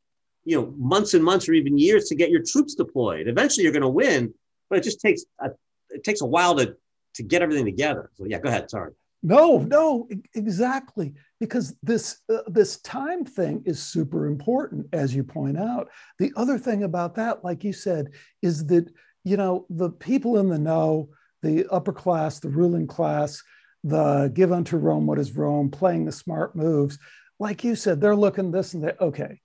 you 0.44 0.60
know, 0.60 0.74
months 0.76 1.14
and 1.14 1.24
months 1.24 1.48
or 1.48 1.54
even 1.54 1.78
years 1.78 2.06
to 2.06 2.14
get 2.14 2.30
your 2.30 2.42
troops 2.44 2.74
deployed. 2.74 3.28
Eventually 3.28 3.64
you're 3.64 3.72
going 3.72 3.82
to 3.82 3.88
win, 3.88 4.34
but 4.68 4.78
it 4.78 4.84
just 4.84 5.00
takes 5.00 5.24
a, 5.40 5.50
it 5.90 6.04
takes 6.04 6.20
a 6.20 6.26
while 6.26 6.56
to 6.56 6.76
to 7.14 7.22
get 7.22 7.42
everything 7.42 7.64
together. 7.64 8.10
So 8.14 8.24
yeah, 8.26 8.38
go 8.38 8.48
ahead. 8.48 8.70
Sorry. 8.70 8.92
No, 9.22 9.58
no, 9.58 10.08
exactly. 10.34 11.14
Because 11.40 11.76
this 11.82 12.20
uh, 12.32 12.40
this 12.46 12.80
time 12.80 13.24
thing 13.24 13.62
is 13.66 13.82
super 13.82 14.26
important, 14.26 14.86
as 14.92 15.14
you 15.14 15.24
point 15.24 15.58
out. 15.58 15.88
The 16.18 16.32
other 16.36 16.58
thing 16.58 16.84
about 16.84 17.14
that, 17.16 17.44
like 17.44 17.62
you 17.62 17.72
said, 17.72 18.10
is 18.42 18.66
that 18.66 18.90
you 19.24 19.36
know 19.36 19.66
the 19.68 19.90
people 19.90 20.38
in 20.38 20.48
the 20.48 20.58
know, 20.58 21.10
the 21.42 21.66
upper 21.70 21.92
class, 21.92 22.40
the 22.40 22.48
ruling 22.48 22.86
class, 22.86 23.42
the 23.84 24.30
give 24.32 24.52
unto 24.52 24.76
Rome 24.78 25.06
what 25.06 25.18
is 25.18 25.36
Rome, 25.36 25.70
playing 25.70 26.06
the 26.06 26.12
smart 26.12 26.56
moves. 26.56 26.98
Like 27.38 27.62
you 27.62 27.76
said, 27.76 28.00
they're 28.00 28.16
looking 28.16 28.50
this 28.50 28.72
and 28.72 28.84
that. 28.84 29.00
Okay, 29.00 29.40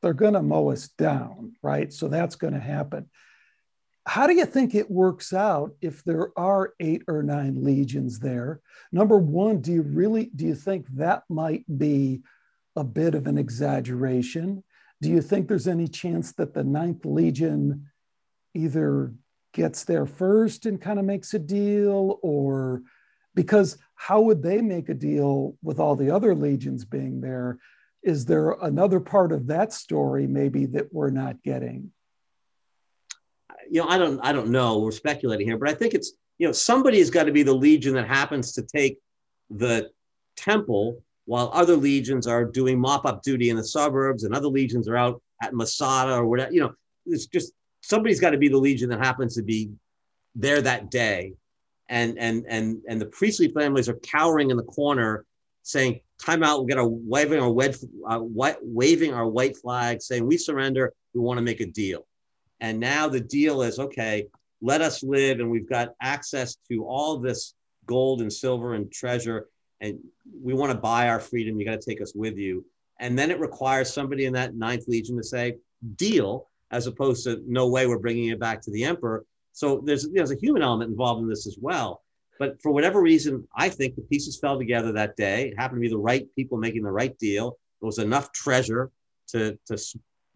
they're 0.00 0.14
going 0.14 0.34
to 0.34 0.42
mow 0.42 0.70
us 0.70 0.88
down, 0.88 1.54
right? 1.62 1.92
So 1.92 2.08
that's 2.08 2.34
going 2.34 2.54
to 2.54 2.60
happen 2.60 3.08
how 4.06 4.26
do 4.26 4.34
you 4.34 4.46
think 4.46 4.74
it 4.74 4.90
works 4.90 5.32
out 5.32 5.72
if 5.80 6.02
there 6.04 6.30
are 6.36 6.74
eight 6.80 7.02
or 7.06 7.22
nine 7.22 7.62
legions 7.62 8.18
there? 8.18 8.60
Number 8.90 9.16
one, 9.16 9.60
do 9.60 9.72
you 9.72 9.82
really 9.82 10.30
do 10.34 10.44
you 10.44 10.54
think 10.54 10.86
that 10.94 11.22
might 11.28 11.64
be 11.78 12.22
a 12.74 12.82
bit 12.82 13.14
of 13.14 13.26
an 13.26 13.38
exaggeration? 13.38 14.64
Do 15.00 15.08
you 15.08 15.20
think 15.20 15.46
there's 15.46 15.68
any 15.68 15.88
chance 15.88 16.32
that 16.32 16.54
the 16.54 16.64
ninth 16.64 17.04
legion 17.04 17.88
either 18.54 19.14
gets 19.52 19.84
there 19.84 20.06
first 20.06 20.66
and 20.66 20.80
kind 20.80 20.98
of 20.98 21.04
makes 21.04 21.34
a 21.34 21.38
deal, 21.38 22.18
or 22.22 22.82
because 23.34 23.78
how 23.94 24.20
would 24.22 24.42
they 24.42 24.60
make 24.60 24.88
a 24.88 24.94
deal 24.94 25.56
with 25.62 25.78
all 25.78 25.94
the 25.94 26.10
other 26.10 26.34
legions 26.34 26.84
being 26.84 27.20
there? 27.20 27.58
Is 28.02 28.24
there 28.26 28.52
another 28.52 28.98
part 28.98 29.30
of 29.30 29.46
that 29.46 29.72
story 29.72 30.26
maybe 30.26 30.66
that 30.66 30.92
we're 30.92 31.10
not 31.10 31.42
getting? 31.42 31.92
You 33.72 33.80
know, 33.80 33.88
I 33.88 33.96
don't, 33.96 34.20
I 34.20 34.32
don't 34.32 34.50
know. 34.50 34.80
We're 34.80 34.90
speculating 34.92 35.46
here, 35.46 35.56
but 35.56 35.70
I 35.70 35.72
think 35.72 35.94
it's, 35.94 36.12
you 36.36 36.46
know, 36.46 36.52
somebody 36.52 36.98
has 36.98 37.08
got 37.08 37.24
to 37.24 37.32
be 37.32 37.42
the 37.42 37.54
legion 37.54 37.94
that 37.94 38.06
happens 38.06 38.52
to 38.52 38.62
take 38.62 38.98
the 39.48 39.90
temple 40.36 41.02
while 41.24 41.50
other 41.54 41.74
legions 41.74 42.26
are 42.26 42.44
doing 42.44 42.78
mop 42.78 43.06
up 43.06 43.22
duty 43.22 43.48
in 43.48 43.56
the 43.56 43.64
suburbs 43.64 44.24
and 44.24 44.34
other 44.34 44.48
legions 44.48 44.88
are 44.88 44.96
out 44.98 45.22
at 45.42 45.54
Masada 45.54 46.12
or 46.12 46.26
whatever. 46.26 46.52
You 46.52 46.60
know, 46.60 46.74
it's 47.06 47.24
just 47.24 47.54
somebody's 47.80 48.20
got 48.20 48.30
to 48.30 48.36
be 48.36 48.48
the 48.48 48.58
legion 48.58 48.90
that 48.90 48.98
happens 48.98 49.36
to 49.36 49.42
be 49.42 49.70
there 50.34 50.60
that 50.60 50.90
day. 50.90 51.32
And 51.88 52.18
and 52.18 52.44
and 52.48 52.82
and 52.86 53.00
the 53.00 53.06
priestly 53.06 53.48
families 53.48 53.88
are 53.88 53.98
cowering 54.02 54.50
in 54.50 54.58
the 54.58 54.64
corner 54.64 55.24
saying, 55.62 56.00
time 56.20 56.42
out, 56.42 56.62
we 56.62 56.74
got 56.74 56.80
to 56.80 56.86
waving 56.86 57.40
our 57.40 57.48
uh, 57.48 58.18
white, 58.18 58.56
waving 58.60 59.14
our 59.14 59.26
white 59.26 59.56
flag, 59.56 60.02
saying 60.02 60.26
we 60.26 60.36
surrender, 60.36 60.92
we 61.14 61.20
want 61.20 61.38
to 61.38 61.42
make 61.42 61.60
a 61.60 61.66
deal. 61.66 62.06
And 62.62 62.78
now 62.78 63.08
the 63.08 63.20
deal 63.20 63.62
is 63.62 63.80
okay, 63.80 64.28
let 64.62 64.80
us 64.80 65.02
live, 65.02 65.40
and 65.40 65.50
we've 65.50 65.68
got 65.68 65.94
access 66.00 66.56
to 66.70 66.86
all 66.86 67.18
this 67.18 67.54
gold 67.86 68.22
and 68.22 68.32
silver 68.32 68.74
and 68.74 68.90
treasure, 68.90 69.48
and 69.80 69.98
we 70.40 70.54
want 70.54 70.70
to 70.70 70.78
buy 70.78 71.08
our 71.08 71.18
freedom. 71.18 71.58
You 71.58 71.66
got 71.66 71.80
to 71.80 71.90
take 71.90 72.00
us 72.00 72.14
with 72.14 72.38
you. 72.38 72.64
And 73.00 73.18
then 73.18 73.32
it 73.32 73.40
requires 73.40 73.92
somebody 73.92 74.26
in 74.26 74.32
that 74.34 74.54
Ninth 74.54 74.84
Legion 74.86 75.16
to 75.16 75.24
say, 75.24 75.56
deal, 75.96 76.48
as 76.70 76.86
opposed 76.86 77.24
to 77.24 77.42
no 77.48 77.66
way, 77.68 77.88
we're 77.88 77.98
bringing 77.98 78.28
it 78.28 78.38
back 78.38 78.62
to 78.62 78.70
the 78.70 78.84
emperor. 78.84 79.24
So 79.52 79.82
there's 79.84 80.08
there's 80.10 80.30
a 80.30 80.36
human 80.36 80.62
element 80.62 80.90
involved 80.90 81.20
in 81.20 81.28
this 81.28 81.48
as 81.48 81.58
well. 81.60 82.02
But 82.38 82.62
for 82.62 82.70
whatever 82.70 83.02
reason, 83.02 83.46
I 83.56 83.68
think 83.68 83.96
the 83.96 84.02
pieces 84.02 84.38
fell 84.38 84.56
together 84.56 84.92
that 84.92 85.16
day. 85.16 85.48
It 85.48 85.58
happened 85.58 85.78
to 85.78 85.88
be 85.88 85.88
the 85.88 85.98
right 85.98 86.26
people 86.36 86.58
making 86.58 86.84
the 86.84 86.92
right 86.92 87.18
deal. 87.18 87.58
There 87.80 87.86
was 87.86 87.98
enough 87.98 88.30
treasure 88.32 88.90
to, 89.28 89.58
to 89.66 89.76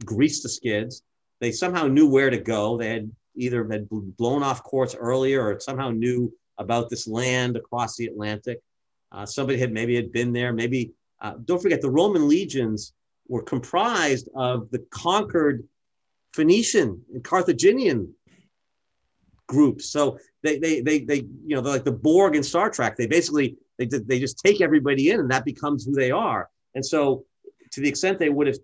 grease 0.04 0.42
the 0.42 0.48
skids. 0.48 1.02
They 1.40 1.52
somehow 1.52 1.86
knew 1.86 2.08
where 2.08 2.30
to 2.30 2.38
go. 2.38 2.76
They 2.76 2.88
had 2.88 3.10
either 3.34 3.66
had 3.70 3.88
blown 3.90 4.42
off 4.42 4.62
course 4.62 4.94
earlier 4.94 5.42
or 5.42 5.60
somehow 5.60 5.90
knew 5.90 6.32
about 6.58 6.88
this 6.88 7.06
land 7.06 7.56
across 7.56 7.96
the 7.96 8.06
Atlantic. 8.06 8.60
Uh, 9.12 9.26
somebody 9.26 9.58
had 9.58 9.72
maybe 9.72 9.94
had 9.94 10.12
been 10.12 10.32
there. 10.32 10.52
Maybe 10.52 10.92
uh, 11.20 11.34
don't 11.44 11.60
forget 11.60 11.80
the 11.80 11.90
Roman 11.90 12.28
legions 12.28 12.94
were 13.28 13.42
comprised 13.42 14.28
of 14.34 14.70
the 14.70 14.78
conquered 14.90 15.66
Phoenician 16.32 17.02
and 17.12 17.22
Carthaginian 17.24 18.14
groups. 19.46 19.86
So 19.90 20.18
they, 20.42 20.58
they, 20.58 20.80
they, 20.80 21.00
they, 21.00 21.26
you 21.44 21.54
know, 21.54 21.60
they're 21.60 21.72
like 21.72 21.84
the 21.84 21.92
Borg 21.92 22.36
in 22.36 22.42
Star 22.42 22.70
Trek. 22.70 22.96
They 22.96 23.06
basically, 23.06 23.56
they, 23.78 23.86
they 23.86 24.18
just 24.18 24.38
take 24.38 24.60
everybody 24.60 25.10
in 25.10 25.20
and 25.20 25.30
that 25.30 25.44
becomes 25.44 25.84
who 25.84 25.92
they 25.92 26.10
are. 26.10 26.48
And 26.74 26.84
so 26.84 27.24
to 27.72 27.80
the 27.80 27.88
extent 27.88 28.18
they 28.18 28.28
would 28.28 28.46
have, 28.46 28.56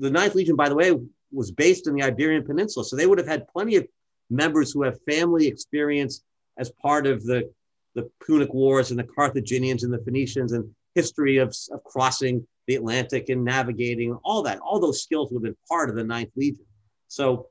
the 0.00 0.10
Ninth 0.10 0.34
Legion, 0.34 0.56
by 0.56 0.68
the 0.68 0.74
way, 0.74 0.92
was 1.32 1.50
based 1.50 1.86
in 1.86 1.94
the 1.94 2.02
Iberian 2.02 2.44
Peninsula. 2.44 2.84
So 2.84 2.96
they 2.96 3.06
would 3.06 3.18
have 3.18 3.26
had 3.26 3.48
plenty 3.48 3.76
of 3.76 3.86
members 4.30 4.72
who 4.72 4.82
have 4.82 4.98
family 5.08 5.46
experience 5.46 6.22
as 6.58 6.70
part 6.82 7.06
of 7.06 7.24
the, 7.24 7.50
the 7.94 8.10
Punic 8.24 8.52
Wars 8.52 8.90
and 8.90 8.98
the 8.98 9.04
Carthaginians 9.04 9.84
and 9.84 9.92
the 9.92 10.02
Phoenicians 10.04 10.52
and 10.52 10.68
history 10.94 11.38
of, 11.38 11.54
of 11.72 11.82
crossing 11.84 12.46
the 12.66 12.76
Atlantic 12.76 13.28
and 13.28 13.44
navigating, 13.44 14.12
all 14.24 14.42
that, 14.42 14.58
all 14.60 14.80
those 14.80 15.02
skills 15.02 15.30
would 15.30 15.38
have 15.38 15.42
been 15.42 15.56
part 15.68 15.90
of 15.90 15.96
the 15.96 16.04
Ninth 16.04 16.30
Legion. 16.36 16.64
So 17.08 17.48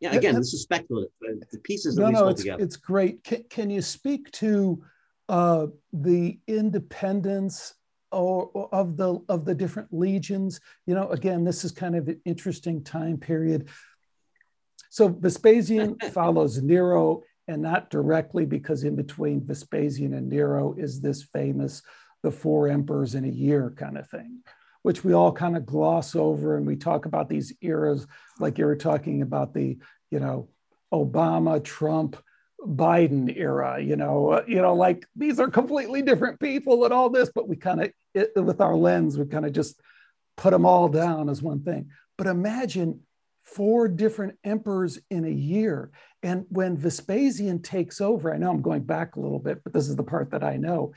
yeah, 0.00 0.14
again, 0.14 0.34
this 0.34 0.52
is 0.52 0.62
speculative. 0.62 1.10
But 1.20 1.50
the 1.50 1.58
pieces 1.58 1.96
no, 1.96 2.10
no, 2.10 2.28
it's, 2.28 2.42
together. 2.42 2.62
it's 2.62 2.76
great. 2.76 3.24
Can, 3.24 3.44
can 3.48 3.70
you 3.70 3.80
speak 3.80 4.30
to 4.32 4.82
uh, 5.28 5.68
the 5.92 6.38
independence 6.46 7.74
or, 8.12 8.50
or, 8.54 8.74
of 8.74 8.96
the 8.96 9.18
of 9.28 9.44
the 9.44 9.54
different 9.54 9.92
legions? 9.92 10.60
You 10.86 10.94
know, 10.94 11.08
again, 11.10 11.44
this 11.44 11.64
is 11.64 11.72
kind 11.72 11.96
of 11.96 12.08
an 12.08 12.20
interesting 12.24 12.82
time 12.82 13.18
period. 13.18 13.68
So 14.90 15.08
Vespasian 15.08 15.98
follows 16.12 16.62
Nero, 16.62 17.22
and 17.48 17.62
not 17.62 17.90
directly 17.90 18.46
because 18.46 18.84
in 18.84 18.96
between 18.96 19.46
Vespasian 19.46 20.14
and 20.14 20.28
Nero 20.28 20.74
is 20.76 21.00
this 21.00 21.22
famous 21.22 21.82
the 22.22 22.30
four 22.30 22.68
emperors 22.68 23.14
in 23.14 23.24
a 23.24 23.28
year 23.28 23.72
kind 23.76 23.96
of 23.96 24.08
thing 24.08 24.40
which 24.86 25.02
we 25.02 25.12
all 25.12 25.32
kind 25.32 25.56
of 25.56 25.66
gloss 25.66 26.14
over 26.14 26.56
and 26.56 26.64
we 26.64 26.76
talk 26.76 27.06
about 27.06 27.28
these 27.28 27.52
eras 27.60 28.06
like 28.38 28.56
you 28.56 28.64
were 28.64 28.76
talking 28.76 29.20
about 29.20 29.52
the 29.52 29.76
you 30.12 30.20
know 30.20 30.48
obama 30.94 31.62
trump 31.62 32.16
biden 32.60 33.36
era 33.36 33.78
you 33.80 33.96
know 33.96 34.30
uh, 34.30 34.42
you 34.46 34.60
know 34.60 34.74
like 34.74 35.06
these 35.14 35.38
are 35.38 35.48
completely 35.48 36.02
different 36.02 36.40
people 36.40 36.84
and 36.84 36.92
all 36.92 37.10
this 37.10 37.30
but 37.34 37.46
we 37.46 37.54
kind 37.54 37.82
of 37.82 37.92
with 38.36 38.60
our 38.60 38.74
lens 38.74 39.18
we 39.18 39.26
kind 39.26 39.44
of 39.44 39.52
just 39.52 39.80
put 40.36 40.50
them 40.50 40.66
all 40.66 40.88
down 40.88 41.28
as 41.28 41.42
one 41.42 41.62
thing. 41.62 41.90
But 42.16 42.26
imagine 42.26 43.00
four 43.42 43.88
different 43.88 44.38
emperors 44.44 44.98
in 45.10 45.24
a 45.24 45.30
year. 45.30 45.90
And 46.22 46.46
when 46.48 46.76
vespasian 46.76 47.62
takes 47.62 48.00
over 48.00 48.34
i 48.34 48.38
know 48.38 48.50
i'm 48.50 48.62
going 48.62 48.82
back 48.82 49.14
a 49.14 49.20
little 49.20 49.38
bit 49.38 49.62
but 49.62 49.72
this 49.72 49.88
is 49.88 49.96
the 49.96 50.02
part 50.02 50.30
that 50.30 50.42
i 50.42 50.56
know. 50.56 50.92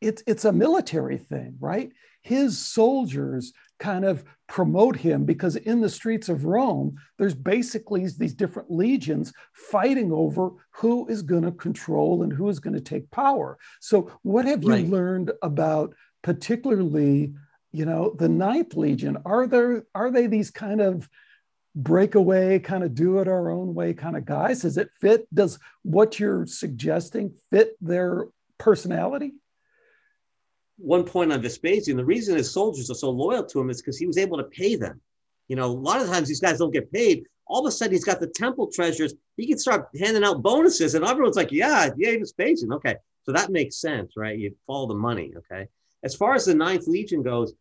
It's 0.00 0.22
it's 0.26 0.44
a 0.44 0.52
military 0.52 1.18
thing 1.18 1.56
right? 1.60 1.92
His 2.22 2.58
soldiers 2.58 3.52
kind 3.82 4.04
of 4.04 4.22
promote 4.46 4.94
him 4.94 5.24
because 5.24 5.56
in 5.56 5.80
the 5.80 5.88
streets 5.88 6.28
of 6.28 6.44
Rome, 6.44 6.94
there's 7.18 7.34
basically 7.34 8.06
these 8.16 8.32
different 8.32 8.70
legions 8.70 9.32
fighting 9.52 10.12
over 10.12 10.50
who 10.70 11.08
is 11.08 11.22
going 11.22 11.42
to 11.42 11.50
control 11.50 12.22
and 12.22 12.32
who 12.32 12.48
is 12.48 12.60
going 12.60 12.74
to 12.74 12.80
take 12.80 13.10
power. 13.10 13.58
So, 13.80 14.12
what 14.22 14.44
have 14.44 14.64
right. 14.64 14.84
you 14.84 14.90
learned 14.90 15.32
about 15.42 15.94
particularly, 16.22 17.34
you 17.72 17.84
know, 17.84 18.14
the 18.16 18.28
Ninth 18.28 18.76
Legion? 18.76 19.18
Are 19.26 19.48
there 19.48 19.84
are 19.96 20.12
they 20.12 20.28
these 20.28 20.52
kind 20.52 20.80
of 20.80 21.08
breakaway, 21.74 22.60
kind 22.60 22.84
of 22.84 22.94
do 22.94 23.18
it 23.18 23.26
our 23.26 23.50
own 23.50 23.74
way 23.74 23.94
kind 23.94 24.16
of 24.16 24.24
guys? 24.24 24.62
Does 24.62 24.78
it 24.78 24.90
fit? 25.00 25.26
Does 25.34 25.58
what 25.82 26.20
you're 26.20 26.46
suggesting 26.46 27.34
fit 27.50 27.76
their 27.80 28.28
personality? 28.58 29.32
One 30.76 31.04
point 31.04 31.32
on 31.32 31.42
Vespasian, 31.42 31.96
the 31.96 32.04
reason 32.04 32.36
his 32.36 32.50
soldiers 32.50 32.90
are 32.90 32.94
so 32.94 33.10
loyal 33.10 33.44
to 33.44 33.60
him 33.60 33.70
is 33.70 33.80
because 33.80 33.98
he 33.98 34.06
was 34.06 34.18
able 34.18 34.38
to 34.38 34.44
pay 34.44 34.76
them. 34.76 35.00
You 35.48 35.56
know, 35.56 35.66
a 35.66 35.66
lot 35.66 36.00
of 36.00 36.08
times 36.08 36.28
these 36.28 36.40
guys 36.40 36.58
don't 36.58 36.72
get 36.72 36.92
paid. 36.92 37.26
All 37.46 37.60
of 37.60 37.68
a 37.68 37.72
sudden, 37.72 37.92
he's 37.92 38.04
got 38.04 38.20
the 38.20 38.28
temple 38.28 38.70
treasures. 38.72 39.14
He 39.36 39.46
can 39.46 39.58
start 39.58 39.88
handing 39.98 40.24
out 40.24 40.42
bonuses, 40.42 40.94
and 40.94 41.04
everyone's 41.04 41.36
like, 41.36 41.52
"Yeah, 41.52 41.90
yeah, 41.96 42.16
Vespasian." 42.18 42.72
Okay, 42.72 42.96
so 43.24 43.32
that 43.32 43.50
makes 43.50 43.76
sense, 43.76 44.12
right? 44.16 44.38
You 44.38 44.54
follow 44.66 44.88
the 44.88 44.94
money. 44.94 45.32
Okay. 45.36 45.68
As 46.02 46.14
far 46.14 46.34
as 46.34 46.46
the 46.46 46.54
Ninth 46.54 46.86
Legion 46.86 47.22
goes, 47.22 47.52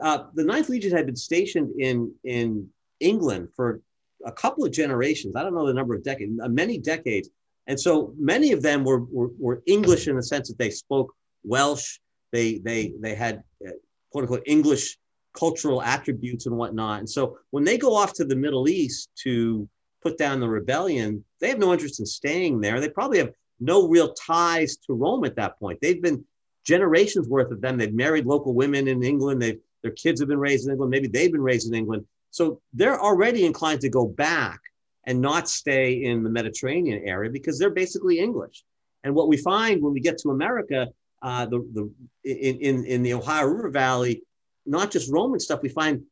uh, 0.00 0.24
the 0.34 0.44
Ninth 0.44 0.68
Legion 0.68 0.92
had 0.92 1.06
been 1.06 1.16
stationed 1.16 1.80
in 1.80 2.14
in 2.24 2.68
England 3.00 3.48
for 3.56 3.80
a 4.24 4.32
couple 4.32 4.64
of 4.64 4.72
generations. 4.72 5.34
I 5.36 5.42
don't 5.42 5.54
know 5.54 5.66
the 5.66 5.74
number 5.74 5.94
of 5.94 6.02
decades, 6.04 6.38
uh, 6.42 6.48
many 6.48 6.78
decades, 6.78 7.30
and 7.66 7.78
so 7.78 8.14
many 8.18 8.52
of 8.52 8.62
them 8.62 8.84
were, 8.84 9.00
were, 9.04 9.30
were 9.38 9.62
English 9.66 10.08
in 10.08 10.16
the 10.16 10.22
sense 10.22 10.48
that 10.48 10.58
they 10.58 10.70
spoke 10.70 11.14
Welsh 11.44 11.98
they 12.32 12.58
they 12.58 12.94
they 13.00 13.14
had 13.14 13.42
uh, 13.66 13.70
quote 14.10 14.24
unquote 14.24 14.42
English 14.46 14.98
cultural 15.38 15.82
attributes 15.82 16.46
and 16.46 16.56
whatnot. 16.56 17.00
And 17.00 17.08
so 17.08 17.38
when 17.50 17.64
they 17.64 17.78
go 17.78 17.94
off 17.94 18.12
to 18.14 18.24
the 18.24 18.36
Middle 18.36 18.68
East 18.68 19.10
to 19.22 19.68
put 20.02 20.18
down 20.18 20.40
the 20.40 20.48
rebellion, 20.48 21.24
they 21.40 21.48
have 21.48 21.58
no 21.58 21.72
interest 21.72 22.00
in 22.00 22.06
staying 22.06 22.60
there. 22.60 22.80
They 22.80 22.88
probably 22.88 23.18
have 23.18 23.32
no 23.60 23.88
real 23.88 24.14
ties 24.14 24.76
to 24.86 24.94
Rome 24.94 25.24
at 25.24 25.36
that 25.36 25.58
point. 25.58 25.78
They've 25.80 26.02
been 26.02 26.24
generations 26.64 27.28
worth 27.28 27.50
of 27.50 27.60
them. 27.60 27.76
They've 27.76 27.92
married 27.92 28.26
local 28.26 28.54
women 28.54 28.88
in 28.88 29.02
England. 29.02 29.40
They've, 29.40 29.58
their 29.82 29.92
kids 29.92 30.20
have 30.20 30.28
been 30.28 30.38
raised 30.38 30.66
in 30.66 30.72
England. 30.72 30.90
Maybe 30.90 31.08
they've 31.08 31.32
been 31.32 31.42
raised 31.42 31.68
in 31.68 31.74
England. 31.74 32.04
So 32.30 32.60
they're 32.72 33.00
already 33.00 33.46
inclined 33.46 33.80
to 33.82 33.88
go 33.88 34.06
back 34.06 34.60
and 35.04 35.20
not 35.20 35.48
stay 35.48 36.04
in 36.04 36.22
the 36.22 36.30
Mediterranean 36.30 37.02
area 37.04 37.30
because 37.30 37.58
they're 37.58 37.70
basically 37.70 38.18
English. 38.18 38.64
And 39.04 39.14
what 39.14 39.28
we 39.28 39.36
find 39.36 39.82
when 39.82 39.92
we 39.92 40.00
get 40.00 40.18
to 40.18 40.30
America 40.30 40.88
uh, 41.22 41.46
the, 41.46 41.58
the 41.72 41.92
in, 42.24 42.58
in, 42.60 42.84
in 42.84 43.02
the 43.02 43.14
Ohio 43.14 43.46
River 43.46 43.70
Valley, 43.70 44.22
not 44.66 44.90
just 44.90 45.12
Roman 45.12 45.40
stuff, 45.40 45.60
we 45.62 45.68
find 45.68 46.02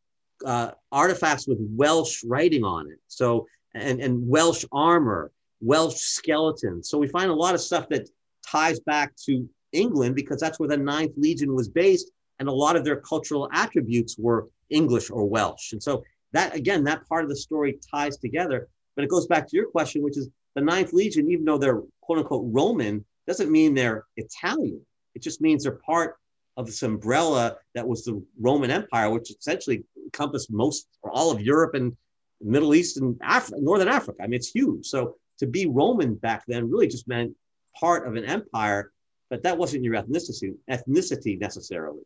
uh, 0.45 0.73
artifacts 0.93 1.47
with 1.47 1.59
Welsh 1.61 2.25
writing 2.25 2.65
on 2.65 2.91
it. 2.91 2.99
So, 3.09 3.47
and, 3.75 4.01
and 4.01 4.29
Welsh 4.29 4.65
armor, 4.73 5.31
Welsh 5.61 5.97
skeletons. 5.97 6.89
So 6.89 6.99
we 6.99 7.09
find 7.09 7.31
a 7.31 7.35
lot 7.35 7.55
of 7.55 7.61
stuff 7.61 7.89
that 7.91 8.09
ties 8.47 8.81
back 8.81 9.15
to 9.27 9.49
England 9.73 10.15
because 10.15 10.41
that's 10.41 10.59
where 10.59 10.69
the 10.69 10.77
Ninth 10.77 11.13
Legion 11.17 11.55
was 11.55 11.69
based. 11.69 12.11
And 12.39 12.49
a 12.49 12.53
lot 12.53 12.77
of 12.77 12.85
their 12.85 13.01
cultural 13.01 13.49
attributes 13.53 14.17
were 14.19 14.49
English 14.71 15.11
or 15.11 15.25
Welsh. 15.27 15.73
And 15.73 15.83
so 15.83 16.03
that, 16.33 16.55
again, 16.55 16.85
that 16.85 17.07
part 17.09 17.25
of 17.25 17.31
the 17.31 17.37
story 17.37 17.79
ties 17.91 18.19
together. 18.19 18.69
But 18.95 19.05
it 19.05 19.11
goes 19.11 19.27
back 19.27 19.49
to 19.49 19.57
your 19.57 19.67
question, 19.67 20.03
which 20.03 20.19
is 20.19 20.29
the 20.55 20.61
Ninth 20.61 20.93
Legion, 20.93 21.31
even 21.31 21.45
though 21.45 21.59
they're 21.59 21.83
quote 22.01 22.19
unquote 22.19 22.45
Roman, 22.47 23.05
doesn't 23.27 23.51
mean 23.51 23.75
they're 23.75 24.05
Italian. 24.17 24.81
It 25.17 25.23
just 25.23 25.41
means 25.41 25.63
they're 25.63 25.73
part 25.73 26.17
of 26.59 26.67
this 26.67 26.83
umbrella 26.83 27.57
that 27.75 27.89
was 27.89 28.05
the 28.05 28.23
Roman 28.39 28.71
Empire, 28.71 29.09
which 29.11 29.31
essentially 29.31 29.83
encompassed 30.05 30.53
most 30.53 30.87
or 31.03 31.11
all 31.11 31.31
of 31.31 31.41
Europe 31.41 31.75
and 31.75 31.97
Middle 32.43 32.75
East 32.75 32.99
and 32.99 33.19
Africa, 33.23 33.57
Northern 33.61 33.89
Africa. 33.89 34.19
I 34.23 34.27
mean, 34.27 34.35
it's 34.35 34.51
huge. 34.51 34.87
So 34.87 35.17
to 35.39 35.47
be 35.47 35.65
Roman 35.65 36.15
back 36.17 36.45
then 36.47 36.71
really 36.71 36.87
just 36.87 37.09
meant 37.09 37.35
part 37.81 38.07
of 38.07 38.15
an 38.15 38.27
empire, 38.27 38.93
but 39.31 39.43
that 39.43 39.57
wasn't 39.57 39.85
your 39.85 39.95
ethnicity 39.95 40.55
ethnicity 40.71 41.41
necessarily. 41.41 42.03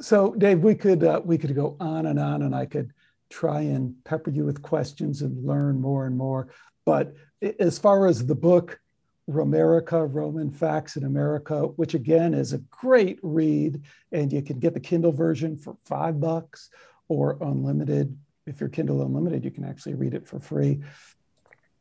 So, 0.00 0.34
Dave, 0.34 0.60
we 0.60 0.74
could 0.74 1.04
uh, 1.04 1.20
we 1.22 1.36
could 1.36 1.54
go 1.54 1.76
on 1.78 2.06
and 2.06 2.18
on, 2.18 2.42
and 2.42 2.54
I 2.54 2.64
could 2.64 2.92
try 3.28 3.60
and 3.60 3.94
pepper 4.04 4.30
you 4.30 4.44
with 4.46 4.62
questions 4.62 5.20
and 5.20 5.44
learn 5.44 5.78
more 5.78 6.06
and 6.06 6.16
more. 6.16 6.48
But 6.86 7.14
as 7.60 7.78
far 7.78 8.06
as 8.06 8.24
the 8.24 8.34
book, 8.34 8.80
Romerica, 9.28 10.08
Roman 10.12 10.50
Facts 10.50 10.96
in 10.96 11.04
America, 11.04 11.60
which 11.76 11.94
again 11.94 12.34
is 12.34 12.52
a 12.52 12.58
great 12.70 13.18
read. 13.22 13.82
And 14.12 14.32
you 14.32 14.42
can 14.42 14.58
get 14.58 14.74
the 14.74 14.80
Kindle 14.80 15.12
version 15.12 15.56
for 15.56 15.76
five 15.84 16.20
bucks 16.20 16.70
or 17.08 17.36
unlimited. 17.40 18.16
If 18.46 18.60
you're 18.60 18.70
Kindle 18.70 19.02
Unlimited, 19.02 19.44
you 19.44 19.50
can 19.50 19.64
actually 19.64 19.94
read 19.94 20.14
it 20.14 20.26
for 20.26 20.40
free. 20.40 20.80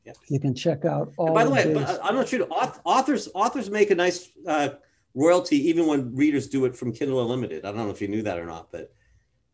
Yeah. 0.05 0.13
You 0.29 0.39
can 0.39 0.53
check 0.53 0.83
out 0.83 1.13
all. 1.17 1.27
And 1.27 1.35
by 1.35 1.43
the 1.45 1.51
way, 1.51 1.99
I'm 2.03 2.15
not 2.15 2.27
sure 2.27 2.45
authors 2.49 3.29
authors 3.33 3.69
make 3.69 3.91
a 3.91 3.95
nice 3.95 4.29
uh, 4.45 4.69
royalty 5.13 5.69
even 5.69 5.87
when 5.87 6.15
readers 6.15 6.47
do 6.47 6.65
it 6.65 6.75
from 6.75 6.93
Kindle 6.93 7.21
Unlimited. 7.21 7.65
I 7.65 7.71
don't 7.71 7.77
know 7.77 7.89
if 7.89 8.01
you 8.01 8.07
knew 8.07 8.21
that 8.23 8.37
or 8.37 8.45
not, 8.45 8.71
but 8.71 8.93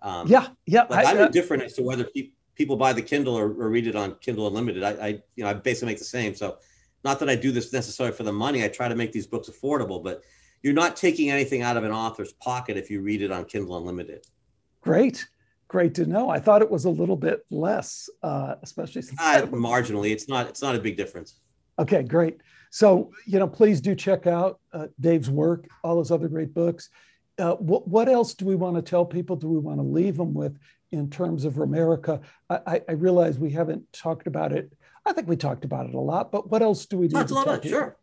um, 0.01 0.27
yeah, 0.27 0.47
yeah. 0.65 0.85
Like 0.89 1.05
I, 1.05 1.11
am 1.11 1.27
indifferent 1.27 1.63
as 1.63 1.73
to 1.73 1.83
whether 1.83 2.03
pe- 2.03 2.31
people 2.55 2.75
buy 2.75 2.93
the 2.93 3.01
Kindle 3.01 3.35
or, 3.35 3.45
or, 3.45 3.69
read 3.69 3.87
it 3.87 3.95
on 3.95 4.15
Kindle 4.15 4.47
Unlimited. 4.47 4.83
I, 4.83 4.91
I, 4.91 5.07
you 5.35 5.43
know, 5.43 5.49
I 5.49 5.53
basically 5.53 5.93
make 5.93 5.99
the 5.99 6.03
same. 6.03 6.35
So, 6.35 6.57
not 7.03 7.19
that 7.19 7.29
I 7.29 7.35
do 7.35 7.51
this 7.51 7.73
necessarily 7.73 8.15
for 8.15 8.23
the 8.23 8.31
money. 8.31 8.63
I 8.63 8.67
try 8.67 8.87
to 8.87 8.95
make 8.95 9.11
these 9.11 9.27
books 9.27 9.49
affordable, 9.49 10.03
but 10.03 10.23
you're 10.61 10.73
not 10.73 10.95
taking 10.95 11.29
anything 11.29 11.61
out 11.61 11.77
of 11.77 11.83
an 11.83 11.91
author's 11.91 12.33
pocket 12.33 12.77
if 12.77 12.89
you 12.89 13.01
read 13.01 13.21
it 13.21 13.31
on 13.31 13.45
Kindle 13.45 13.77
Unlimited. 13.77 14.25
Great, 14.81 15.27
great 15.67 15.93
to 15.95 16.05
know. 16.05 16.29
I 16.29 16.39
thought 16.39 16.61
it 16.61 16.71
was 16.71 16.85
a 16.85 16.89
little 16.89 17.17
bit 17.17 17.45
less, 17.49 18.09
uh, 18.21 18.55
especially 18.61 19.01
since 19.01 19.19
uh, 19.19 19.45
marginally. 19.47 20.11
It's 20.11 20.27
not. 20.27 20.47
It's 20.47 20.61
not 20.61 20.75
a 20.75 20.79
big 20.79 20.97
difference. 20.97 21.39
Okay, 21.79 22.03
great. 22.03 22.41
So, 22.69 23.11
you 23.25 23.39
know, 23.39 23.47
please 23.47 23.81
do 23.81 23.93
check 23.93 24.25
out 24.25 24.59
uh, 24.73 24.87
Dave's 24.99 25.29
work, 25.29 25.67
all 25.83 25.99
his 25.99 26.11
other 26.11 26.27
great 26.27 26.53
books. 26.53 26.89
Uh, 27.37 27.53
what, 27.55 27.87
what 27.87 28.09
else 28.09 28.33
do 28.33 28.45
we 28.45 28.55
want 28.55 28.75
to 28.75 28.81
tell 28.81 29.05
people? 29.05 29.35
Do 29.35 29.47
we 29.47 29.59
want 29.59 29.79
to 29.79 29.83
leave 29.83 30.17
them 30.17 30.33
with 30.33 30.57
in 30.91 31.09
terms 31.09 31.45
of 31.45 31.53
Romerica? 31.53 32.21
I, 32.49 32.81
I, 32.87 32.93
realize 32.93 33.37
we 33.37 33.51
haven't 33.51 33.91
talked 33.91 34.27
about 34.27 34.53
it. 34.53 34.71
I 35.05 35.13
think 35.13 35.27
we 35.27 35.35
talked 35.35 35.65
about 35.65 35.87
it 35.87 35.93
a 35.93 35.99
lot, 35.99 36.31
but 36.31 36.49
what 36.49 36.61
else 36.61 36.85
do 36.85 36.97
we 36.97 37.07
need 37.07 37.27
to 37.27 37.33
talk 37.33 37.63
Sure, 37.63 37.97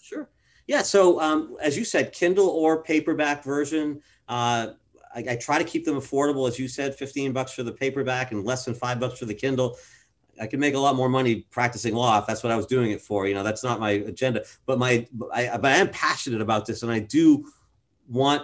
sure. 0.00 0.30
Yeah. 0.66 0.82
So 0.82 1.20
um, 1.20 1.56
as 1.60 1.76
you 1.76 1.84
said, 1.84 2.12
Kindle 2.12 2.48
or 2.48 2.82
paperback 2.82 3.44
version. 3.44 4.02
Uh, 4.28 4.68
I, 5.14 5.24
I, 5.30 5.36
try 5.36 5.56
to 5.58 5.64
keep 5.64 5.84
them 5.84 5.96
affordable, 5.96 6.46
as 6.46 6.58
you 6.58 6.68
said, 6.68 6.94
15 6.94 7.32
bucks 7.32 7.52
for 7.52 7.62
the 7.62 7.72
paperback 7.72 8.32
and 8.32 8.44
less 8.44 8.64
than 8.64 8.74
five 8.74 9.00
bucks 9.00 9.18
for 9.18 9.24
the 9.24 9.34
Kindle. 9.34 9.78
I 10.40 10.46
could 10.46 10.60
make 10.60 10.74
a 10.74 10.78
lot 10.78 10.96
more 10.96 11.08
money 11.08 11.46
practicing 11.50 11.94
law 11.94 12.18
if 12.18 12.26
that's 12.26 12.42
what 12.42 12.52
I 12.52 12.56
was 12.56 12.66
doing 12.66 12.90
it 12.90 13.00
for. 13.00 13.26
You 13.26 13.34
know, 13.34 13.42
that's 13.42 13.64
not 13.64 13.80
my 13.80 13.92
agenda, 13.92 14.44
but 14.66 14.78
my, 14.78 15.06
I, 15.32 15.56
but 15.56 15.72
I 15.72 15.76
am 15.76 15.88
passionate 15.88 16.42
about 16.42 16.66
this, 16.66 16.82
and 16.82 16.92
I 16.92 16.98
do 16.98 17.50
want 18.08 18.42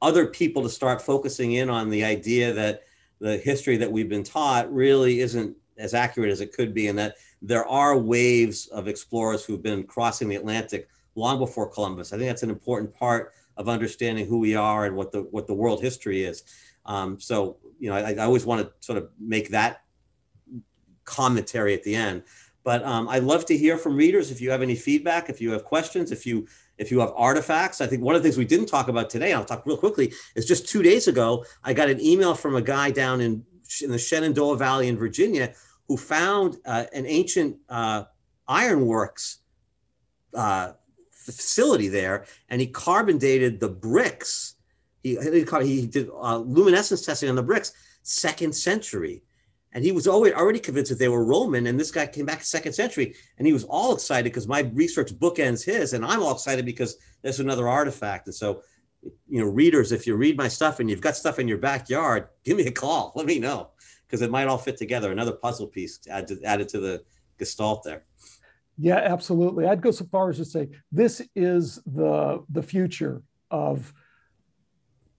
other 0.00 0.26
people 0.26 0.62
to 0.62 0.70
start 0.70 1.02
focusing 1.02 1.52
in 1.52 1.68
on 1.68 1.90
the 1.90 2.04
idea 2.04 2.52
that 2.54 2.84
the 3.20 3.36
history 3.36 3.76
that 3.76 3.90
we've 3.90 4.08
been 4.08 4.24
taught 4.24 4.72
really 4.72 5.20
isn't 5.20 5.54
as 5.76 5.92
accurate 5.92 6.30
as 6.30 6.40
it 6.40 6.52
could 6.52 6.72
be, 6.72 6.88
and 6.88 6.98
that 6.98 7.16
there 7.42 7.66
are 7.66 7.98
waves 7.98 8.66
of 8.68 8.88
explorers 8.88 9.44
who've 9.44 9.62
been 9.62 9.84
crossing 9.84 10.28
the 10.28 10.36
Atlantic 10.36 10.88
long 11.14 11.38
before 11.38 11.68
Columbus. 11.68 12.12
I 12.12 12.16
think 12.16 12.28
that's 12.28 12.42
an 12.42 12.50
important 12.50 12.94
part 12.94 13.32
of 13.56 13.68
understanding 13.68 14.26
who 14.26 14.38
we 14.38 14.54
are 14.54 14.86
and 14.86 14.96
what 14.96 15.12
the 15.12 15.22
what 15.22 15.46
the 15.46 15.54
world 15.54 15.82
history 15.82 16.22
is. 16.22 16.44
Um, 16.86 17.20
so 17.20 17.58
you 17.78 17.90
know, 17.90 17.96
I, 17.96 18.12
I, 18.12 18.24
always 18.24 18.46
want 18.46 18.62
to 18.62 18.72
sort 18.80 18.98
of 18.98 19.10
make 19.20 19.50
that 19.50 19.82
commentary 21.04 21.74
at 21.74 21.82
the 21.82 21.94
end. 21.94 22.22
But 22.64 22.84
um, 22.84 23.08
I'd 23.08 23.22
love 23.22 23.46
to 23.46 23.56
hear 23.56 23.78
from 23.78 23.96
readers 23.96 24.30
if 24.30 24.40
you 24.40 24.50
have 24.50 24.62
any 24.62 24.74
feedback, 24.74 25.28
if 25.30 25.40
you 25.40 25.52
have 25.52 25.64
questions, 25.64 26.12
if 26.12 26.26
you 26.26 26.46
if 26.76 26.90
you 26.90 27.00
have 27.00 27.12
artifacts. 27.16 27.80
I 27.80 27.86
think 27.86 28.02
one 28.02 28.14
of 28.14 28.22
the 28.22 28.28
things 28.28 28.38
we 28.38 28.44
didn't 28.44 28.66
talk 28.66 28.88
about 28.88 29.10
today, 29.10 29.32
I'll 29.32 29.44
talk 29.44 29.66
real 29.66 29.76
quickly, 29.76 30.12
is 30.34 30.46
just 30.46 30.68
two 30.68 30.82
days 30.82 31.08
ago, 31.08 31.44
I 31.64 31.72
got 31.72 31.88
an 31.88 32.00
email 32.00 32.34
from 32.34 32.56
a 32.56 32.62
guy 32.62 32.90
down 32.90 33.20
in, 33.20 33.44
in 33.82 33.90
the 33.90 33.98
Shenandoah 33.98 34.56
Valley 34.56 34.88
in 34.88 34.96
Virginia 34.96 35.54
who 35.88 35.96
found 35.96 36.58
uh, 36.64 36.84
an 36.92 37.06
ancient 37.06 37.56
uh, 37.68 38.04
ironworks 38.46 39.38
uh, 40.34 40.72
facility 41.10 41.88
there, 41.88 42.26
and 42.48 42.60
he 42.60 42.66
carbon 42.66 43.18
dated 43.18 43.58
the 43.58 43.68
bricks. 43.68 44.54
He, 45.02 45.16
he 45.16 45.86
did 45.86 46.10
uh, 46.10 46.38
luminescence 46.38 47.04
testing 47.04 47.28
on 47.28 47.36
the 47.36 47.42
bricks, 47.42 47.72
second 48.02 48.54
century 48.54 49.22
and 49.72 49.84
he 49.84 49.92
was 49.92 50.08
already 50.08 50.34
already 50.34 50.58
convinced 50.58 50.90
that 50.90 50.98
they 50.98 51.08
were 51.08 51.24
Roman. 51.24 51.66
And 51.66 51.78
this 51.78 51.90
guy 51.90 52.06
came 52.06 52.26
back 52.26 52.42
second 52.42 52.72
century, 52.72 53.14
and 53.36 53.46
he 53.46 53.52
was 53.52 53.64
all 53.64 53.94
excited 53.94 54.24
because 54.24 54.48
my 54.48 54.60
research 54.74 55.12
bookends 55.12 55.64
his, 55.64 55.92
and 55.92 56.04
I'm 56.04 56.22
all 56.22 56.32
excited 56.32 56.64
because 56.64 56.96
there's 57.22 57.40
another 57.40 57.68
artifact. 57.68 58.26
And 58.26 58.34
so, 58.34 58.62
you 59.28 59.40
know, 59.40 59.46
readers, 59.46 59.92
if 59.92 60.06
you 60.06 60.16
read 60.16 60.36
my 60.36 60.48
stuff 60.48 60.80
and 60.80 60.88
you've 60.88 61.00
got 61.00 61.16
stuff 61.16 61.38
in 61.38 61.48
your 61.48 61.58
backyard, 61.58 62.28
give 62.44 62.56
me 62.56 62.66
a 62.66 62.72
call. 62.72 63.12
Let 63.14 63.26
me 63.26 63.38
know 63.38 63.68
because 64.08 64.22
it 64.22 64.30
might 64.30 64.48
all 64.48 64.58
fit 64.58 64.76
together. 64.76 65.12
Another 65.12 65.32
puzzle 65.32 65.66
piece 65.66 66.00
added 66.08 66.42
added 66.44 66.68
to 66.70 66.80
the 66.80 67.02
gestalt 67.38 67.84
there. 67.84 68.04
Yeah, 68.78 68.96
absolutely. 68.96 69.66
I'd 69.66 69.82
go 69.82 69.90
so 69.90 70.06
far 70.06 70.30
as 70.30 70.38
to 70.38 70.44
say 70.44 70.68
this 70.90 71.20
is 71.34 71.80
the 71.86 72.44
the 72.48 72.62
future 72.62 73.22
of 73.50 73.92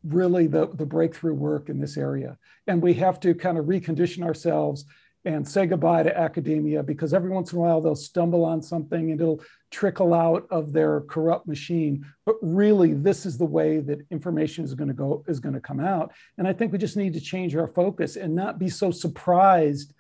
really 0.03 0.47
the, 0.47 0.67
the 0.73 0.85
breakthrough 0.85 1.33
work 1.33 1.69
in 1.69 1.79
this 1.79 1.97
area. 1.97 2.37
And 2.67 2.81
we 2.81 2.93
have 2.95 3.19
to 3.19 3.35
kind 3.35 3.57
of 3.57 3.65
recondition 3.65 4.23
ourselves 4.23 4.85
and 5.25 5.45
say 5.45 5.65
goodbye 5.65 6.03
to 6.03 6.17
academia 6.17 6.81
because 6.81 7.13
every 7.13 7.29
once 7.29 7.51
in 7.51 7.57
a 7.57 7.61
while 7.61 7.81
they'll 7.81 7.95
stumble 7.95 8.45
on 8.45 8.61
something 8.61 9.11
and 9.11 9.19
it'll 9.19 9.41
trickle 9.71 10.13
out 10.13 10.47
of 10.49 10.73
their 10.73 11.01
corrupt 11.01 11.47
machine. 11.47 12.05
But 12.25 12.35
really, 12.41 12.93
this 12.93 13.25
is 13.25 13.37
the 13.37 13.45
way 13.45 13.79
that 13.79 14.05
information 14.11 14.63
is 14.65 14.73
going 14.73 14.87
to 14.87 14.93
go, 14.93 15.23
is 15.27 15.39
going 15.39 15.55
to 15.55 15.61
come 15.61 15.79
out. 15.79 16.11
And 16.37 16.47
I 16.47 16.53
think 16.53 16.71
we 16.71 16.77
just 16.77 16.97
need 16.97 17.13
to 17.13 17.21
change 17.21 17.55
our 17.55 17.67
focus 17.67 18.15
and 18.15 18.35
not 18.35 18.59
be 18.59 18.69
so 18.69 18.91
surprised, 18.91 19.93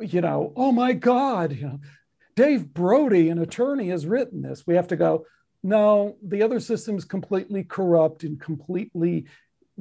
you 0.00 0.20
know, 0.20 0.52
oh 0.56 0.72
my 0.72 0.92
God, 0.92 1.52
you 1.52 1.66
know, 1.66 1.80
Dave 2.34 2.74
Brody, 2.74 3.30
an 3.30 3.38
attorney, 3.38 3.88
has 3.88 4.06
written 4.06 4.42
this. 4.42 4.66
We 4.66 4.74
have 4.74 4.88
to 4.88 4.96
go, 4.96 5.24
no, 5.62 6.16
the 6.22 6.42
other 6.42 6.60
system 6.60 6.96
is 6.96 7.04
completely 7.04 7.64
corrupt 7.64 8.22
and 8.24 8.38
completely 8.38 9.26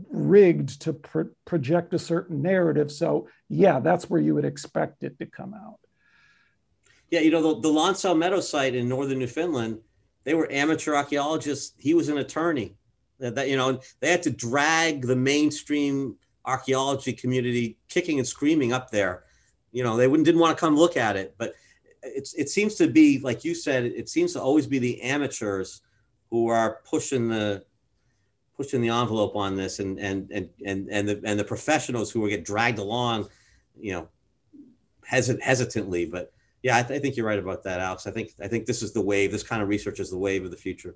rigged 0.10 0.82
to 0.82 0.94
pro- 0.94 1.30
project 1.44 1.94
a 1.94 2.00
certain 2.00 2.42
narrative. 2.42 2.92
So, 2.92 3.28
yeah, 3.50 3.80
that's 3.82 4.10
where 4.10 4.22
you 4.22 4.36
would 4.36 4.46
expect 4.46 5.04
it 5.04 5.20
to 5.20 5.26
come 5.26 5.54
out. 5.54 5.80
Yeah, 7.12 7.20
you 7.20 7.32
know, 7.32 7.42
the, 7.42 7.62
the 7.62 7.70
L'Anse 7.70 8.06
aux 8.06 8.16
Meadow 8.16 8.42
site 8.42 8.76
in 8.76 8.90
northern 8.90 9.20
Newfoundland, 9.20 9.80
they 10.24 10.34
were 10.34 10.52
amateur 10.52 10.96
archaeologists. 10.96 11.74
He 11.78 11.94
was 11.94 12.10
an 12.10 12.18
attorney. 12.18 12.76
That, 13.20 13.36
that 13.36 13.48
you 13.50 13.56
know, 13.56 13.80
they 14.02 14.12
had 14.12 14.24
to 14.24 14.30
drag 14.30 15.08
the 15.08 15.16
mainstream 15.16 16.18
archaeology 16.44 17.14
community 17.14 17.78
kicking 17.88 18.20
and 18.20 18.28
screaming 18.28 18.74
up 18.74 18.92
there. 18.92 19.24
You 19.72 19.84
know, 19.84 19.96
they 19.96 20.08
wouldn't 20.08 20.26
didn't 20.26 20.42
want 20.42 20.58
to 20.58 20.60
come 20.60 20.76
look 20.76 20.98
at 20.98 21.16
it, 21.16 21.36
but 21.38 21.56
it's 22.06 22.34
it 22.36 22.50
seems 22.50 22.76
to 22.76 22.88
be 22.88 23.20
like 23.20 23.44
you 23.44 23.56
said 23.56 23.86
it 23.86 24.10
seems 24.10 24.34
to 24.34 24.42
always 24.42 24.68
be 24.68 24.80
the 24.80 25.02
amateurs 25.02 25.82
who 26.30 26.48
are 26.48 26.82
pushing 26.86 27.28
the 27.28 27.64
pushing 28.56 28.82
the 28.82 28.90
envelope 28.90 29.36
on 29.36 29.56
this 29.56 29.80
and 29.80 30.00
and 30.00 30.30
and 30.32 30.50
and 30.66 30.90
and 30.90 31.10
the 31.10 31.22
and 31.26 31.40
the 31.40 31.44
professionals 31.44 32.12
who 32.12 32.20
will 32.20 32.30
get 32.30 32.46
dragged 32.46 32.80
along 32.80 33.28
you 33.78 33.92
know 33.92 34.08
hesit- 35.10 35.42
hesitantly 35.42 36.06
but 36.06 36.32
yeah 36.66 36.78
I, 36.78 36.84
th- 36.84 37.00
I, 37.00 37.02
think 37.02 37.16
you're 37.16 37.26
right 37.26 37.40
about 37.40 37.64
that 37.64 37.80
alex 37.80 38.08
i 38.08 38.12
think 38.12 38.32
i 38.42 38.48
think 38.48 38.66
this 38.66 38.82
is 38.82 38.92
the 38.92 39.02
wave 39.02 39.32
this 39.32 39.44
kind 39.44 39.62
of 39.62 39.70
research 39.70 40.00
is 40.00 40.10
the 40.10 40.18
wave 40.18 40.44
of 40.44 40.52
the 40.52 40.58
future 40.58 40.96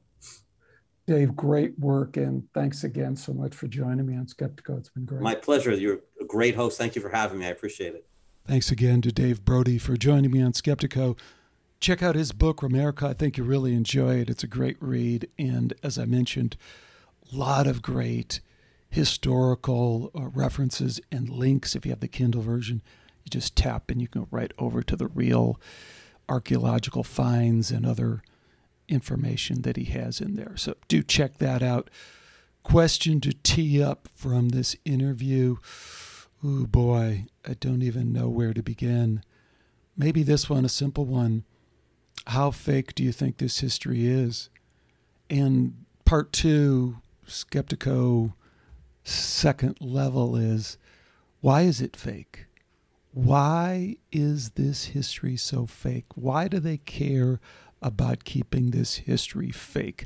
dave 1.08 1.36
great 1.36 1.78
work 1.80 2.18
and 2.18 2.44
thanks 2.54 2.84
again 2.84 3.16
so 3.16 3.34
much 3.34 3.56
for 3.56 3.68
joining 3.68 4.06
me 4.06 4.16
on 4.16 4.26
Skeptiko 4.26 4.78
it's 4.78 4.90
been 4.90 5.06
great 5.06 5.22
my 5.22 5.36
pleasure 5.36 5.72
you're 5.74 6.02
a 6.20 6.26
great 6.26 6.56
host 6.56 6.78
thank 6.78 6.96
you 6.96 7.02
for 7.02 7.10
having 7.10 7.40
me 7.40 7.46
i 7.46 7.50
appreciate 7.50 7.96
it 7.96 8.06
Thanks 8.50 8.72
again 8.72 9.00
to 9.04 9.12
Dave 9.12 9.46
Brody 9.46 9.78
for 9.78 9.96
joining 9.96 10.32
me 10.32 10.42
on 10.42 10.54
Skeptiko. 10.54 11.16
Check 11.80 12.02
out 12.02 12.16
his 12.16 12.32
book, 12.32 12.62
Romerica. 12.62 13.04
I 13.04 13.14
think 13.14 13.38
you 13.38 13.44
really 13.44 13.76
enjoy 13.76 14.16
it. 14.16 14.28
It's 14.28 14.44
a 14.44 14.48
great 14.48 14.76
read. 14.82 15.30
And 15.38 15.76
as 15.84 16.00
I 16.00 16.06
mentioned, 16.06 16.58
a 17.32 17.36
lot 17.36 17.68
of 17.68 17.84
great 17.84 18.40
historical 18.90 20.10
uh, 20.16 20.30
references 20.30 21.00
and 21.12 21.30
links. 21.30 21.76
If 21.76 21.86
you 21.86 21.92
have 21.92 22.00
the 22.00 22.08
Kindle 22.08 22.42
version, 22.42 22.82
you 23.24 23.30
just 23.30 23.56
tap 23.56 23.90
and 23.90 24.02
you 24.02 24.08
go 24.08 24.28
right 24.32 24.52
over 24.58 24.82
to 24.84 24.96
the 24.96 25.08
real 25.08 25.60
archaeological 26.28 27.04
finds 27.04 27.72
and 27.72 27.86
other 27.86 28.22
information 28.88 29.62
that 29.62 29.78
he 29.78 29.86
has 29.86 30.20
in 30.20 30.36
there. 30.36 30.54
So 30.56 30.76
do 30.88 31.04
check 31.04 31.38
that 31.38 31.62
out. 31.62 31.90
Question 32.64 33.22
to 33.22 33.34
tee 33.34 33.82
up 33.82 34.08
from 34.16 34.50
this 34.50 34.76
interview. 34.86 35.58
Oh 36.44 36.66
boy, 36.66 37.26
I 37.48 37.54
don't 37.54 37.82
even 37.82 38.14
know 38.14 38.30
where 38.30 38.54
to 38.54 38.62
begin. 38.62 39.24
Maybe 39.98 40.24
this 40.24 40.50
one, 40.50 40.66
a 40.66 40.70
simple 40.70 41.06
one. 41.06 41.44
How 42.28 42.52
fake 42.52 42.96
do 42.96 43.04
you 43.04 43.12
think 43.12 43.38
this 43.38 43.60
history 43.60 44.08
is? 44.08 44.50
And 45.30 45.86
part 46.06 46.32
two, 46.32 46.98
Skeptiko 47.28 48.34
second 49.04 49.78
level 49.82 50.36
is 50.36 50.78
why 51.42 51.62
is 51.62 51.82
it 51.82 51.96
fake? 51.96 52.46
Why 53.12 53.98
is 54.12 54.52
this 54.52 54.86
history 54.86 55.36
so 55.38 55.66
fake? 55.66 56.06
Why 56.16 56.48
do 56.48 56.60
they 56.60 56.78
care 56.78 57.40
about 57.82 58.24
keeping 58.24 58.72
this 58.72 58.96
history 58.96 59.52
fake? 59.52 60.06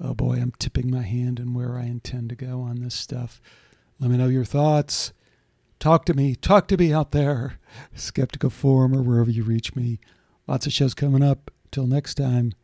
Oh 0.00 0.14
boy, 0.14 0.34
I'm 0.34 0.52
tipping 0.58 0.90
my 0.90 1.02
hand 1.02 1.38
in 1.38 1.54
where 1.54 1.76
I 1.76 1.84
intend 1.84 2.30
to 2.30 2.36
go 2.36 2.60
on 2.60 2.80
this 2.80 2.94
stuff. 2.94 3.40
Let 4.00 4.10
me 4.10 4.16
know 4.16 4.28
your 4.28 4.44
thoughts. 4.44 5.12
Talk 5.78 6.04
to 6.06 6.14
me. 6.14 6.34
Talk 6.34 6.68
to 6.68 6.76
me 6.76 6.92
out 6.92 7.12
there. 7.12 7.58
Skeptiko 7.94 8.50
Forum 8.50 8.94
or 8.94 9.02
wherever 9.02 9.30
you 9.30 9.42
reach 9.42 9.76
me. 9.76 9.98
Lots 10.46 10.66
of 10.66 10.72
shows 10.72 10.94
coming 10.94 11.22
up. 11.22 11.50
Till 11.70 11.86
next 11.86 12.14
time, 12.14 12.54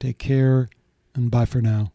Take 0.00 0.18
care 0.18 0.68
and 1.14 1.30
bye 1.30 1.44
for 1.44 1.60
now. 1.60 1.90